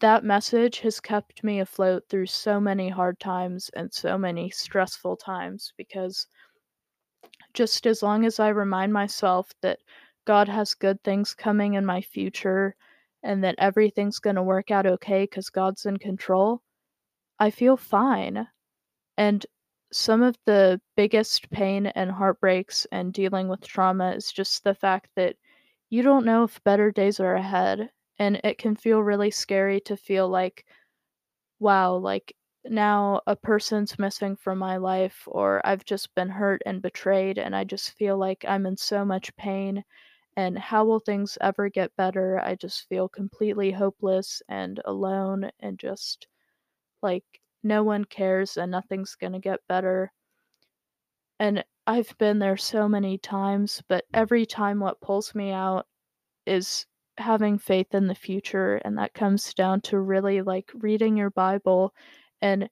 that 0.00 0.24
message 0.24 0.80
has 0.80 1.00
kept 1.00 1.44
me 1.44 1.60
afloat 1.60 2.04
through 2.08 2.26
so 2.26 2.60
many 2.60 2.88
hard 2.88 3.20
times 3.20 3.70
and 3.76 3.92
so 3.92 4.18
many 4.18 4.50
stressful 4.50 5.16
times 5.18 5.72
because 5.76 6.26
just 7.54 7.86
as 7.86 8.02
long 8.02 8.24
as 8.26 8.40
I 8.40 8.48
remind 8.48 8.92
myself 8.92 9.52
that 9.62 9.80
God 10.26 10.48
has 10.48 10.74
good 10.74 11.02
things 11.04 11.34
coming 11.34 11.74
in 11.74 11.86
my 11.86 12.00
future 12.00 12.76
and 13.22 13.42
that 13.44 13.54
everything's 13.58 14.18
going 14.18 14.36
to 14.36 14.42
work 14.42 14.70
out 14.70 14.86
okay 14.86 15.24
because 15.24 15.50
God's 15.50 15.86
in 15.86 15.98
control, 15.98 16.62
I 17.38 17.50
feel 17.50 17.76
fine. 17.76 18.48
And 19.16 19.46
some 19.92 20.22
of 20.22 20.36
the 20.44 20.80
biggest 20.96 21.50
pain 21.50 21.86
and 21.86 22.10
heartbreaks 22.10 22.86
and 22.92 23.12
dealing 23.12 23.48
with 23.48 23.66
trauma 23.66 24.12
is 24.12 24.32
just 24.32 24.64
the 24.64 24.74
fact 24.74 25.10
that 25.16 25.36
you 25.90 26.02
don't 26.02 26.26
know 26.26 26.44
if 26.44 26.62
better 26.64 26.90
days 26.90 27.20
are 27.20 27.34
ahead. 27.36 27.90
And 28.18 28.40
it 28.44 28.58
can 28.58 28.76
feel 28.76 29.02
really 29.02 29.30
scary 29.30 29.80
to 29.82 29.96
feel 29.96 30.28
like, 30.28 30.64
wow, 31.60 31.96
like 31.96 32.34
now 32.66 33.20
a 33.26 33.36
person's 33.36 33.98
missing 33.98 34.36
from 34.36 34.58
my 34.58 34.76
life, 34.78 35.22
or 35.26 35.60
I've 35.66 35.84
just 35.84 36.14
been 36.14 36.28
hurt 36.30 36.62
and 36.66 36.82
betrayed, 36.82 37.38
and 37.38 37.54
I 37.56 37.64
just 37.64 37.92
feel 37.92 38.18
like 38.18 38.44
I'm 38.48 38.66
in 38.66 38.76
so 38.76 39.04
much 39.04 39.34
pain. 39.36 39.84
And 40.36 40.58
how 40.58 40.84
will 40.84 41.00
things 41.00 41.38
ever 41.40 41.68
get 41.70 41.96
better? 41.96 42.40
I 42.40 42.56
just 42.56 42.88
feel 42.88 43.08
completely 43.08 43.72
hopeless 43.72 44.42
and 44.48 44.80
alone, 44.84 45.50
and 45.60 45.78
just 45.78 46.28
like 47.02 47.24
no 47.62 47.84
one 47.84 48.04
cares 48.04 48.56
and 48.56 48.70
nothing's 48.72 49.14
gonna 49.16 49.40
get 49.40 49.60
better. 49.68 50.12
And 51.38 51.64
I've 51.86 52.16
been 52.18 52.40
there 52.40 52.56
so 52.56 52.88
many 52.88 53.18
times, 53.18 53.82
but 53.88 54.04
every 54.12 54.44
time 54.46 54.80
what 54.80 55.00
pulls 55.00 55.32
me 55.34 55.52
out 55.52 55.86
is 56.46 56.86
having 57.18 57.58
faith 57.58 57.94
in 57.94 58.08
the 58.08 58.14
future, 58.14 58.76
and 58.84 58.98
that 58.98 59.14
comes 59.14 59.54
down 59.54 59.80
to 59.82 60.00
really 60.00 60.42
like 60.42 60.70
reading 60.74 61.16
your 61.16 61.30
Bible 61.30 61.94
and 62.44 62.70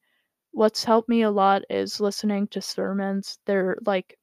What's 0.53 0.85
helped 0.85 1.09
me 1.09 1.23
a 1.23 1.31
lot 1.33 1.62
is 1.70 2.01
listening 2.01 2.49
to 2.49 2.62
sermons. 2.62 3.39
There 3.47 3.70
are, 3.70 3.79
like, 3.87 4.18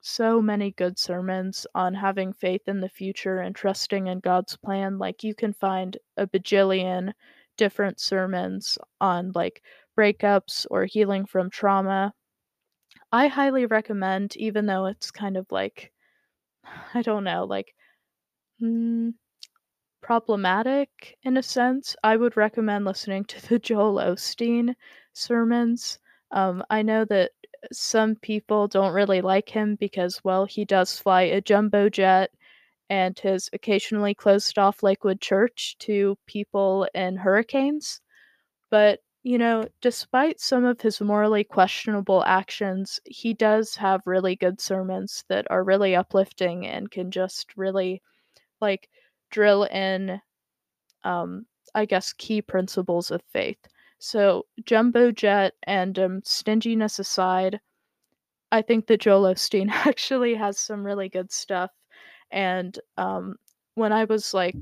so 0.00 0.42
many 0.42 0.72
good 0.72 0.98
sermons 0.98 1.66
on 1.74 1.94
having 1.94 2.32
faith 2.32 2.68
in 2.68 2.80
the 2.80 2.88
future 2.88 3.40
and 3.40 3.56
trusting 3.56 4.08
in 4.08 4.20
God's 4.20 4.56
plan. 4.56 4.98
Like, 4.98 5.24
you 5.24 5.34
can 5.34 5.52
find 5.54 5.98
a 6.16 6.26
bajillion 6.26 7.14
different 7.56 8.00
sermons 8.00 8.78
on, 9.00 9.32
like, 9.34 9.62
breakups 9.98 10.66
or 10.70 10.86
healing 10.86 11.26
from 11.26 11.50
trauma. 11.50 12.14
I 13.12 13.26
highly 13.26 13.66
recommend, 13.66 14.36
even 14.36 14.66
though 14.66 14.86
it's 14.86 15.10
kind 15.10 15.36
of 15.36 15.50
like, 15.50 15.92
I 16.94 17.02
don't 17.02 17.24
know, 17.24 17.44
like, 17.44 17.74
mm, 18.62 19.14
problematic 20.06 21.18
in 21.24 21.36
a 21.36 21.42
sense, 21.42 21.96
I 22.04 22.16
would 22.16 22.36
recommend 22.36 22.84
listening 22.84 23.24
to 23.24 23.48
the 23.48 23.58
Joel 23.68 23.96
Osteen 23.96 24.74
sermons. 25.12 25.98
Um, 26.30 26.62
I 26.70 26.82
know 26.82 27.04
that 27.06 27.32
some 27.72 28.14
people 28.14 28.68
don't 28.68 28.92
really 28.94 29.20
like 29.20 29.48
him 29.48 29.74
because, 29.74 30.22
well, 30.22 30.44
he 30.44 30.64
does 30.64 30.96
fly 30.96 31.22
a 31.22 31.40
jumbo 31.40 31.88
jet 31.88 32.30
and 32.88 33.18
has 33.20 33.50
occasionally 33.52 34.14
closed 34.14 34.58
off 34.58 34.84
Lakewood 34.84 35.20
Church 35.20 35.76
to 35.80 36.16
people 36.26 36.88
in 36.94 37.16
hurricanes. 37.16 38.00
But, 38.70 39.00
you 39.24 39.38
know, 39.38 39.66
despite 39.80 40.38
some 40.40 40.64
of 40.64 40.80
his 40.80 41.00
morally 41.00 41.42
questionable 41.42 42.22
actions, 42.24 43.00
he 43.06 43.34
does 43.34 43.74
have 43.76 44.02
really 44.06 44.36
good 44.36 44.60
sermons 44.60 45.24
that 45.28 45.46
are 45.50 45.64
really 45.64 45.96
uplifting 45.96 46.64
and 46.66 46.90
can 46.92 47.10
just 47.10 47.56
really, 47.56 48.02
like, 48.60 48.88
drill 49.30 49.64
in, 49.64 50.20
um, 51.04 51.46
I 51.74 51.84
guess, 51.84 52.12
key 52.12 52.42
principles 52.42 53.10
of 53.10 53.22
faith. 53.32 53.58
So, 53.98 54.46
Jumbo 54.64 55.10
Jet 55.10 55.54
and 55.64 55.98
um, 55.98 56.20
Stinginess 56.24 56.98
aside, 56.98 57.60
I 58.52 58.62
think 58.62 58.86
that 58.86 59.00
Joel 59.00 59.32
Osteen 59.34 59.70
actually 59.86 60.34
has 60.34 60.58
some 60.58 60.84
really 60.84 61.08
good 61.08 61.32
stuff. 61.32 61.70
And 62.30 62.78
um, 62.96 63.36
when 63.74 63.92
I 63.92 64.04
was 64.04 64.34
like 64.34 64.56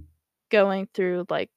going 0.51 0.89
through 0.95 1.27
like 1.31 1.51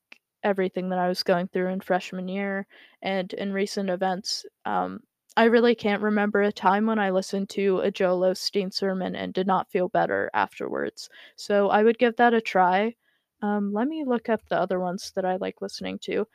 everything 0.43 0.89
that 0.89 0.99
I 0.99 1.08
was 1.08 1.24
going 1.24 1.47
through 1.49 1.68
in 1.70 1.82
freshman 1.82 2.28
year 2.28 2.68
and 3.01 3.32
in 3.34 3.51
recent 3.53 3.89
events, 3.89 4.45
um, 4.66 5.01
I 5.38 5.45
really 5.45 5.75
can't 5.75 6.01
remember 6.01 6.41
a 6.41 6.51
time 6.51 6.88
when 6.88 6.97
I 6.97 7.11
listened 7.11 7.49
to 7.49 7.79
a 7.81 7.91
Joel 7.91 8.21
Osteen 8.21 8.73
sermon 8.73 9.15
and 9.15 9.31
did 9.31 9.45
not 9.45 9.69
feel 9.69 9.88
better 9.88 10.31
afterwards. 10.33 11.09
So 11.35 11.69
I 11.69 11.83
would 11.83 11.99
give 11.99 12.15
that 12.15 12.33
a 12.33 12.41
try. 12.41 12.95
Um, 13.43 13.71
let 13.71 13.88
me 13.88 14.03
look 14.03 14.29
up 14.29 14.41
the 14.49 14.59
other 14.59 14.79
ones 14.79 15.11
that 15.15 15.25
I 15.25 15.35
like 15.35 15.61
listening 15.61 15.99
to. 15.99 16.27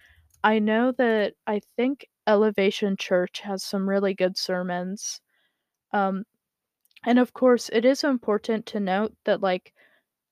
I 0.45 0.61
know 0.61 0.93
that 0.93 1.35
I 1.49 1.63
think 1.77 2.07
Elevation 2.29 2.97
Church 2.97 3.41
has 3.41 3.65
some 3.65 3.89
really 3.89 4.15
good 4.15 4.39
sermons. 4.39 5.21
Um, 5.93 6.25
and 7.05 7.19
of 7.19 7.35
course, 7.35 7.71
it 7.73 7.85
is 7.85 8.05
important 8.05 8.67
to 8.67 8.79
note 8.79 9.17
that 9.25 9.43
like 9.43 9.75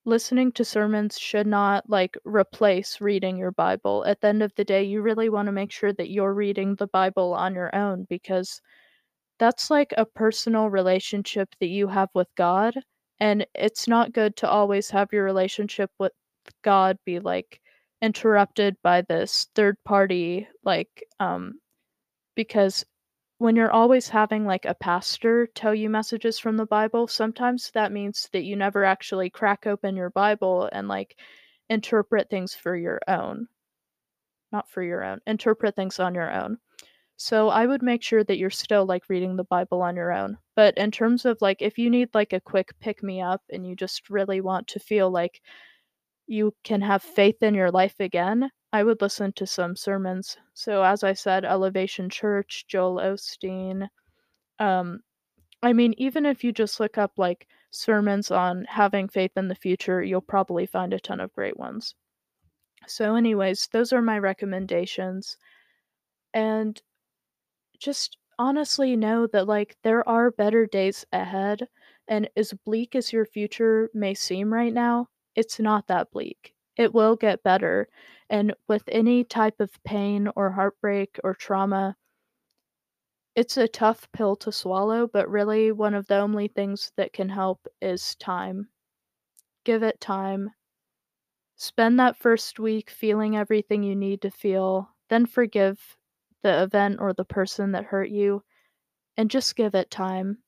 listening 0.05 0.53
to 0.53 0.65
sermons 0.65 1.19
should 1.19 1.47
not 1.47 1.89
like 1.89 2.17
replace 2.25 3.01
reading 3.01 3.37
your 3.37 3.53
Bible. 3.53 4.05
At 4.07 4.21
the 4.21 4.29
end 4.29 4.43
of 4.43 4.55
the 4.57 4.65
day, 4.65 4.83
you 4.85 5.03
really 5.03 5.29
want 5.29 5.47
to 5.47 5.53
make 5.53 5.73
sure 5.73 5.93
that 5.95 6.11
you're 6.11 6.35
reading 6.35 6.75
the 6.77 6.87
Bible 6.89 7.35
on 7.35 7.55
your 7.55 7.75
own 7.75 8.07
because 8.09 8.61
that's 9.39 9.71
like 9.71 9.93
a 9.97 10.05
personal 10.07 10.71
relationship 10.71 11.49
that 11.61 11.69
you 11.69 11.89
have 11.89 12.11
with 12.15 12.29
God. 12.37 12.75
And 13.21 13.47
it's 13.55 13.89
not 13.89 14.13
good 14.13 14.37
to 14.37 14.49
always 14.49 14.91
have 14.91 15.13
your 15.13 15.25
relationship 15.25 15.91
with 15.99 16.13
God 16.63 16.99
be 17.05 17.21
like 17.21 17.61
interrupted 18.03 18.77
by 18.83 19.03
this 19.03 19.49
third 19.55 19.77
party, 19.85 20.49
like, 20.65 21.05
um, 21.21 21.61
because 22.35 22.85
when 23.41 23.57
you're 23.57 23.73
always 23.73 24.11
having 24.11 24.45
like 24.45 24.67
a 24.67 24.75
pastor 24.75 25.49
tell 25.49 25.75
you 25.75 25.91
messages 25.91 26.39
from 26.39 26.57
the 26.59 26.67
Bible, 26.67 27.09
sometimes 27.09 27.73
that 27.73 27.91
means 27.91 28.29
that 28.33 28.45
you 28.45 28.55
never 28.55 28.85
actually 28.85 29.31
crack 29.31 29.67
open 29.67 29.97
your 29.97 30.11
Bible 30.11 30.69
and 30.71 30.87
like 30.89 31.19
interpret 31.69 32.31
things 32.31 32.55
for 32.55 32.77
your 32.77 33.01
own. 33.09 33.49
Not 34.53 34.69
for 34.69 34.81
your 34.83 35.03
own, 35.03 35.21
interpret 35.27 35.75
things 35.75 35.99
on 35.99 36.15
your 36.15 36.31
own. 36.33 36.59
So 37.17 37.49
I 37.49 37.67
would 37.67 37.83
make 37.83 38.03
sure 38.03 38.25
that 38.25 38.39
you're 38.39 38.51
still 38.51 38.87
like 38.87 39.09
reading 39.09 39.37
the 39.37 39.45
Bible 39.45 39.83
on 39.83 39.97
your 39.97 40.13
own. 40.13 40.39
But 40.57 40.79
in 40.79 40.91
terms 40.91 41.25
of 41.25 41.39
like 41.41 41.63
if 41.63 41.79
you 41.79 41.91
need 41.91 42.15
like 42.15 42.33
a 42.33 42.41
quick 42.41 42.79
pick 42.81 43.03
me 43.03 43.21
up 43.23 43.43
and 43.51 43.67
you 43.67 43.77
just 43.77 44.11
really 44.11 44.41
want 44.41 44.69
to 44.69 44.81
feel 44.81 45.11
like 45.11 45.41
you 46.27 46.55
can 46.65 46.83
have 46.83 47.03
faith 47.03 47.43
in 47.43 47.55
your 47.55 47.71
life 47.71 48.01
again, 48.01 48.51
I 48.73 48.85
would 48.85 49.01
listen 49.01 49.33
to 49.33 49.47
some 49.47 49.75
sermons. 49.75 50.37
So 50.55 50.83
as 50.83 51.03
I 51.03 51.13
said, 51.13 51.45
Elevation 51.45 52.09
Church, 52.09 52.65
Joel 52.69 52.97
Osteen. 53.01 53.89
Um, 54.59 55.01
I 55.63 55.73
mean, 55.73 55.95
even 55.99 56.25
if 56.25 56.45
you 56.45 56.53
just 56.53 56.81
look 56.81 56.97
up 56.97 57.13
like 57.17 57.49
sermons 57.71 58.31
on 58.31 58.65
having 58.69 59.09
faith 59.09 59.33
in 59.37 59.49
the 59.49 59.55
future, 59.55 60.03
you'll 60.03 60.21
probably 60.21 60.67
find 60.67 60.93
a 60.93 61.01
ton 61.01 61.21
of 61.21 61.33
great 61.33 61.59
ones. 61.59 61.95
So, 62.87 63.15
anyways, 63.15 63.69
those 63.73 63.93
are 63.93 64.03
my 64.03 64.19
recommendations. 64.19 65.37
And 66.33 66.81
just 67.79 68.17
honestly 68.39 68.97
know 68.97 69.27
that 69.27 69.47
like 69.47 69.77
there 69.83 70.09
are 70.09 70.31
better 70.31 70.67
days 70.67 71.05
ahead. 71.13 71.69
And 72.09 72.29
as 72.37 72.55
bleak 72.65 72.95
as 72.95 73.13
your 73.13 73.27
future 73.27 73.91
may 73.95 74.15
seem 74.15 74.53
right 74.53 74.73
now, 74.73 75.09
it's 75.35 75.61
not 75.61 75.87
that 75.89 76.11
bleak. 76.11 76.55
It 76.77 76.95
will 76.95 77.17
get 77.17 77.43
better. 77.43 77.89
And 78.31 78.55
with 78.67 78.85
any 78.89 79.25
type 79.25 79.61
of 79.61 79.83
pain 79.85 80.31
or 80.35 80.53
heartbreak 80.53 81.21
or 81.23 81.35
trauma, 81.35 81.99
It's 83.35 83.57
a 83.57 83.67
tough 83.67 84.11
pill 84.13 84.37
to 84.37 84.53
swallow, 84.53 85.07
but 85.07 85.29
really 85.29 85.73
one 85.73 85.95
of 85.95 86.07
the 86.07 86.19
only 86.19 86.47
things 86.47 86.93
that 86.97 87.13
can 87.13 87.29
help 87.29 87.67
is 87.81 88.15
time. 88.17 88.71
Give 89.65 89.83
it 89.83 90.01
time. 90.01 90.53
Spend 91.57 91.99
that 92.01 92.17
first 92.17 92.59
week 92.59 92.91
feeling 92.91 93.37
everything 93.37 93.83
you 93.83 93.95
need 93.95 94.23
to 94.23 94.31
feel, 94.31 94.95
then 95.09 95.27
forgive 95.27 95.97
the 96.43 96.63
event 96.63 96.99
or 97.01 97.13
the 97.13 97.25
person 97.25 97.73
that 97.73 97.85
hurt 97.85 98.11
you, 98.11 98.43
and 99.17 99.31
just 99.31 99.57
give 99.57 99.75
it 99.75 99.91
time. 99.91 100.43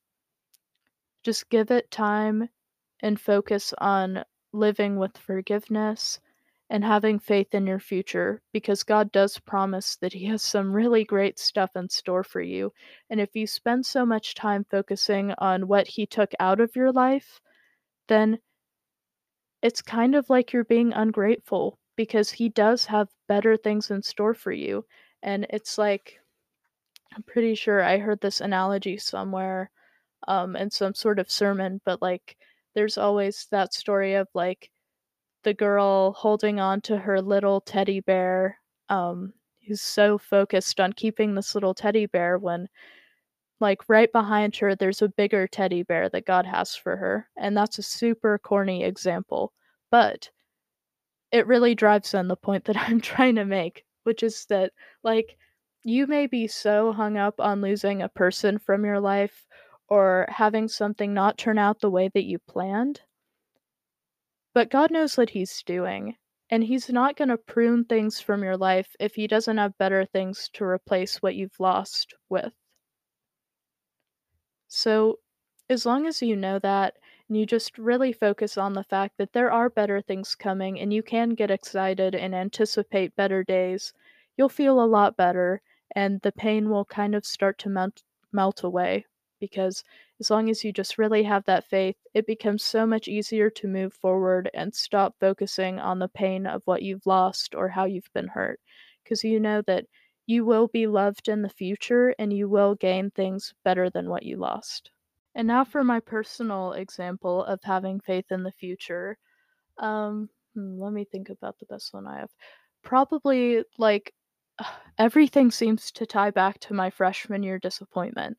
Just 1.23 1.49
give 1.49 1.71
it 1.71 1.91
time 1.91 2.49
and 3.01 3.21
focus 3.21 3.75
on 3.79 4.25
living 4.53 4.97
with 4.97 5.19
forgiveness 5.19 6.21
and 6.73 6.83
having 6.83 7.19
faith 7.19 7.55
in 7.55 7.67
your 7.67 7.79
future 7.79 8.41
because 8.55 8.83
God 8.83 9.13
does 9.13 9.39
promise 9.39 9.97
that 9.97 10.15
He 10.15 10.25
has 10.25 10.43
some 10.43 10.73
really 10.73 11.05
great 11.05 11.39
stuff 11.39 11.71
in 11.77 11.87
store 11.91 12.25
for 12.25 12.41
you. 12.41 12.73
And 13.11 13.21
if 13.21 13.37
you 13.37 13.47
spend 13.47 13.85
so 13.85 14.07
much 14.07 14.35
time 14.35 14.65
focusing 14.71 15.35
on 15.37 15.69
what 15.69 15.87
He 15.87 16.07
took 16.07 16.33
out 16.41 16.61
of 16.61 16.75
your 16.75 16.91
life, 16.91 17.43
then 18.09 18.39
it's 19.63 19.83
kind 19.83 20.15
of 20.15 20.31
like 20.31 20.55
you're 20.55 20.65
being 20.65 20.95
ungrateful 20.95 21.79
because 21.95 22.31
He 22.31 22.49
does 22.49 22.87
have 22.87 23.09
better 23.29 23.59
things 23.59 23.91
in 23.91 24.03
store 24.03 24.33
for 24.33 24.51
you. 24.51 24.87
And 25.23 25.47
it's 25.51 25.77
like, 25.77 26.21
I'm 27.15 27.23
pretty 27.25 27.55
sure 27.55 27.83
I 27.83 27.99
heard 27.99 28.23
this 28.23 28.41
analogy 28.41 28.97
somewhere 28.97 29.71
um, 30.27 30.57
in 30.57 30.71
some 30.71 30.95
sort 30.95 31.19
of 31.19 31.31
sermon, 31.31 31.83
but 31.85 32.01
like, 32.01 32.35
there's 32.75 32.97
always 32.97 33.47
that 33.51 33.75
story 33.75 34.15
of 34.15 34.27
like 34.33 34.71
the 35.45 35.55
girl 35.55 36.13
holding 36.13 36.61
on 36.61 36.81
to 36.83 36.99
her 36.99 37.21
little 37.21 37.61
teddy 37.61 38.01
bear, 38.01 38.59
um, 38.89 39.33
who's 39.67 39.83
so 39.83 40.19
focused 40.19 40.81
on 40.81 40.93
keeping 40.93 41.35
this 41.35 41.55
little 41.55 41.75
teddy 41.75 42.07
bear 42.07 42.39
when, 42.39 42.69
like, 43.61 43.89
right 43.89 44.13
behind 44.13 44.57
her, 44.57 44.75
there's 44.75 45.03
a 45.03 45.09
bigger 45.09 45.47
teddy 45.49 45.83
bear 45.83 46.09
that 46.11 46.27
God 46.27 46.47
has 46.47 46.77
for 46.77 46.97
her. 46.97 47.29
And 47.37 47.57
that's 47.57 47.79
a 47.79 47.83
super 47.83 48.39
corny 48.39 48.85
example, 48.85 49.53
but 49.91 50.31
it 51.33 51.47
really 51.47 51.75
drives 51.75 52.15
in 52.15 52.29
the 52.29 52.37
point 52.37 52.65
that 52.65 52.77
I'm 52.89 53.01
trying 53.01 53.35
to 53.37 53.45
make, 53.45 53.85
which 54.05 54.23
is 54.23 54.47
that, 54.47 54.73
like, 55.03 55.37
you 55.85 56.07
may 56.07 56.27
be 56.27 56.47
so 56.47 56.93
hung 56.93 57.17
up 57.17 57.41
on 57.41 57.61
losing 57.61 58.03
a 58.03 58.09
person 58.09 58.59
from 58.59 58.85
your 58.85 59.01
life 59.01 59.47
or 59.89 60.27
having 60.29 60.69
something 60.69 61.13
not 61.13 61.37
turn 61.39 61.59
out 61.59 61.81
the 61.81 61.91
way 61.91 62.09
that 62.15 62.25
you 62.25 62.39
planned 62.39 63.01
but 64.55 64.71
God 64.71 64.91
knows 64.91 65.17
what 65.19 65.31
He's 65.31 65.63
doing, 65.63 66.17
and 66.51 66.65
He's 66.65 66.89
not 66.91 67.17
going 67.17 67.29
to 67.31 67.39
prune 67.39 67.85
things 67.85 68.21
from 68.21 68.43
your 68.43 68.57
life 68.57 68.97
if 69.01 69.15
He 69.17 69.27
doesn't 69.27 69.59
have 69.59 69.79
better 69.79 70.05
things 70.07 70.49
to 70.55 70.65
replace 70.65 71.23
what 71.23 71.35
you've 71.35 71.61
lost 71.61 72.15
with. 72.29 72.55
So, 74.67 75.21
as 75.69 75.87
long 75.87 76.05
as 76.05 76.21
you 76.21 76.35
know 76.35 76.59
that 76.59 76.97
and 77.29 77.37
you 77.37 77.47
just 77.47 77.79
really 77.79 78.13
focus 78.13 78.59
on 78.59 78.73
the 78.73 78.83
fact 78.83 79.19
that 79.19 79.33
there 79.33 79.53
are 79.53 79.71
better 79.71 80.01
things 80.03 80.35
coming 80.35 80.81
and 80.81 80.93
you 80.93 81.01
can 81.01 81.37
get 81.37 81.49
excited 81.49 82.17
and 82.17 82.35
anticipate 82.35 83.15
better 83.15 83.45
days, 83.45 83.95
you'll 84.37 84.49
feel 84.49 84.83
a 84.83 84.85
lot 84.85 85.17
better 85.17 85.63
and 85.95 86.21
the 86.23 86.33
pain 86.33 86.71
will 86.71 86.85
kind 86.85 87.15
of 87.15 87.25
start 87.25 87.57
to 87.59 87.69
melt, 87.69 88.03
melt 88.33 88.65
away 88.65 89.07
because 89.39 89.85
as 90.23 90.31
long 90.31 90.49
as 90.49 90.63
you 90.63 90.73
just 90.73 90.99
really 90.99 91.25
have 91.25 91.45
that 91.47 91.69
faith, 91.69 91.97
it 92.15 92.29
becomes 92.29 92.63
so 92.63 92.87
much 92.87 93.09
easier 93.09 93.51
to 93.51 93.67
move 93.67 93.93
forward 93.93 94.49
and 94.55 94.73
stop 94.73 95.17
focusing 95.19 95.81
on 95.81 95.99
the 95.99 96.07
pain 96.07 96.47
of 96.47 96.63
what 96.65 96.83
you've 96.83 97.05
lost 97.07 97.57
or 97.57 97.67
how 97.67 97.87
you've 97.87 98.13
been 98.15 98.29
hurt. 98.29 98.61
Because 99.03 99.25
you 99.25 99.41
know 99.41 99.63
that 99.63 99.85
you 100.27 100.45
will 100.45 100.69
be 100.69 100.87
loved 100.87 101.27
in 101.27 101.43
the 101.43 101.49
future 101.49 102.15
and 102.21 102.33
you 102.33 102.49
will 102.49 102.77
gain 102.77 103.11
things 103.11 103.53
better 103.65 103.91
than 103.91 104.09
what 104.09 104.23
you 104.23 104.37
lost. 104.37 104.93
And 105.35 105.49
now 105.49 105.65
for 105.65 105.83
my 105.83 105.99
personal 105.99 106.75
example 106.75 107.43
of 107.43 107.59
having 107.65 107.99
faith 107.99 108.27
in 108.31 108.45
the 108.45 108.53
future. 108.53 109.19
Um, 109.79 110.29
hmm, 110.55 110.81
let 110.81 110.93
me 110.93 111.05
think 111.05 111.31
about 111.31 111.59
the 111.59 111.67
best 111.67 111.93
one 111.93 112.07
I 112.07 112.21
have. 112.21 112.31
Probably 112.85 113.65
like 113.77 114.15
everything 114.99 115.51
seems 115.51 115.91
to 115.91 116.07
tie 116.07 116.31
back 116.31 116.61
to 116.61 116.75
my 116.75 116.91
freshman 116.91 117.43
year 117.43 117.59
disappointment. 117.59 118.39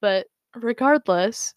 But 0.00 0.26
regardless, 0.54 1.54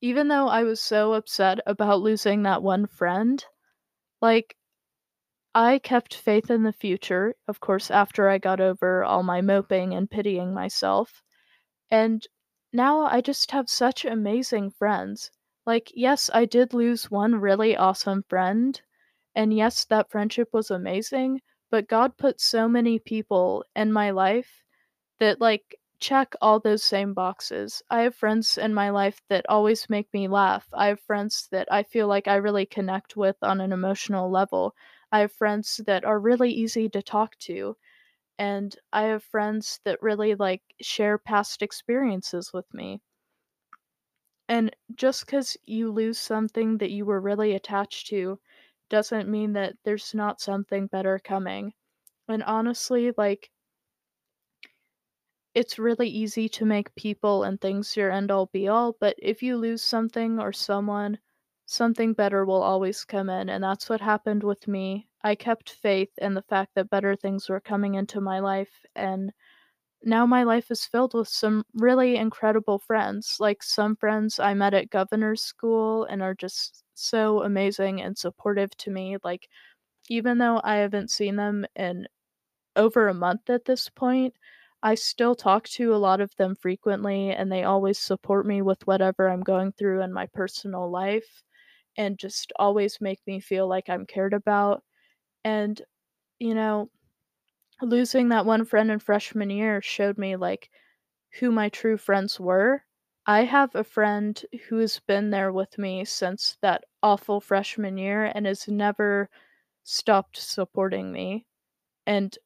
even 0.00 0.28
though 0.28 0.48
I 0.48 0.64
was 0.64 0.80
so 0.80 1.14
upset 1.14 1.60
about 1.66 2.00
losing 2.00 2.42
that 2.42 2.62
one 2.62 2.86
friend, 2.86 3.44
like, 4.20 4.56
I 5.54 5.78
kept 5.78 6.14
faith 6.14 6.50
in 6.50 6.62
the 6.62 6.72
future, 6.72 7.34
of 7.48 7.60
course, 7.60 7.90
after 7.90 8.28
I 8.28 8.38
got 8.38 8.60
over 8.60 9.04
all 9.04 9.22
my 9.22 9.40
moping 9.40 9.94
and 9.94 10.10
pitying 10.10 10.54
myself. 10.54 11.22
And 11.90 12.26
now 12.72 13.02
I 13.02 13.20
just 13.20 13.50
have 13.52 13.70
such 13.70 14.04
amazing 14.04 14.70
friends. 14.72 15.30
Like, 15.66 15.92
yes, 15.94 16.30
I 16.34 16.44
did 16.44 16.74
lose 16.74 17.10
one 17.10 17.36
really 17.36 17.76
awesome 17.76 18.24
friend. 18.28 18.80
And 19.34 19.54
yes, 19.54 19.84
that 19.86 20.10
friendship 20.10 20.48
was 20.52 20.70
amazing. 20.70 21.40
But 21.70 21.88
God 21.88 22.16
put 22.16 22.40
so 22.40 22.68
many 22.68 22.98
people 22.98 23.64
in 23.74 23.92
my 23.92 24.10
life 24.10 24.62
that, 25.20 25.40
like, 25.40 25.76
check 26.04 26.34
all 26.42 26.60
those 26.60 26.82
same 26.84 27.14
boxes. 27.14 27.82
I 27.90 28.02
have 28.02 28.14
friends 28.14 28.58
in 28.58 28.74
my 28.74 28.90
life 28.90 29.22
that 29.28 29.46
always 29.48 29.88
make 29.90 30.12
me 30.12 30.28
laugh. 30.28 30.68
I 30.74 30.88
have 30.88 31.00
friends 31.00 31.48
that 31.52 31.66
I 31.72 31.82
feel 31.82 32.08
like 32.08 32.28
I 32.28 32.36
really 32.36 32.66
connect 32.66 33.16
with 33.16 33.36
on 33.42 33.60
an 33.60 33.72
emotional 33.72 34.30
level. 34.30 34.74
I 35.12 35.20
have 35.20 35.32
friends 35.32 35.80
that 35.86 36.04
are 36.04 36.18
really 36.20 36.50
easy 36.52 36.88
to 36.90 37.02
talk 37.02 37.38
to. 37.48 37.76
And 38.38 38.76
I 38.92 39.02
have 39.04 39.24
friends 39.24 39.80
that 39.84 40.02
really 40.02 40.34
like 40.36 40.62
share 40.82 41.18
past 41.18 41.62
experiences 41.62 42.52
with 42.52 42.72
me. 42.74 43.02
And 44.48 44.74
just 44.94 45.26
because 45.26 45.54
you 45.64 45.92
lose 45.92 46.18
something 46.18 46.78
that 46.78 46.90
you 46.90 47.04
were 47.04 47.20
really 47.20 47.52
attached 47.54 48.06
to 48.06 48.40
doesn't 48.88 49.28
mean 49.28 49.52
that 49.52 49.76
there's 49.84 50.14
not 50.14 50.40
something 50.40 50.86
better 50.86 51.18
coming. 51.18 51.74
And 52.28 52.44
honestly, 52.44 53.12
like, 53.16 53.50
it's 55.54 55.78
really 55.78 56.08
easy 56.08 56.48
to 56.50 56.64
make 56.64 56.94
people 56.96 57.44
and 57.44 57.60
things 57.60 57.96
your 57.96 58.10
end 58.10 58.30
all 58.30 58.46
be 58.46 58.68
all, 58.68 58.96
but 59.00 59.16
if 59.18 59.42
you 59.42 59.56
lose 59.56 59.82
something 59.82 60.40
or 60.40 60.52
someone, 60.52 61.18
something 61.66 62.12
better 62.14 62.44
will 62.44 62.62
always 62.62 63.04
come 63.04 63.30
in. 63.30 63.48
And 63.48 63.62
that's 63.64 63.88
what 63.88 64.00
happened 64.00 64.42
with 64.42 64.66
me. 64.68 65.08
I 65.22 65.34
kept 65.36 65.70
faith 65.70 66.10
in 66.18 66.34
the 66.34 66.42
fact 66.42 66.74
that 66.74 66.90
better 66.90 67.16
things 67.16 67.48
were 67.48 67.60
coming 67.60 67.94
into 67.94 68.20
my 68.20 68.40
life. 68.40 68.84
And 68.96 69.32
now 70.02 70.26
my 70.26 70.42
life 70.44 70.70
is 70.70 70.84
filled 70.84 71.14
with 71.14 71.28
some 71.28 71.64
really 71.74 72.16
incredible 72.16 72.78
friends. 72.78 73.36
Like 73.40 73.62
some 73.62 73.96
friends 73.96 74.38
I 74.38 74.54
met 74.54 74.74
at 74.74 74.90
governor's 74.90 75.42
school 75.42 76.04
and 76.04 76.22
are 76.22 76.34
just 76.34 76.84
so 76.94 77.42
amazing 77.42 78.00
and 78.02 78.16
supportive 78.18 78.76
to 78.78 78.90
me. 78.90 79.16
Like, 79.24 79.48
even 80.10 80.38
though 80.38 80.60
I 80.64 80.76
haven't 80.76 81.10
seen 81.10 81.36
them 81.36 81.66
in 81.76 82.08
over 82.76 83.08
a 83.08 83.14
month 83.14 83.50
at 83.50 83.64
this 83.64 83.88
point, 83.88 84.34
I 84.84 84.94
still 84.94 85.34
talk 85.34 85.68
to 85.70 85.92
a 85.94 85.98
lot 85.98 86.20
of 86.20 86.36
them 86.36 86.54
frequently, 86.54 87.30
and 87.30 87.50
they 87.50 87.64
always 87.64 87.98
support 87.98 88.46
me 88.46 88.62
with 88.62 88.86
whatever 88.86 89.28
I'm 89.28 89.42
going 89.42 89.72
through 89.72 90.02
in 90.02 90.12
my 90.12 90.26
personal 90.26 90.88
life 90.90 91.42
and 91.96 92.18
just 92.18 92.52
always 92.56 93.00
make 93.00 93.20
me 93.26 93.40
feel 93.40 93.68
like 93.68 93.88
I'm 93.90 94.06
cared 94.06 94.34
about. 94.34 94.84
And, 95.44 95.80
you 96.40 96.54
know, 96.54 96.90
losing 97.82 98.28
that 98.30 98.46
one 98.46 98.64
friend 98.64 98.90
in 98.90 98.98
freshman 98.98 99.50
year 99.50 99.80
showed 99.80 100.18
me 100.18 100.36
like 100.36 100.70
who 101.40 101.50
my 101.52 101.68
true 101.68 101.96
friends 101.98 102.40
were. 102.40 102.84
I 103.26 103.44
have 103.44 103.74
a 103.74 103.84
friend 103.84 104.44
who 104.68 104.78
has 104.78 105.00
been 105.00 105.30
there 105.30 105.52
with 105.52 105.78
me 105.78 106.04
since 106.04 106.58
that 106.62 106.84
awful 107.02 107.40
freshman 107.40 107.98
year 107.98 108.24
and 108.34 108.46
has 108.46 108.68
never 108.68 109.30
stopped 109.84 110.38
supporting 110.38 111.12
me. 111.12 111.46
And 112.06 112.36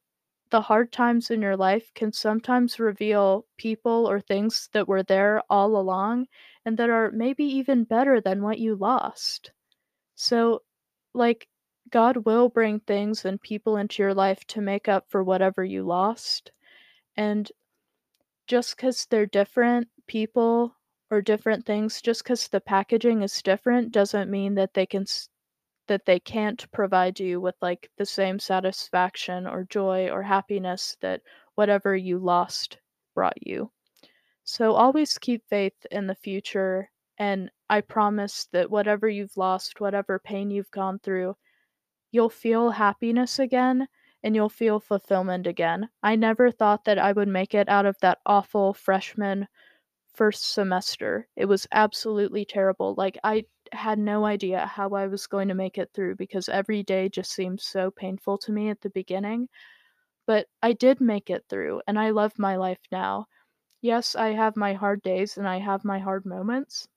the 0.51 0.61
hard 0.61 0.91
times 0.91 1.29
in 1.31 1.41
your 1.41 1.57
life 1.57 1.91
can 1.93 2.11
sometimes 2.11 2.79
reveal 2.79 3.45
people 3.57 4.09
or 4.09 4.19
things 4.19 4.69
that 4.73 4.87
were 4.87 5.03
there 5.03 5.41
all 5.49 5.75
along 5.77 6.27
and 6.65 6.77
that 6.77 6.89
are 6.89 7.11
maybe 7.11 7.43
even 7.45 7.83
better 7.83 8.21
than 8.21 8.41
what 8.41 8.59
you 8.59 8.75
lost. 8.75 9.51
So, 10.15 10.63
like, 11.13 11.47
God 11.91 12.17
will 12.25 12.49
bring 12.49 12.79
things 12.81 13.25
and 13.25 13.41
people 13.41 13.77
into 13.77 14.03
your 14.03 14.13
life 14.13 14.45
to 14.47 14.61
make 14.61 14.87
up 14.87 15.05
for 15.09 15.23
whatever 15.23 15.63
you 15.63 15.83
lost. 15.83 16.51
And 17.15 17.51
just 18.47 18.75
because 18.75 19.05
they're 19.05 19.25
different 19.25 19.87
people 20.07 20.75
or 21.11 21.21
different 21.21 21.65
things, 21.65 22.01
just 22.01 22.23
because 22.23 22.47
the 22.47 22.61
packaging 22.61 23.21
is 23.21 23.41
different, 23.41 23.91
doesn't 23.91 24.29
mean 24.29 24.55
that 24.55 24.73
they 24.73 24.85
can 24.85 25.05
that 25.89 26.05
they 26.07 26.21
can't 26.21 26.71
provide 26.71 27.19
you 27.19 27.41
with 27.41 27.55
like 27.61 27.91
the 27.97 28.05
same 28.07 28.39
satisfaction 28.39 29.45
or 29.47 29.65
joy 29.65 30.09
or 30.09 30.23
happiness 30.23 30.97
that 31.01 31.21
whatever 31.55 31.97
you 31.97 32.19
lost 32.19 32.79
brought 33.15 33.45
you. 33.45 33.71
So 34.43 34.73
always 34.73 35.17
keep 35.17 35.47
faith 35.47 35.85
in 35.91 36.07
the 36.07 36.15
future 36.15 36.91
and 37.17 37.51
I 37.69 37.81
promise 37.81 38.47
that 38.53 38.71
whatever 38.71 39.09
you've 39.09 39.37
lost, 39.37 39.79
whatever 39.81 40.19
pain 40.19 40.51
you've 40.51 40.71
gone 40.71 40.99
through, 40.99 41.37
you'll 42.11 42.29
feel 42.29 42.71
happiness 42.71 43.39
again 43.39 43.87
and 44.23 44.35
you'll 44.35 44.49
feel 44.49 44.79
fulfillment 44.79 45.47
again. 45.47 45.89
I 46.03 46.15
never 46.15 46.51
thought 46.51 46.85
that 46.85 46.99
I 46.99 47.11
would 47.13 47.27
make 47.27 47.55
it 47.55 47.69
out 47.69 47.85
of 47.85 47.97
that 48.01 48.19
awful 48.25 48.73
freshman 48.73 49.47
first 50.13 50.53
semester. 50.53 51.27
It 51.35 51.45
was 51.45 51.67
absolutely 51.71 52.45
terrible. 52.45 52.95
Like, 52.95 53.17
I 53.23 53.45
had 53.73 53.99
no 53.99 54.25
idea 54.25 54.65
how 54.65 54.89
I 54.91 55.07
was 55.07 55.27
going 55.27 55.47
to 55.49 55.53
make 55.53 55.77
it 55.77 55.91
through 55.93 56.15
because 56.15 56.49
every 56.49 56.83
day 56.83 57.09
just 57.09 57.31
seemed 57.31 57.61
so 57.61 57.91
painful 57.91 58.37
to 58.39 58.51
me 58.51 58.69
at 58.69 58.81
the 58.81 58.89
beginning. 58.89 59.49
But 60.27 60.47
I 60.63 60.73
did 60.73 61.01
make 61.01 61.29
it 61.29 61.45
through, 61.49 61.81
and 61.87 61.99
I 61.99 62.11
love 62.11 62.39
my 62.39 62.55
life 62.57 62.81
now. 62.91 63.27
Yes, 63.81 64.15
I 64.15 64.29
have 64.29 64.55
my 64.57 64.73
hard 64.73 65.01
days 65.03 65.37
and 65.37 65.47
I 65.47 65.59
have 65.59 65.85
my 65.85 65.99
hard 65.99 66.25
moments, 66.25 66.87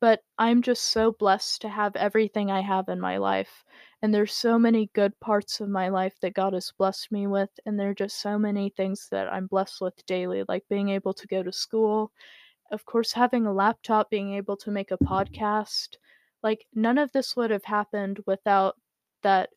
but 0.00 0.22
I'm 0.38 0.62
just 0.62 0.84
so 0.84 1.12
blessed 1.12 1.60
to 1.62 1.68
have 1.68 1.96
everything 1.96 2.50
I 2.50 2.60
have 2.60 2.88
in 2.88 3.00
my 3.00 3.18
life. 3.18 3.64
And 4.02 4.12
there's 4.14 4.32
so 4.32 4.58
many 4.58 4.90
good 4.94 5.18
parts 5.20 5.60
of 5.60 5.68
my 5.68 5.88
life 5.88 6.18
that 6.20 6.34
God 6.34 6.52
has 6.54 6.72
blessed 6.78 7.10
me 7.12 7.26
with, 7.26 7.50
and 7.66 7.78
there 7.78 7.90
are 7.90 7.94
just 7.94 8.20
so 8.20 8.38
many 8.38 8.70
things 8.70 9.08
that 9.10 9.32
I'm 9.32 9.46
blessed 9.46 9.80
with 9.80 10.04
daily, 10.06 10.44
like 10.48 10.64
being 10.68 10.88
able 10.90 11.12
to 11.14 11.26
go 11.26 11.42
to 11.42 11.52
school, 11.52 12.12
of 12.70 12.84
course, 12.84 13.12
having 13.12 13.46
a 13.46 13.52
laptop, 13.52 14.10
being 14.10 14.34
able 14.34 14.56
to 14.58 14.70
make 14.70 14.90
a 14.90 14.98
podcast. 14.98 15.96
Like, 16.42 16.66
none 16.74 16.98
of 16.98 17.12
this 17.12 17.36
would 17.36 17.50
have 17.50 17.64
happened 17.64 18.20
without 18.26 18.76
that 19.22 19.50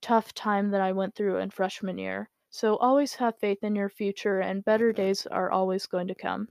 tough 0.00 0.32
time 0.34 0.70
that 0.70 0.80
I 0.80 0.92
went 0.92 1.14
through 1.14 1.38
in 1.38 1.50
freshman 1.50 1.98
year. 1.98 2.30
So 2.50 2.76
always 2.76 3.14
have 3.14 3.38
faith 3.38 3.62
in 3.62 3.76
your 3.76 3.88
future, 3.88 4.40
and 4.40 4.64
better 4.64 4.92
days 4.92 5.26
are 5.26 5.50
always 5.50 5.86
going 5.86 6.08
to 6.08 6.14
come. 6.14 6.48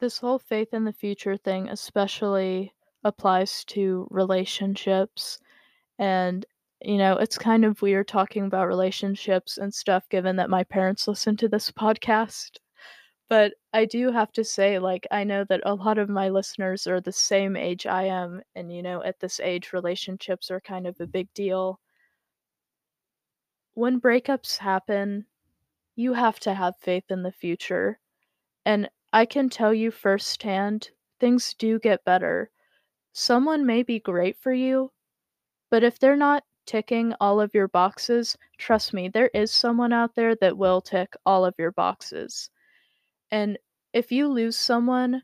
This 0.00 0.18
whole 0.18 0.38
faith 0.38 0.72
in 0.72 0.84
the 0.84 0.92
future 0.92 1.36
thing 1.36 1.68
especially 1.68 2.72
applies 3.04 3.64
to 3.66 4.08
relationships. 4.10 5.38
And, 5.98 6.44
you 6.80 6.96
know, 6.96 7.16
it's 7.16 7.38
kind 7.38 7.64
of 7.64 7.82
weird 7.82 8.08
talking 8.08 8.46
about 8.46 8.66
relationships 8.66 9.58
and 9.58 9.72
stuff 9.72 10.08
given 10.08 10.36
that 10.36 10.50
my 10.50 10.64
parents 10.64 11.06
listen 11.06 11.36
to 11.36 11.48
this 11.48 11.70
podcast. 11.78 12.58
But 13.30 13.54
I 13.72 13.86
do 13.86 14.12
have 14.12 14.30
to 14.32 14.44
say, 14.44 14.78
like, 14.78 15.06
I 15.10 15.24
know 15.24 15.44
that 15.44 15.62
a 15.64 15.74
lot 15.74 15.96
of 15.96 16.10
my 16.10 16.28
listeners 16.28 16.86
are 16.86 17.00
the 17.00 17.12
same 17.12 17.56
age 17.56 17.86
I 17.86 18.02
am. 18.04 18.42
And, 18.54 18.70
you 18.70 18.82
know, 18.82 19.02
at 19.02 19.20
this 19.20 19.40
age, 19.40 19.72
relationships 19.72 20.50
are 20.50 20.60
kind 20.60 20.86
of 20.86 21.00
a 21.00 21.06
big 21.06 21.32
deal. 21.32 21.80
When 23.74 24.00
breakups 24.00 24.58
happen, 24.58 25.26
you 25.96 26.12
have 26.12 26.40
to 26.40 26.54
have 26.54 26.76
faith 26.76 27.04
in 27.10 27.22
the 27.22 27.32
future. 27.32 27.98
And 28.66 28.90
I 29.12 29.26
can 29.26 29.48
tell 29.48 29.72
you 29.72 29.90
firsthand, 29.90 30.90
things 31.20 31.54
do 31.54 31.78
get 31.78 32.04
better. 32.04 32.50
Someone 33.12 33.66
may 33.66 33.82
be 33.82 34.00
great 34.00 34.36
for 34.38 34.52
you, 34.52 34.92
but 35.70 35.84
if 35.84 35.98
they're 35.98 36.16
not 36.16 36.44
ticking 36.66 37.14
all 37.20 37.40
of 37.40 37.54
your 37.54 37.68
boxes, 37.68 38.36
trust 38.58 38.92
me, 38.92 39.08
there 39.08 39.30
is 39.34 39.52
someone 39.52 39.92
out 39.92 40.14
there 40.16 40.34
that 40.36 40.58
will 40.58 40.80
tick 40.80 41.14
all 41.24 41.44
of 41.44 41.54
your 41.58 41.72
boxes. 41.72 42.50
And 43.30 43.58
if 43.92 44.12
you 44.12 44.28
lose 44.28 44.56
someone, 44.56 45.22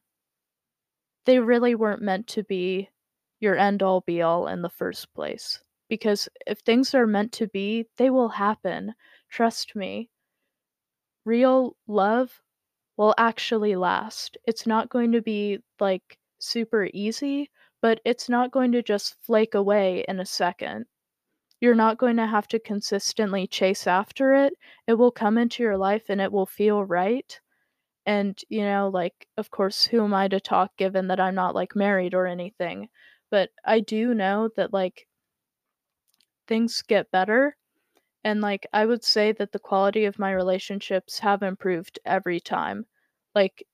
they 1.24 1.38
really 1.38 1.74
weren't 1.74 2.02
meant 2.02 2.26
to 2.28 2.44
be 2.44 2.88
your 3.40 3.56
end 3.56 3.82
all 3.82 4.00
be 4.00 4.22
all 4.22 4.46
in 4.46 4.62
the 4.62 4.70
first 4.70 5.12
place. 5.14 5.62
Because 5.88 6.28
if 6.46 6.60
things 6.60 6.94
are 6.94 7.06
meant 7.06 7.32
to 7.32 7.46
be, 7.46 7.86
they 7.96 8.10
will 8.10 8.28
happen. 8.28 8.94
Trust 9.28 9.76
me. 9.76 10.10
Real 11.24 11.76
love 11.86 12.40
will 12.96 13.14
actually 13.18 13.76
last. 13.76 14.36
It's 14.46 14.66
not 14.66 14.88
going 14.88 15.12
to 15.12 15.22
be 15.22 15.58
like 15.80 16.18
super 16.38 16.88
easy, 16.92 17.50
but 17.82 18.00
it's 18.04 18.28
not 18.28 18.50
going 18.50 18.72
to 18.72 18.82
just 18.82 19.16
flake 19.22 19.54
away 19.54 20.04
in 20.08 20.20
a 20.20 20.26
second. 20.26 20.86
You're 21.60 21.74
not 21.74 21.98
going 21.98 22.16
to 22.16 22.26
have 22.26 22.48
to 22.48 22.58
consistently 22.58 23.46
chase 23.46 23.86
after 23.86 24.32
it. 24.32 24.54
It 24.86 24.94
will 24.94 25.10
come 25.10 25.38
into 25.38 25.62
your 25.62 25.76
life 25.76 26.04
and 26.08 26.20
it 26.20 26.32
will 26.32 26.46
feel 26.46 26.84
right. 26.84 27.38
And, 28.06 28.40
you 28.48 28.62
know, 28.62 28.88
like, 28.88 29.28
of 29.36 29.50
course, 29.50 29.84
who 29.86 30.02
am 30.04 30.14
I 30.14 30.28
to 30.28 30.40
talk 30.40 30.76
given 30.78 31.08
that 31.08 31.20
I'm 31.20 31.34
not 31.34 31.54
like 31.54 31.76
married 31.76 32.14
or 32.14 32.26
anything? 32.26 32.88
But 33.30 33.50
I 33.64 33.80
do 33.80 34.14
know 34.14 34.48
that, 34.56 34.72
like, 34.72 35.08
things 36.48 36.82
get 36.82 37.10
better 37.10 37.56
and 38.24 38.40
like 38.42 38.66
I 38.72 38.86
would 38.86 39.04
say 39.04 39.32
that 39.32 39.52
the 39.52 39.58
quality 39.60 40.04
of 40.06 40.18
my 40.18 40.32
relationships 40.32 41.20
have 41.20 41.42
improved 41.42 41.98
every 42.06 42.40
time. 42.40 42.86
Like 43.34 43.66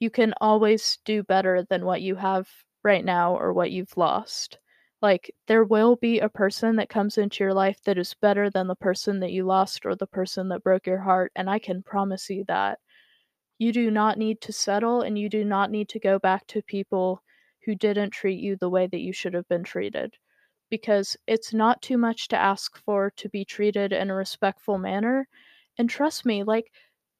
you 0.00 0.10
can 0.10 0.34
always 0.40 0.98
do 1.04 1.22
better 1.24 1.64
than 1.70 1.84
what 1.86 2.02
you 2.02 2.16
have 2.16 2.48
right 2.84 3.04
now 3.04 3.36
or 3.36 3.52
what 3.52 3.72
you've 3.72 3.96
lost. 3.96 4.58
Like 5.02 5.34
there 5.48 5.64
will 5.64 5.96
be 5.96 6.20
a 6.20 6.28
person 6.30 6.76
that 6.76 6.88
comes 6.90 7.18
into 7.18 7.44
your 7.44 7.54
life 7.54 7.82
that 7.84 7.98
is 7.98 8.14
better 8.14 8.50
than 8.50 8.68
the 8.68 8.76
person 8.76 9.20
that 9.20 9.32
you 9.32 9.44
lost 9.46 9.86
or 9.86 9.96
the 9.96 10.06
person 10.08 10.48
that 10.50 10.64
broke 10.64 10.86
your 10.86 11.00
heart 11.00 11.32
and 11.36 11.50
I 11.50 11.58
can 11.60 11.82
promise 11.82 12.30
you 12.30 12.44
that. 12.48 12.80
You 13.60 13.72
do 13.72 13.92
not 13.92 14.18
need 14.18 14.40
to 14.40 14.52
settle 14.52 15.02
and 15.02 15.16
you 15.16 15.28
do 15.28 15.44
not 15.44 15.70
need 15.70 15.88
to 15.90 16.00
go 16.00 16.18
back 16.18 16.48
to 16.48 16.62
people 16.62 17.22
who 17.64 17.76
didn't 17.76 18.10
treat 18.10 18.40
you 18.40 18.56
the 18.56 18.68
way 18.68 18.88
that 18.88 18.98
you 18.98 19.12
should 19.12 19.34
have 19.34 19.46
been 19.46 19.62
treated 19.62 20.16
because 20.70 21.16
it's 21.26 21.52
not 21.52 21.82
too 21.82 21.98
much 21.98 22.28
to 22.28 22.36
ask 22.36 22.76
for 22.78 23.10
to 23.10 23.28
be 23.28 23.44
treated 23.44 23.92
in 23.92 24.10
a 24.10 24.14
respectful 24.14 24.78
manner. 24.78 25.28
And 25.78 25.90
trust 25.90 26.24
me, 26.24 26.42
like, 26.42 26.72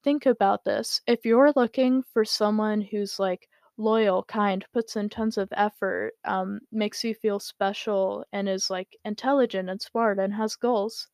think 0.03 0.26
about 0.26 0.64
this. 0.64 1.01
If 1.07 1.24
you're 1.24 1.53
looking 1.55 2.03
for 2.03 2.24
someone 2.24 2.80
who's 2.80 3.18
like 3.18 3.49
loyal, 3.76 4.24
kind, 4.24 4.64
puts 4.72 4.97
in 4.97 5.09
tons 5.11 5.38
of 5.38 5.49
effort, 5.53 6.14
um, 6.24 6.61
makes 6.72 7.05
you 7.05 7.14
feel 7.14 7.38
special, 7.41 8.24
and 8.32 8.49
is 8.49 8.70
like 8.70 8.97
intelligent 9.05 9.68
and 9.70 9.80
smart 9.80 10.18
and 10.18 10.34
has 10.34 10.57
goals, 10.57 11.09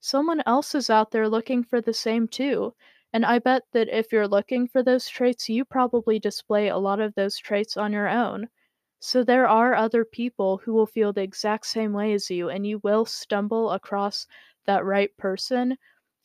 someone 0.00 0.42
else 0.46 0.74
is 0.74 0.90
out 0.90 1.12
there 1.12 1.28
looking 1.28 1.62
for 1.64 1.80
the 1.80 1.94
same 1.94 2.28
too. 2.28 2.74
And 3.12 3.26
I 3.26 3.38
bet 3.38 3.64
that 3.72 3.88
if 3.90 4.12
you're 4.12 4.26
looking 4.26 4.66
for 4.66 4.82
those 4.82 5.08
traits, 5.08 5.48
you 5.50 5.66
probably 5.66 6.18
display 6.18 6.68
a 6.68 6.78
lot 6.78 7.00
of 7.00 7.14
those 7.14 7.36
traits 7.36 7.76
on 7.76 7.92
your 7.92 8.08
own. 8.08 8.48
So 8.98 9.22
there 9.22 9.46
are 9.46 9.74
other 9.74 10.06
people 10.06 10.56
who 10.56 10.72
will 10.72 10.86
feel 10.86 11.12
the 11.12 11.20
exact 11.20 11.66
same 11.66 11.92
way 11.92 12.14
as 12.14 12.30
you, 12.30 12.48
and 12.48 12.66
you 12.66 12.78
will 12.78 13.04
stumble 13.04 13.72
across 13.72 14.26
that 14.64 14.86
right 14.86 15.14
person 15.18 15.76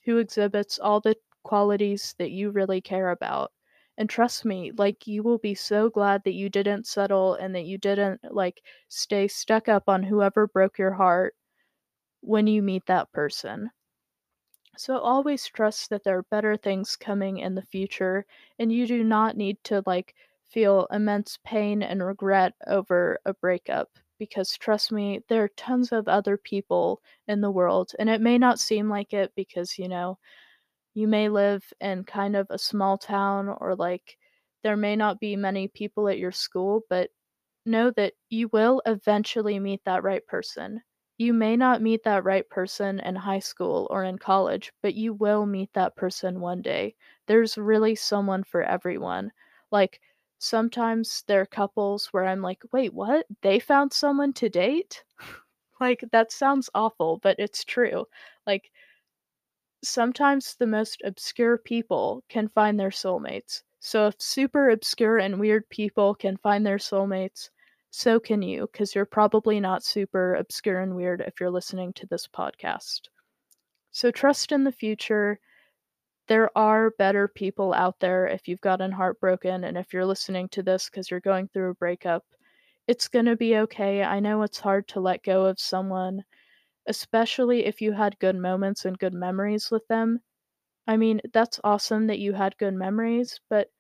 who 0.06 0.20
exhibits 0.20 0.80
all 0.80 1.02
the 1.02 1.18
qualities 1.44 2.16
that 2.18 2.32
you 2.32 2.50
really 2.50 2.80
care 2.80 3.10
about. 3.10 3.52
And 3.98 4.10
trust 4.10 4.46
me, 4.46 4.72
like 4.72 5.06
you 5.06 5.22
will 5.22 5.40
be 5.40 5.56
so 5.56 5.90
glad 5.90 6.24
that 6.24 6.34
you 6.34 6.50
didn't 6.50 6.88
settle 6.88 7.34
and 7.36 7.54
that 7.56 7.66
you 7.66 7.78
didn't 7.78 8.22
like 8.34 8.62
stay 8.88 9.28
stuck 9.28 9.68
up 9.68 9.90
on 9.90 10.04
whoever 10.04 10.48
broke 10.48 10.78
your 10.78 10.94
heart 10.94 11.36
when 12.22 12.48
you 12.48 12.62
meet 12.64 12.86
that 12.88 13.12
person. 13.12 13.72
So 14.78 15.00
always 15.00 15.48
trust 15.48 15.90
that 15.90 16.04
there 16.04 16.20
are 16.20 16.22
better 16.30 16.56
things 16.56 16.96
coming 16.96 17.38
in 17.40 17.56
the 17.56 17.64
future 17.64 18.28
and 18.60 18.72
you 18.72 18.86
do 18.86 19.04
not 19.04 19.36
need 19.36 19.64
to 19.64 19.82
like 19.88 20.14
feel 20.44 20.86
immense 20.92 21.40
pain 21.44 21.82
and 21.82 22.04
regret 22.06 22.54
over 22.68 23.18
a 23.26 23.34
breakup 23.34 23.98
because 24.20 24.56
trust 24.56 24.92
me, 24.92 25.24
there 25.28 25.44
are 25.44 25.48
tons 25.58 25.92
of 25.92 26.08
other 26.08 26.38
people 26.38 27.02
in 27.28 27.42
the 27.42 27.50
world, 27.50 27.94
and 27.98 28.12
it 28.12 28.22
may 28.22 28.38
not 28.38 28.60
seem 28.60 28.90
like 28.90 29.12
it 29.12 29.34
because, 29.36 29.80
you 29.80 29.88
know, 29.88 30.20
you 30.94 31.08
may 31.08 31.30
live 31.30 31.74
in 31.82 32.04
kind 32.06 32.36
of 32.36 32.48
a 32.50 32.60
small 32.60 32.98
town 32.98 33.50
or 33.50 33.76
like 33.76 34.18
there 34.64 34.78
may 34.78 34.96
not 34.96 35.20
be 35.20 35.36
many 35.36 35.68
people 35.68 36.10
at 36.10 36.20
your 36.20 36.32
school, 36.34 36.84
but 36.90 37.12
know 37.66 37.92
that 37.92 38.14
you 38.30 38.50
will 38.50 38.82
eventually 38.86 39.60
meet 39.60 39.84
that 39.86 40.04
right 40.04 40.26
person. 40.28 40.82
You 41.24 41.34
may 41.34 41.56
not 41.56 41.82
meet 41.82 42.04
that 42.04 42.26
right 42.26 42.50
person 42.50 43.00
in 43.00 43.16
high 43.16 43.40
school 43.40 43.88
or 43.90 44.04
in 44.04 44.18
college, 44.18 44.74
but 44.82 44.96
you 44.96 45.14
will 45.14 45.46
meet 45.46 45.72
that 45.72 45.96
person 45.96 46.42
one 46.42 46.62
day. 46.62 46.96
There's 47.28 47.58
really 47.58 47.96
someone 47.96 48.44
for 48.44 48.62
everyone. 48.64 49.32
Like, 49.72 50.02
sometimes 50.40 51.24
there 51.28 51.40
are 51.40 51.46
couples 51.46 52.08
where 52.08 52.26
I'm 52.26 52.42
like, 52.42 52.64
wait, 52.74 52.94
what? 52.94 53.28
They 53.42 53.60
found 53.60 53.94
someone 53.94 54.34
to 54.34 54.50
date? 54.50 55.06
like, 55.80 56.04
that 56.12 56.34
sounds 56.34 56.70
awful, 56.76 57.20
but 57.24 57.38
it's 57.40 57.64
true. 57.64 58.06
Like, 58.46 58.72
sometimes 59.84 60.56
the 60.56 60.66
most 60.66 61.02
obscure 61.06 61.58
people 61.58 62.24
can 62.28 62.48
find 62.48 62.80
their 62.80 62.90
soulmates. 62.90 63.62
So, 63.80 64.08
if 64.08 64.20
super 64.20 64.70
obscure 64.70 65.20
and 65.20 65.40
weird 65.40 65.70
people 65.70 66.16
can 66.16 66.38
find 66.38 66.66
their 66.66 66.78
soulmates, 66.80 67.50
so 67.94 68.20
can 68.20 68.42
you, 68.42 68.68
because 68.72 68.94
you're 68.94 69.06
probably 69.06 69.62
not 69.62 69.86
super 69.86 70.36
obscure 70.36 70.82
and 70.82 70.98
weird 70.98 71.22
if 71.22 71.40
you're 71.40 71.50
listening 71.50 71.94
to 71.94 72.06
this 72.08 72.28
podcast. 72.28 73.04
So, 73.92 74.12
trust 74.12 74.52
in 74.52 74.66
the 74.66 74.72
future 74.74 75.40
there 76.28 76.50
are 76.58 76.92
better 76.92 77.30
people 77.30 77.74
out 77.74 78.00
there 78.02 78.28
if 78.28 78.48
you've 78.48 78.60
gotten 78.62 78.92
heartbroken 78.92 79.64
and 79.64 79.78
if 79.78 79.94
you're 79.94 80.06
listening 80.06 80.50
to 80.50 80.62
this 80.62 80.90
because 80.90 81.10
you're 81.10 81.22
going 81.22 81.48
through 81.48 81.70
a 81.70 81.76
breakup. 81.76 82.26
It's 82.88 83.08
going 83.08 83.26
to 83.26 83.38
be 83.38 83.58
okay. 83.58 84.04
I 84.04 84.20
know 84.20 84.42
it's 84.44 84.60
hard 84.60 84.88
to 84.90 85.00
let 85.00 85.24
go 85.24 85.46
of 85.46 85.60
someone, 85.60 86.26
especially 86.88 87.66
if 87.66 87.82
you 87.82 87.94
had 87.94 88.20
good 88.20 88.36
moments 88.38 88.86
and 88.86 89.00
good 89.00 89.14
memories 89.14 89.72
with 89.72 89.88
them. 89.88 90.22
I 90.88 90.98
mean, 90.98 91.22
that's 91.34 91.60
awesome 91.64 92.08
that 92.08 92.20
you 92.20 92.34
had 92.34 92.58
good 92.58 92.74
memories, 92.76 93.40
but 93.50 93.72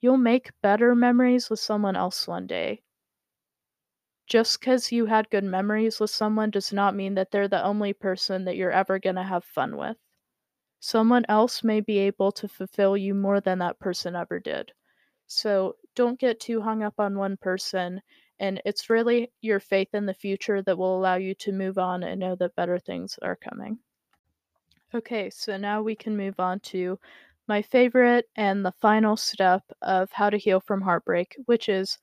you'll 0.00 0.18
make 0.18 0.52
better 0.62 0.94
memories 0.94 1.50
with 1.50 1.60
someone 1.60 1.96
else 1.96 2.28
one 2.28 2.46
day. 2.46 2.82
Just 4.28 4.60
because 4.60 4.92
you 4.92 5.06
had 5.06 5.30
good 5.30 5.44
memories 5.44 6.00
with 6.00 6.10
someone 6.10 6.50
does 6.50 6.72
not 6.72 6.94
mean 6.94 7.14
that 7.14 7.30
they're 7.30 7.48
the 7.48 7.64
only 7.64 7.92
person 7.92 8.44
that 8.44 8.56
you're 8.56 8.70
ever 8.70 8.98
going 8.98 9.16
to 9.16 9.22
have 9.22 9.44
fun 9.44 9.76
with. 9.76 9.96
Someone 10.80 11.24
else 11.28 11.64
may 11.64 11.80
be 11.80 11.98
able 11.98 12.30
to 12.32 12.46
fulfill 12.46 12.96
you 12.96 13.14
more 13.14 13.40
than 13.40 13.58
that 13.58 13.78
person 13.78 14.14
ever 14.14 14.38
did. 14.38 14.72
So 15.26 15.76
don't 15.94 16.20
get 16.20 16.40
too 16.40 16.60
hung 16.60 16.82
up 16.82 16.94
on 16.98 17.18
one 17.18 17.36
person. 17.36 18.02
And 18.38 18.62
it's 18.64 18.90
really 18.90 19.32
your 19.40 19.60
faith 19.60 19.94
in 19.94 20.06
the 20.06 20.14
future 20.14 20.62
that 20.62 20.78
will 20.78 20.98
allow 20.98 21.16
you 21.16 21.34
to 21.36 21.52
move 21.52 21.78
on 21.78 22.02
and 22.02 22.20
know 22.20 22.36
that 22.36 22.54
better 22.54 22.78
things 22.78 23.18
are 23.22 23.36
coming. 23.36 23.78
Okay, 24.94 25.28
so 25.30 25.56
now 25.56 25.82
we 25.82 25.94
can 25.94 26.16
move 26.16 26.38
on 26.38 26.60
to 26.60 26.98
my 27.46 27.62
favorite 27.62 28.28
and 28.36 28.64
the 28.64 28.72
final 28.72 29.16
step 29.16 29.62
of 29.82 30.12
how 30.12 30.30
to 30.30 30.36
heal 30.36 30.60
from 30.60 30.82
heartbreak, 30.82 31.36
which 31.46 31.68
is 31.68 31.98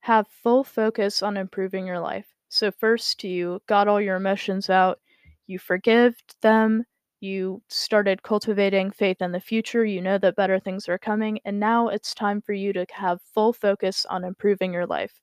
have 0.00 0.26
full 0.28 0.64
focus 0.64 1.22
on 1.22 1.36
improving 1.36 1.86
your 1.86 2.00
life. 2.00 2.26
So, 2.48 2.70
first, 2.70 3.24
you 3.24 3.60
got 3.66 3.88
all 3.88 4.00
your 4.00 4.16
emotions 4.16 4.70
out, 4.70 5.00
you 5.46 5.58
forgive 5.58 6.16
them, 6.42 6.84
you 7.20 7.62
started 7.68 8.22
cultivating 8.22 8.90
faith 8.90 9.20
in 9.20 9.32
the 9.32 9.40
future, 9.40 9.84
you 9.84 10.00
know 10.00 10.18
that 10.18 10.36
better 10.36 10.58
things 10.60 10.88
are 10.88 10.98
coming, 10.98 11.40
and 11.44 11.58
now 11.60 11.88
it's 11.88 12.14
time 12.14 12.40
for 12.42 12.52
you 12.52 12.72
to 12.72 12.86
have 12.92 13.20
full 13.34 13.52
focus 13.52 14.06
on 14.06 14.24
improving 14.24 14.72
your 14.72 14.86
life. 14.86 15.20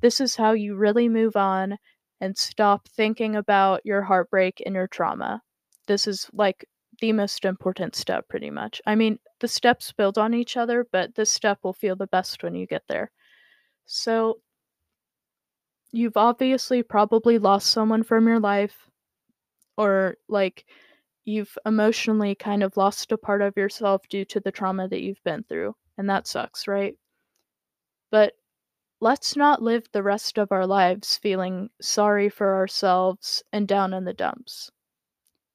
This 0.00 0.20
is 0.22 0.36
how 0.36 0.52
you 0.52 0.74
really 0.74 1.06
move 1.08 1.36
on 1.36 1.76
and 2.20 2.36
stop 2.38 2.88
thinking 2.88 3.36
about 3.36 3.84
your 3.84 4.00
heartbreak 4.02 4.62
and 4.64 4.74
your 4.74 4.86
trauma. 4.88 5.42
This 5.86 6.06
is 6.06 6.30
like 6.32 6.64
the 7.00 7.12
most 7.12 7.44
important 7.44 7.94
step, 7.94 8.26
pretty 8.28 8.50
much. 8.50 8.80
I 8.86 8.94
mean, 8.94 9.18
the 9.40 9.48
steps 9.48 9.92
build 9.92 10.16
on 10.16 10.32
each 10.32 10.56
other, 10.56 10.86
but 10.90 11.14
this 11.14 11.30
step 11.30 11.58
will 11.62 11.74
feel 11.74 11.94
the 11.96 12.06
best 12.06 12.42
when 12.42 12.54
you 12.54 12.66
get 12.66 12.84
there. 12.88 13.10
So, 13.86 14.40
you've 15.92 16.16
obviously 16.16 16.82
probably 16.82 17.38
lost 17.38 17.68
someone 17.70 18.02
from 18.02 18.26
your 18.28 18.38
life, 18.40 18.88
or 19.76 20.16
like 20.28 20.66
you've 21.24 21.58
emotionally 21.66 22.34
kind 22.34 22.62
of 22.62 22.76
lost 22.76 23.12
a 23.12 23.18
part 23.18 23.42
of 23.42 23.56
yourself 23.56 24.08
due 24.08 24.24
to 24.26 24.40
the 24.40 24.52
trauma 24.52 24.88
that 24.88 25.02
you've 25.02 25.22
been 25.24 25.44
through, 25.44 25.76
and 25.98 26.08
that 26.10 26.26
sucks, 26.26 26.68
right? 26.68 26.96
But 28.10 28.34
let's 29.00 29.36
not 29.36 29.62
live 29.62 29.90
the 29.92 30.02
rest 30.02 30.38
of 30.38 30.52
our 30.52 30.66
lives 30.66 31.16
feeling 31.18 31.70
sorry 31.80 32.28
for 32.28 32.54
ourselves 32.56 33.42
and 33.52 33.68
down 33.68 33.94
in 33.94 34.04
the 34.04 34.14
dumps. 34.14 34.70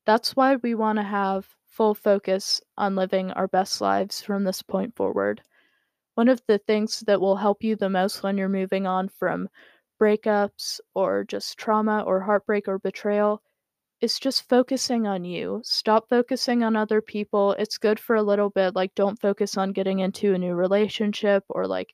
That's 0.06 0.36
why 0.36 0.58
we 0.58 0.76
want 0.76 0.98
to 1.00 1.04
have 1.04 1.56
full 1.68 1.96
focus 1.96 2.62
on 2.78 2.96
living 2.96 3.32
our 3.32 3.48
best 3.48 3.82
lives 3.82 4.22
from 4.22 4.44
this 4.46 4.62
point 4.62 4.96
forward. 4.96 5.44
One 6.16 6.30
of 6.30 6.42
the 6.48 6.58
things 6.60 7.02
that 7.02 7.22
will 7.22 7.36
help 7.38 7.64
you 7.64 7.76
the 7.76 7.90
most 7.90 8.24
when 8.24 8.38
you're 8.38 8.50
moving 8.50 8.88
on 8.88 9.10
from 9.10 9.50
breakups 10.00 10.80
or 10.96 11.24
just 11.26 11.58
trauma 11.58 12.02
or 12.02 12.22
heartbreak 12.22 12.68
or 12.68 12.80
betrayal 12.80 13.42
is 14.02 14.20
just 14.20 14.50
focusing 14.50 15.06
on 15.08 15.24
you. 15.26 15.62
Stop 15.64 16.10
focusing 16.10 16.64
on 16.64 16.76
other 16.76 17.02
people. 17.02 17.54
It's 17.54 17.78
good 17.78 18.00
for 18.00 18.16
a 18.16 18.24
little 18.24 18.50
bit. 18.50 18.76
Like, 18.76 18.96
don't 18.96 19.20
focus 19.20 19.58
on 19.58 19.74
getting 19.74 20.00
into 20.00 20.34
a 20.34 20.38
new 20.40 20.56
relationship 20.56 21.44
or 21.50 21.68
like 21.68 21.94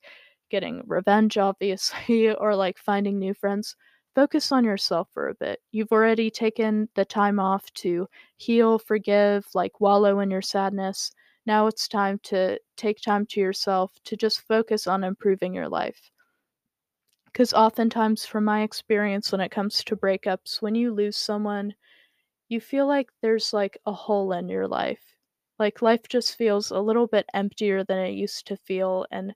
getting 0.49 0.81
revenge, 0.85 1.37
obviously, 1.37 2.33
or 2.35 2.55
like 2.55 2.77
finding 2.77 3.19
new 3.19 3.33
friends. 3.33 3.75
Focus 4.15 4.51
on 4.51 4.63
yourself 4.63 5.09
for 5.13 5.27
a 5.29 5.35
bit. 5.35 5.59
You've 5.71 5.91
already 5.91 6.31
taken 6.31 6.89
the 6.95 7.05
time 7.05 7.39
off 7.39 7.71
to 7.75 8.07
heal, 8.37 8.79
forgive, 8.79 9.45
like 9.53 9.79
wallow 9.79 10.19
in 10.19 10.31
your 10.31 10.41
sadness. 10.41 11.11
Now 11.47 11.65
it's 11.65 11.87
time 11.87 12.19
to 12.25 12.59
take 12.75 13.01
time 13.01 13.25
to 13.31 13.39
yourself 13.39 13.95
to 14.03 14.15
just 14.15 14.41
focus 14.41 14.85
on 14.85 15.03
improving 15.03 15.55
your 15.55 15.67
life. 15.67 16.11
Because 17.23 17.53
oftentimes, 17.53 18.25
from 18.25 18.43
my 18.43 18.63
experience 18.63 19.31
when 19.31 19.39
it 19.39 19.47
comes 19.49 19.81
to 19.85 19.95
breakups, 19.95 20.61
when 20.61 20.75
you 20.75 20.93
lose 20.93 21.15
someone, 21.15 21.75
you 22.49 22.61
feel 22.61 22.87
like 22.87 23.11
there's 23.21 23.53
like 23.53 23.77
a 23.85 23.93
hole 23.93 24.33
in 24.33 24.49
your 24.49 24.67
life. 24.67 25.15
Like 25.59 25.81
life 25.81 26.07
just 26.09 26.35
feels 26.37 26.71
a 26.71 26.79
little 26.81 27.07
bit 27.07 27.27
emptier 27.33 27.83
than 27.83 27.99
it 27.99 28.11
used 28.15 28.47
to 28.47 28.57
feel. 28.57 29.07
And 29.11 29.35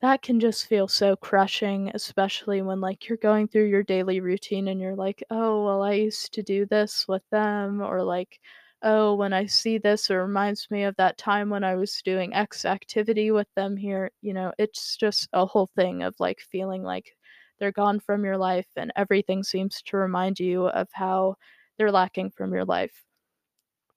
that 0.00 0.22
can 0.22 0.40
just 0.40 0.66
feel 0.66 0.88
so 0.88 1.14
crushing, 1.16 1.90
especially 1.94 2.62
when, 2.62 2.80
like, 2.80 3.08
you're 3.08 3.18
going 3.18 3.46
through 3.48 3.66
your 3.68 3.82
daily 3.84 4.20
routine 4.20 4.66
and 4.68 4.80
you're 4.80 4.94
like, 4.96 5.22
"Oh, 5.30 5.64
well, 5.64 5.82
I 5.82 5.92
used 5.92 6.32
to 6.34 6.42
do 6.42 6.66
this 6.66 7.06
with 7.06 7.22
them," 7.30 7.80
or 7.80 8.02
like, 8.02 8.40
"Oh, 8.82 9.14
when 9.14 9.32
I 9.32 9.46
see 9.46 9.78
this, 9.78 10.10
it 10.10 10.14
reminds 10.14 10.70
me 10.70 10.84
of 10.84 10.96
that 10.96 11.18
time 11.18 11.50
when 11.50 11.64
I 11.64 11.76
was 11.76 12.02
doing 12.02 12.34
X 12.34 12.64
activity 12.64 13.30
with 13.30 13.48
them 13.54 13.76
here." 13.76 14.10
You 14.20 14.34
know, 14.34 14.52
it's 14.58 14.96
just 14.96 15.28
a 15.32 15.46
whole 15.46 15.66
thing 15.68 16.02
of, 16.02 16.14
like, 16.18 16.40
feeling 16.40 16.82
like 16.82 17.16
they're 17.58 17.72
gone 17.72 18.00
from 18.00 18.24
your 18.24 18.36
life 18.38 18.68
and 18.76 18.92
everything 18.96 19.42
seems 19.44 19.82
to 19.82 19.96
remind 19.96 20.40
you 20.40 20.68
of 20.68 20.88
how 20.92 21.36
they're 21.76 21.92
lacking 21.92 22.30
from 22.30 22.52
your 22.52 22.64
life. 22.64 23.04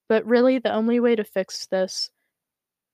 But 0.08 0.26
really, 0.26 0.60
the 0.60 0.74
only 0.74 1.00
way 1.00 1.16
to 1.16 1.24
fix 1.24 1.66
this 1.68 2.12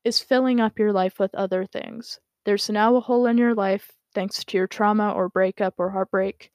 is 0.04 0.20
filling 0.20 0.60
up 0.60 0.80
your 0.80 0.94
life 0.94 1.20
with 1.20 1.36
other 1.36 1.66
things. 1.66 2.20
There's 2.46 2.70
now 2.70 2.96
a 2.96 3.02
hole 3.02 3.26
in 3.28 3.38
your 3.38 3.54
life 3.56 3.92
thanks 4.14 4.44
to 4.46 4.58
your 4.58 4.68
trauma 4.68 5.12
or 5.12 5.30
breakup 5.30 5.76
or 5.78 5.90
heartbreak. 5.92 6.52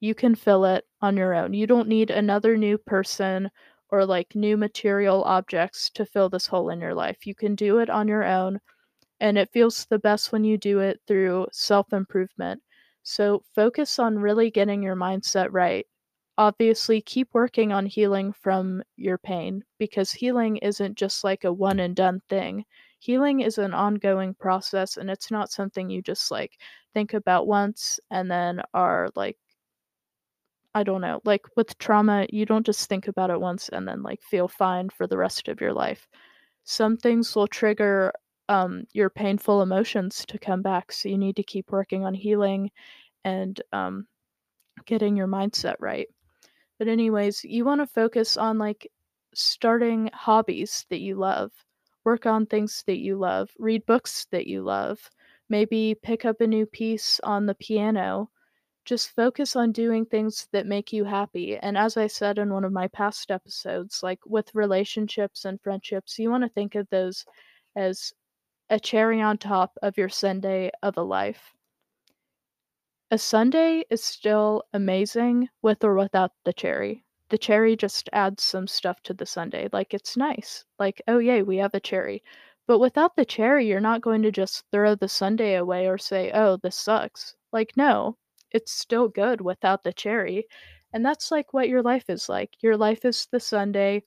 You 0.00 0.14
can 0.14 0.34
fill 0.34 0.64
it 0.64 0.86
on 1.02 1.16
your 1.16 1.34
own. 1.34 1.54
You 1.54 1.66
don't 1.66 1.88
need 1.88 2.10
another 2.10 2.56
new 2.56 2.78
person 2.78 3.50
or 3.90 4.06
like 4.06 4.34
new 4.34 4.56
material 4.56 5.24
objects 5.24 5.90
to 5.90 6.06
fill 6.06 6.28
this 6.28 6.46
hole 6.46 6.70
in 6.70 6.80
your 6.80 6.94
life. 6.94 7.26
You 7.26 7.34
can 7.34 7.54
do 7.54 7.78
it 7.78 7.90
on 7.90 8.08
your 8.08 8.24
own, 8.24 8.60
and 9.20 9.38
it 9.38 9.50
feels 9.52 9.86
the 9.86 9.98
best 9.98 10.32
when 10.32 10.44
you 10.44 10.58
do 10.58 10.80
it 10.80 11.00
through 11.06 11.48
self 11.52 11.92
improvement. 11.92 12.62
So 13.02 13.42
focus 13.54 13.98
on 13.98 14.18
really 14.18 14.50
getting 14.50 14.82
your 14.82 14.96
mindset 14.96 15.48
right 15.52 15.86
obviously 16.38 17.02
keep 17.02 17.28
working 17.34 17.72
on 17.72 17.84
healing 17.86 18.32
from 18.32 18.82
your 18.96 19.18
pain 19.18 19.62
because 19.78 20.10
healing 20.10 20.56
isn't 20.58 20.96
just 20.96 21.22
like 21.22 21.44
a 21.44 21.52
one 21.52 21.78
and 21.80 21.94
done 21.94 22.20
thing. 22.30 22.64
Healing 22.98 23.40
is 23.40 23.58
an 23.58 23.74
ongoing 23.74 24.34
process 24.34 24.96
and 24.96 25.10
it's 25.10 25.30
not 25.30 25.50
something 25.50 25.90
you 25.90 26.02
just 26.02 26.30
like 26.30 26.52
think 26.94 27.12
about 27.14 27.46
once 27.46 28.00
and 28.10 28.30
then 28.30 28.62
are 28.74 29.10
like 29.14 29.36
I 30.74 30.82
don't 30.84 31.00
know, 31.00 31.20
like 31.24 31.42
with 31.56 31.76
trauma, 31.78 32.26
you 32.30 32.46
don't 32.46 32.66
just 32.66 32.88
think 32.88 33.08
about 33.08 33.30
it 33.30 33.40
once 33.40 33.68
and 33.70 33.86
then 33.88 34.02
like 34.02 34.22
feel 34.22 34.48
fine 34.48 34.88
for 34.90 35.06
the 35.06 35.18
rest 35.18 35.48
of 35.48 35.60
your 35.60 35.72
life. 35.72 36.08
Some 36.64 36.96
things 36.96 37.34
will 37.34 37.48
trigger 37.48 38.12
um, 38.48 38.84
your 38.92 39.10
painful 39.10 39.62
emotions 39.62 40.24
to 40.26 40.38
come 40.38 40.62
back, 40.62 40.92
so 40.92 41.08
you 41.08 41.18
need 41.18 41.36
to 41.36 41.42
keep 41.42 41.70
working 41.70 42.04
on 42.04 42.14
healing 42.14 42.70
and 43.24 43.60
um, 43.72 44.06
getting 44.86 45.16
your 45.16 45.28
mindset 45.28 45.74
right. 45.80 46.08
But 46.78 46.88
anyways, 46.88 47.44
you 47.44 47.64
want 47.64 47.80
to 47.80 47.86
focus 47.86 48.36
on 48.36 48.58
like 48.58 48.90
starting 49.34 50.10
hobbies 50.12 50.86
that 50.90 51.00
you 51.00 51.16
love. 51.16 51.52
Work 52.04 52.26
on 52.26 52.46
things 52.46 52.82
that 52.86 52.98
you 52.98 53.16
love. 53.16 53.50
Read 53.58 53.84
books 53.86 54.26
that 54.30 54.46
you 54.46 54.62
love. 54.62 54.98
Maybe 55.48 55.96
pick 56.02 56.24
up 56.24 56.40
a 56.40 56.46
new 56.46 56.66
piece 56.66 57.20
on 57.24 57.46
the 57.46 57.54
piano. 57.54 58.30
Just 58.90 59.14
focus 59.14 59.54
on 59.54 59.70
doing 59.70 60.04
things 60.04 60.48
that 60.50 60.66
make 60.66 60.92
you 60.92 61.04
happy. 61.04 61.56
And 61.56 61.78
as 61.78 61.96
I 61.96 62.08
said 62.08 62.38
in 62.38 62.52
one 62.52 62.64
of 62.64 62.72
my 62.72 62.88
past 62.88 63.30
episodes, 63.30 64.02
like 64.02 64.18
with 64.26 64.52
relationships 64.52 65.44
and 65.44 65.62
friendships, 65.62 66.18
you 66.18 66.28
want 66.28 66.42
to 66.42 66.48
think 66.48 66.74
of 66.74 66.88
those 66.90 67.24
as 67.76 68.12
a 68.68 68.80
cherry 68.80 69.20
on 69.20 69.38
top 69.38 69.78
of 69.80 69.96
your 69.96 70.08
sundae 70.08 70.72
of 70.82 70.96
a 70.96 71.04
life. 71.04 71.54
A 73.12 73.18
sundae 73.18 73.84
is 73.90 74.02
still 74.02 74.64
amazing 74.72 75.50
with 75.62 75.84
or 75.84 75.94
without 75.94 76.32
the 76.42 76.52
cherry. 76.52 77.04
The 77.28 77.38
cherry 77.38 77.76
just 77.76 78.08
adds 78.12 78.42
some 78.42 78.66
stuff 78.66 79.00
to 79.04 79.14
the 79.14 79.24
sundae. 79.24 79.68
Like 79.72 79.94
it's 79.94 80.16
nice. 80.16 80.64
Like, 80.80 81.00
oh 81.06 81.18
yay, 81.18 81.42
we 81.42 81.58
have 81.58 81.74
a 81.74 81.80
cherry. 81.80 82.24
But 82.66 82.80
without 82.80 83.14
the 83.14 83.24
cherry, 83.24 83.68
you're 83.68 83.78
not 83.78 84.00
going 84.00 84.22
to 84.22 84.32
just 84.32 84.64
throw 84.72 84.96
the 84.96 85.08
sundae 85.08 85.54
away 85.54 85.86
or 85.86 85.96
say, 85.96 86.32
"Oh, 86.32 86.56
this 86.56 86.74
sucks." 86.74 87.36
Like 87.52 87.76
no, 87.76 88.16
it's 88.52 88.72
still 88.72 89.08
good 89.08 89.40
without 89.40 89.82
the 89.84 89.92
cherry. 89.92 90.46
And 90.92 91.04
that's 91.04 91.30
like 91.30 91.52
what 91.52 91.68
your 91.68 91.82
life 91.82 92.10
is 92.10 92.28
like. 92.28 92.56
Your 92.60 92.76
life 92.76 93.04
is 93.04 93.26
the 93.30 93.40
sundae. 93.40 94.02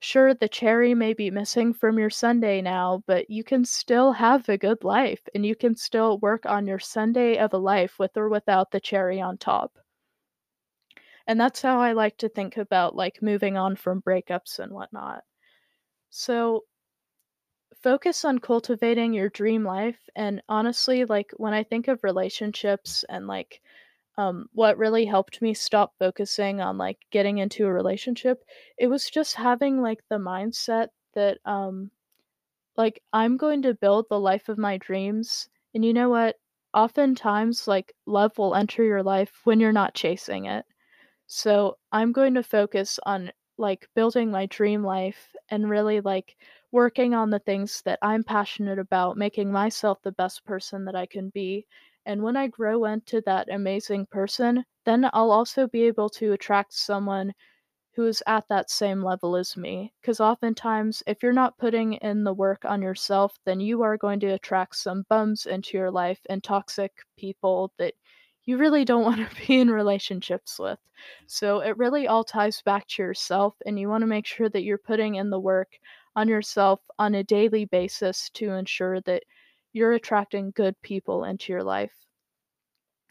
Sure, 0.00 0.34
the 0.34 0.48
cherry 0.48 0.94
may 0.94 1.14
be 1.14 1.30
missing 1.30 1.72
from 1.72 1.98
your 1.98 2.10
sundae 2.10 2.60
now, 2.60 3.02
but 3.06 3.30
you 3.30 3.42
can 3.42 3.64
still 3.64 4.12
have 4.12 4.48
a 4.48 4.58
good 4.58 4.84
life 4.84 5.22
and 5.34 5.46
you 5.46 5.56
can 5.56 5.74
still 5.74 6.18
work 6.18 6.46
on 6.46 6.66
your 6.66 6.78
sundae 6.78 7.38
of 7.38 7.52
a 7.54 7.58
life 7.58 7.98
with 7.98 8.16
or 8.16 8.28
without 8.28 8.70
the 8.70 8.80
cherry 8.80 9.20
on 9.20 9.38
top. 9.38 9.78
And 11.26 11.40
that's 11.40 11.62
how 11.62 11.80
I 11.80 11.92
like 11.92 12.18
to 12.18 12.28
think 12.28 12.56
about 12.56 12.94
like 12.96 13.22
moving 13.22 13.56
on 13.56 13.76
from 13.76 14.02
breakups 14.02 14.58
and 14.58 14.72
whatnot. 14.72 15.24
So 16.10 16.64
focus 17.84 18.24
on 18.24 18.40
cultivating 18.40 19.12
your 19.14 19.28
dream 19.30 19.64
life. 19.64 20.00
And 20.16 20.42
honestly, 20.48 21.04
like 21.04 21.30
when 21.36 21.54
I 21.54 21.64
think 21.64 21.88
of 21.88 22.02
relationships 22.04 23.04
and 23.08 23.28
like 23.28 23.60
um, 24.18 24.48
what 24.54 24.78
really 24.78 25.04
helped 25.06 25.42
me 25.42 25.54
stop 25.54 25.94
focusing 25.98 26.60
on 26.60 26.78
like 26.78 26.98
getting 27.12 27.38
into 27.38 27.66
a 27.66 27.72
relationship, 27.72 28.44
it 28.78 28.88
was 28.88 29.10
just 29.10 29.36
having 29.36 29.82
like 29.82 30.00
the 30.10 30.18
mindset 30.18 30.88
that 31.14 31.38
um 31.46 31.90
like 32.76 33.02
I'm 33.12 33.36
going 33.36 33.62
to 33.62 33.74
build 33.74 34.06
the 34.08 34.20
life 34.20 34.48
of 34.48 34.58
my 34.58 34.78
dreams. 34.78 35.48
And 35.74 35.84
you 35.84 35.92
know 35.92 36.08
what? 36.10 36.36
oftentimes, 36.74 37.68
like, 37.68 37.94
love 38.04 38.36
will 38.36 38.56
enter 38.56 38.82
your 38.82 39.02
life 39.04 39.42
when 39.44 39.60
you're 39.60 39.72
not 39.72 39.94
chasing 39.94 40.46
it. 40.46 40.64
So, 41.26 41.78
I'm 41.92 42.12
going 42.12 42.34
to 42.34 42.42
focus 42.42 43.00
on, 43.06 43.32
like, 43.58 43.88
building 43.94 44.30
my 44.30 44.46
dream 44.46 44.84
life 44.84 45.34
and 45.50 45.70
really, 45.70 46.00
like, 46.00 46.36
working 46.74 47.14
on 47.14 47.30
the 47.30 47.38
things 47.38 47.80
that 47.84 48.00
I'm 48.02 48.24
passionate 48.24 48.80
about, 48.80 49.16
making 49.16 49.52
myself 49.52 50.02
the 50.02 50.10
best 50.10 50.44
person 50.44 50.84
that 50.86 50.96
I 50.96 51.06
can 51.06 51.28
be. 51.28 51.64
And 52.04 52.20
when 52.20 52.36
I 52.36 52.48
grow 52.48 52.84
into 52.86 53.22
that 53.26 53.48
amazing 53.48 54.06
person, 54.06 54.64
then 54.84 55.08
I'll 55.12 55.30
also 55.30 55.68
be 55.68 55.84
able 55.84 56.08
to 56.10 56.32
attract 56.32 56.74
someone 56.74 57.32
who's 57.94 58.24
at 58.26 58.48
that 58.48 58.70
same 58.70 59.04
level 59.04 59.36
as 59.36 59.56
me. 59.56 59.92
Because 60.00 60.18
oftentimes, 60.18 61.00
if 61.06 61.22
you're 61.22 61.32
not 61.32 61.56
putting 61.58 61.92
in 61.92 62.24
the 62.24 62.34
work 62.34 62.64
on 62.64 62.82
yourself, 62.82 63.38
then 63.44 63.60
you 63.60 63.82
are 63.82 63.96
going 63.96 64.18
to 64.18 64.34
attract 64.34 64.74
some 64.74 65.06
bums 65.08 65.46
into 65.46 65.78
your 65.78 65.92
life 65.92 66.26
and 66.28 66.42
toxic 66.42 66.90
people 67.16 67.72
that 67.78 67.94
you 68.46 68.58
really 68.58 68.84
don't 68.84 69.04
want 69.08 69.18
to 69.20 69.46
be 69.46 69.60
in 69.60 69.70
relationships 69.70 70.58
with. 70.58 70.80
So 71.28 71.60
it 71.60 71.78
really 71.78 72.08
all 72.08 72.24
ties 72.24 72.62
back 72.62 72.88
to 72.88 73.02
yourself, 73.02 73.54
and 73.64 73.78
you 73.78 73.88
want 73.88 74.02
to 74.02 74.08
make 74.08 74.26
sure 74.26 74.48
that 74.48 74.64
you're 74.64 74.76
putting 74.76 75.14
in 75.14 75.30
the 75.30 75.38
work 75.38 75.68
on 76.16 76.28
yourself 76.28 76.80
on 76.98 77.14
a 77.14 77.24
daily 77.24 77.64
basis 77.64 78.30
to 78.34 78.52
ensure 78.52 79.00
that 79.02 79.22
you're 79.72 79.94
attracting 79.94 80.52
good 80.54 80.74
people 80.82 81.24
into 81.24 81.52
your 81.52 81.62
life. 81.62 81.92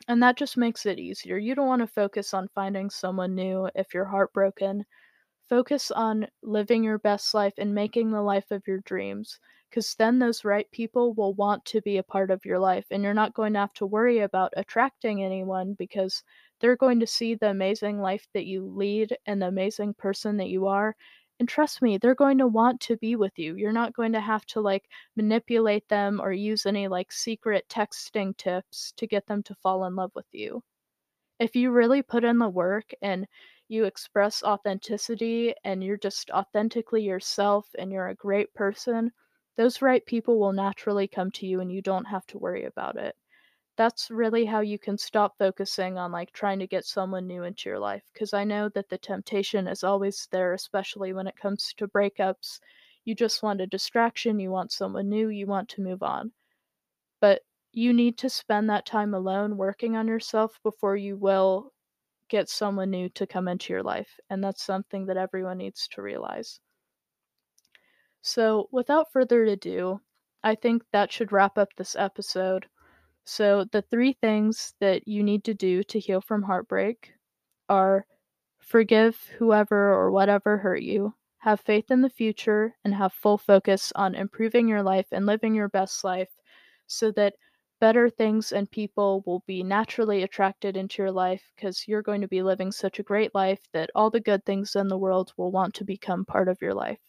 And 0.08 0.22
that 0.24 0.38
just 0.38 0.58
makes 0.58 0.86
it 0.86 1.00
easier. 1.00 1.38
You 1.38 1.56
don't 1.56 1.68
want 1.68 1.82
to 1.82 1.88
focus 1.88 2.34
on 2.34 2.48
finding 2.54 2.90
someone 2.90 3.36
new 3.36 3.70
if 3.76 3.94
you're 3.94 4.06
heartbroken. 4.06 4.86
Focus 5.50 5.92
on 5.92 6.28
living 6.42 6.84
your 6.84 7.00
best 7.00 7.34
life 7.34 7.54
and 7.58 7.76
making 7.76 8.12
the 8.12 8.22
life 8.22 8.50
of 8.52 8.64
your 8.66 8.80
dreams, 8.80 9.40
because 9.70 9.94
then 9.96 10.18
those 10.18 10.46
right 10.46 10.72
people 10.72 11.14
will 11.14 11.34
want 11.34 11.64
to 11.66 11.82
be 11.82 11.98
a 11.98 12.04
part 12.04 12.32
of 12.32 12.46
your 12.46 12.60
life, 12.60 12.86
and 12.92 13.04
you're 13.04 13.14
not 13.14 13.34
going 13.34 13.54
to 13.54 13.60
have 13.60 13.74
to 13.74 13.86
worry 13.86 14.20
about 14.20 14.54
attracting 14.56 15.22
anyone 15.24 15.76
because 15.78 16.24
they're 16.60 16.78
going 16.78 17.00
to 17.02 17.08
see 17.08 17.36
the 17.36 17.50
amazing 17.50 18.00
life 18.00 18.26
that 18.34 18.46
you 18.46 18.66
lead 18.66 19.16
and 19.26 19.42
the 19.42 19.48
amazing 19.48 19.94
person 19.94 20.38
that 20.38 20.50
you 20.50 20.66
are, 20.68 20.96
and 21.40 21.48
trust 21.50 21.82
me, 21.82 21.98
they're 21.98 22.16
going 22.16 22.38
to 22.40 22.48
want 22.48 22.82
to 22.82 22.98
be 22.98 23.16
with 23.16 23.38
you. 23.38 23.56
You're 23.56 23.72
not 23.72 23.94
going 23.94 24.14
to 24.14 24.22
have 24.22 24.46
to 24.48 24.62
like 24.62 24.90
manipulate 25.16 25.88
them 25.90 26.20
or 26.22 26.32
use 26.32 26.66
any 26.66 26.88
like 26.88 27.12
secret 27.12 27.68
texting 27.70 28.36
tips 28.38 28.94
to 28.98 29.08
get 29.08 29.28
them 29.28 29.44
to 29.44 29.56
fall 29.56 29.86
in 29.86 29.96
love 29.96 30.12
with 30.16 30.28
you. 30.32 30.64
If 31.40 31.56
you 31.56 31.72
really 31.72 32.02
put 32.02 32.24
in 32.24 32.40
the 32.40 32.50
work 32.50 32.92
and 33.02 33.28
you 33.68 33.86
express 33.86 34.44
authenticity 34.44 35.54
and 35.64 35.84
you're 35.84 35.98
just 35.98 36.32
authentically 36.32 37.04
yourself 37.04 37.70
and 37.78 37.92
you're 37.92 38.08
a 38.10 38.16
great 38.16 38.54
person, 38.56 39.12
those 39.58 39.82
right 39.82 40.06
people 40.06 40.40
will 40.40 40.54
naturally 40.54 41.08
come 41.08 41.32
to 41.34 41.48
you 41.48 41.60
and 41.62 41.72
you 41.72 41.82
don't 41.84 42.06
have 42.06 42.26
to 42.28 42.40
worry 42.40 42.66
about 42.66 42.98
it 42.98 43.16
that's 43.76 44.12
really 44.12 44.46
how 44.46 44.62
you 44.62 44.78
can 44.80 44.98
stop 44.98 45.38
focusing 45.38 45.98
on 45.98 46.12
like 46.12 46.32
trying 46.32 46.60
to 46.60 46.68
get 46.68 46.86
someone 46.86 47.28
new 47.28 47.44
into 47.44 47.70
your 47.70 47.80
life 47.80 48.04
because 48.14 48.34
I 48.34 48.44
know 48.44 48.70
that 48.70 48.90
the 48.90 48.98
temptation 48.98 49.68
is 49.68 49.84
always 49.84 50.28
there, 50.32 50.54
especially 50.54 51.14
when 51.14 51.28
it 51.28 51.36
comes 51.36 51.74
to 51.78 51.88
breakups. 51.88 52.60
You 53.06 53.16
just 53.16 53.44
want 53.44 53.62
a 53.62 53.68
distraction, 53.68 54.40
you 54.40 54.52
want 54.52 54.72
someone 54.72 55.10
new, 55.10 55.30
you 55.30 55.48
want 55.48 55.70
to 55.70 55.82
move 55.82 56.04
on. 56.04 56.32
But 57.20 57.42
you 57.72 57.94
need 57.94 58.18
to 58.20 58.30
spend 58.30 58.70
that 58.70 58.86
time 58.86 59.14
alone 59.14 59.58
working 59.58 59.96
on 59.96 60.08
yourself 60.08 60.60
before 60.64 60.96
you 60.96 61.18
will 61.18 61.74
get 62.30 62.50
someone 62.50 62.92
new 62.92 63.10
to 63.10 63.28
come 63.28 63.48
into 63.48 63.74
your 63.74 63.84
life. 63.84 64.20
And 64.30 64.44
that's 64.44 64.64
something 64.64 65.08
that 65.08 65.18
everyone 65.18 65.58
needs 65.58 65.88
to 65.90 66.02
realize. 66.02 66.60
So, 68.24 68.70
without 68.72 69.12
further 69.12 69.44
ado, 69.44 70.02
I 70.44 70.56
think 70.56 70.84
that 70.92 71.12
should 71.12 71.32
wrap 71.32 71.60
up 71.60 71.76
this 71.76 71.96
episode. 71.96 72.68
So, 73.26 73.66
the 73.66 73.82
three 73.82 74.14
things 74.14 74.76
that 74.80 75.10
you 75.10 75.24
need 75.24 75.44
to 75.44 75.54
do 75.54 75.84
to 75.84 76.00
heal 76.00 76.22
from 76.22 76.44
heartbreak 76.44 77.14
are 77.70 78.06
forgive 78.60 79.18
whoever 79.40 79.94
or 79.94 80.12
whatever 80.12 80.60
hurt 80.60 80.84
you, 80.84 81.16
have 81.40 81.60
faith 81.60 81.92
in 81.92 82.02
the 82.02 82.10
future, 82.10 82.78
and 82.84 82.94
have 82.96 83.14
full 83.14 83.38
focus 83.38 83.92
on 83.96 84.16
improving 84.16 84.70
your 84.70 84.84
life 84.84 85.08
and 85.12 85.26
living 85.26 85.54
your 85.54 85.70
best 85.70 86.04
life 86.06 86.30
so 86.88 87.12
that 87.12 87.36
better 87.82 88.10
things 88.10 88.54
and 88.54 88.72
people 88.72 89.22
will 89.26 89.44
be 89.46 89.64
naturally 89.64 90.24
attracted 90.24 90.78
into 90.78 91.02
your 91.02 91.12
life 91.12 91.52
because 91.56 91.88
you're 91.88 92.02
going 92.02 92.22
to 92.22 92.28
be 92.30 92.42
living 92.42 92.72
such 92.72 93.00
a 93.00 93.04
great 93.04 93.36
life 93.36 93.68
that 93.74 93.90
all 93.96 94.10
the 94.10 94.22
good 94.22 94.46
things 94.46 94.76
in 94.78 94.88
the 94.88 94.98
world 94.98 95.34
will 95.36 95.52
want 95.52 95.74
to 95.74 95.84
become 95.84 96.24
part 96.26 96.48
of 96.48 96.62
your 96.62 96.74
life. 96.74 97.00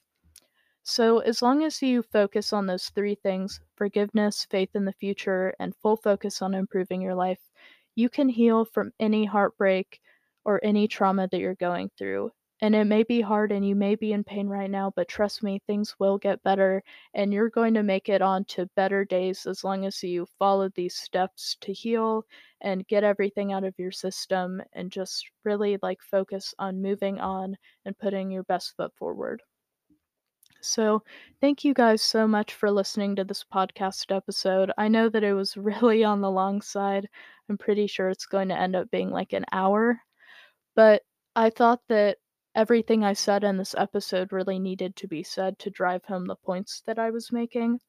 So, 0.85 1.18
as 1.18 1.43
long 1.43 1.64
as 1.64 1.82
you 1.82 2.01
focus 2.01 2.53
on 2.53 2.66
those 2.66 2.89
three 2.91 3.16
things 3.16 3.61
forgiveness, 3.74 4.45
faith 4.45 4.70
in 4.76 4.85
the 4.85 4.93
future, 4.93 5.53
and 5.59 5.74
full 5.74 5.97
focus 5.97 6.41
on 6.41 6.55
improving 6.55 7.03
your 7.03 7.16
life 7.16 7.51
you 7.97 8.09
can 8.09 8.28
heal 8.28 8.64
from 8.64 8.93
any 9.01 9.24
heartbreak 9.24 10.01
or 10.45 10.61
any 10.62 10.87
trauma 10.87 11.26
that 11.26 11.41
you're 11.41 11.57
going 11.57 11.91
through. 11.99 12.30
And 12.61 12.76
it 12.76 12.85
may 12.85 13.03
be 13.03 13.20
hard 13.20 13.51
and 13.51 13.66
you 13.66 13.74
may 13.74 13.97
be 13.97 14.12
in 14.12 14.22
pain 14.22 14.47
right 14.47 14.70
now, 14.70 14.93
but 14.95 15.09
trust 15.09 15.43
me, 15.43 15.59
things 15.66 15.99
will 15.99 16.18
get 16.18 16.43
better 16.45 16.85
and 17.14 17.32
you're 17.32 17.51
going 17.51 17.74
to 17.74 17.82
make 17.82 18.09
it 18.09 18.22
on 18.22 18.45
to 18.45 18.66
better 18.76 19.05
days 19.05 19.47
as 19.47 19.64
long 19.64 19.85
as 19.85 20.05
you 20.05 20.26
follow 20.39 20.68
these 20.68 20.95
steps 20.95 21.57
to 21.62 21.72
heal 21.72 22.24
and 22.61 22.87
get 22.87 23.03
everything 23.03 23.53
out 23.53 23.64
of 23.64 23.76
your 23.76 23.91
system 23.91 24.62
and 24.72 24.93
just 24.93 25.28
really 25.43 25.78
like 25.82 26.01
focus 26.01 26.55
on 26.61 26.80
moving 26.80 27.18
on 27.18 27.57
and 27.85 27.99
putting 27.99 28.30
your 28.30 28.45
best 28.45 28.76
foot 28.76 28.95
forward. 28.97 29.43
So, 30.65 31.03
thank 31.41 31.65
you 31.65 31.75
guys 31.75 32.03
so 32.03 32.27
much 32.27 32.55
for 32.55 32.71
listening 32.71 33.15
to 33.17 33.25
this 33.25 33.45
podcast 33.45 34.15
episode. 34.15 34.73
I 34.77 34.89
know 34.89 35.09
that 35.09 35.23
it 35.23 35.35
was 35.35 35.57
really 35.59 36.03
on 36.05 36.21
the 36.21 36.31
long 36.31 36.61
side. 36.62 37.09
I'm 37.49 37.59
pretty 37.59 37.87
sure 37.87 38.09
it's 38.09 38.27
going 38.27 38.49
to 38.49 38.59
end 38.59 38.75
up 38.75 38.91
being 38.91 39.11
like 39.11 39.33
an 39.33 39.45
hour. 39.53 40.01
But 40.77 41.03
I 41.37 41.51
thought 41.51 41.83
that 41.89 42.19
everything 42.55 43.05
I 43.05 43.15
said 43.15 43.45
in 43.45 43.59
this 43.59 43.75
episode 43.77 44.33
really 44.33 44.59
needed 44.59 44.97
to 44.97 45.09
be 45.09 45.23
said 45.23 45.59
to 45.61 45.71
drive 45.71 46.05
home 46.07 46.27
the 46.27 46.37
points 46.37 46.83
that 46.87 46.99
I 46.99 47.11
was 47.11 47.33
making. 47.33 47.81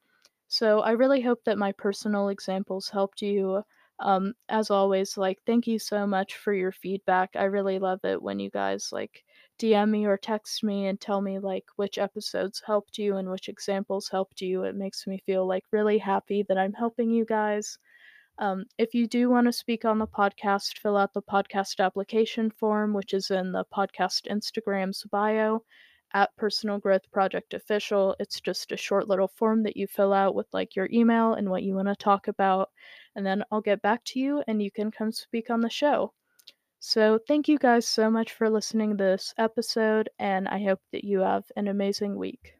So, 0.48 0.82
I 0.82 0.92
really 0.92 1.22
hope 1.22 1.44
that 1.46 1.58
my 1.58 1.72
personal 1.74 2.30
examples 2.30 2.90
helped 2.90 3.22
you. 3.22 3.64
Um, 4.00 4.34
as 4.50 4.72
always, 4.72 5.18
like, 5.18 5.40
thank 5.46 5.68
you 5.68 5.80
so 5.80 6.08
much 6.08 6.36
for 6.38 6.54
your 6.54 6.72
feedback. 6.72 7.36
I 7.36 7.46
really 7.46 7.80
love 7.80 8.04
it 8.06 8.22
when 8.22 8.40
you 8.40 8.50
guys, 8.50 8.92
like, 8.92 9.24
DM 9.60 9.90
me 9.90 10.06
or 10.06 10.18
text 10.18 10.64
me 10.64 10.88
and 10.88 11.00
tell 11.00 11.22
me 11.22 11.40
like 11.40 11.66
which 11.76 11.98
episodes 11.98 12.62
helped 12.66 12.98
you 12.98 13.18
and 13.18 13.30
which 13.30 13.50
examples 13.50 14.10
helped 14.10 14.42
you. 14.42 14.64
It 14.64 14.76
makes 14.76 15.08
me 15.08 15.18
feel 15.26 15.48
like 15.48 15.64
really 15.72 15.98
happy 15.98 16.44
that 16.48 16.58
I'm 16.58 16.74
helping 16.74 17.10
you 17.10 17.26
guys. 17.26 17.78
Um, 18.38 18.66
if 18.78 18.94
you 18.94 19.08
do 19.08 19.30
want 19.30 19.48
to 19.48 19.54
speak 19.54 19.86
on 19.86 19.98
the 19.98 20.08
podcast, 20.08 20.80
fill 20.80 20.98
out 20.98 21.14
the 21.14 21.22
podcast 21.22 21.80
application 21.80 22.50
form, 22.52 22.94
which 22.94 23.14
is 23.14 23.32
in 23.32 23.52
the 23.54 23.66
podcast 23.74 24.28
Instagram's 24.30 25.04
bio 25.10 25.64
at 26.14 26.36
Personal 26.36 26.80
Growth 26.80 27.10
Project 27.12 27.54
Official. 27.54 28.16
It's 28.20 28.42
just 28.42 28.72
a 28.72 28.78
short 28.78 29.08
little 29.08 29.28
form 29.28 29.64
that 29.64 29.78
you 29.78 29.88
fill 29.88 30.14
out 30.14 30.36
with 30.36 30.48
like 30.54 30.76
your 30.76 30.90
email 30.92 31.34
and 31.34 31.50
what 31.50 31.64
you 31.64 31.76
want 31.76 31.88
to 31.88 31.96
talk 31.96 32.28
about. 32.28 32.70
And 33.16 33.26
then 33.26 33.44
I'll 33.52 33.62
get 33.62 33.82
back 33.82 34.04
to 34.06 34.20
you 34.20 34.44
and 34.48 34.62
you 34.62 34.72
can 34.72 34.92
come 34.92 35.12
speak 35.12 35.50
on 35.50 35.62
the 35.62 35.70
show. 35.70 36.14
So, 36.88 37.18
thank 37.18 37.48
you 37.48 37.58
guys 37.58 37.88
so 37.88 38.10
much 38.10 38.32
for 38.32 38.50
listening 38.50 38.92
to 38.98 39.04
this 39.04 39.34
episode, 39.38 40.10
and 40.20 40.48
I 40.48 40.64
hope 40.64 40.80
that 40.92 41.04
you 41.04 41.20
have 41.22 41.52
an 41.56 41.68
amazing 41.68 42.16
week. 42.18 42.55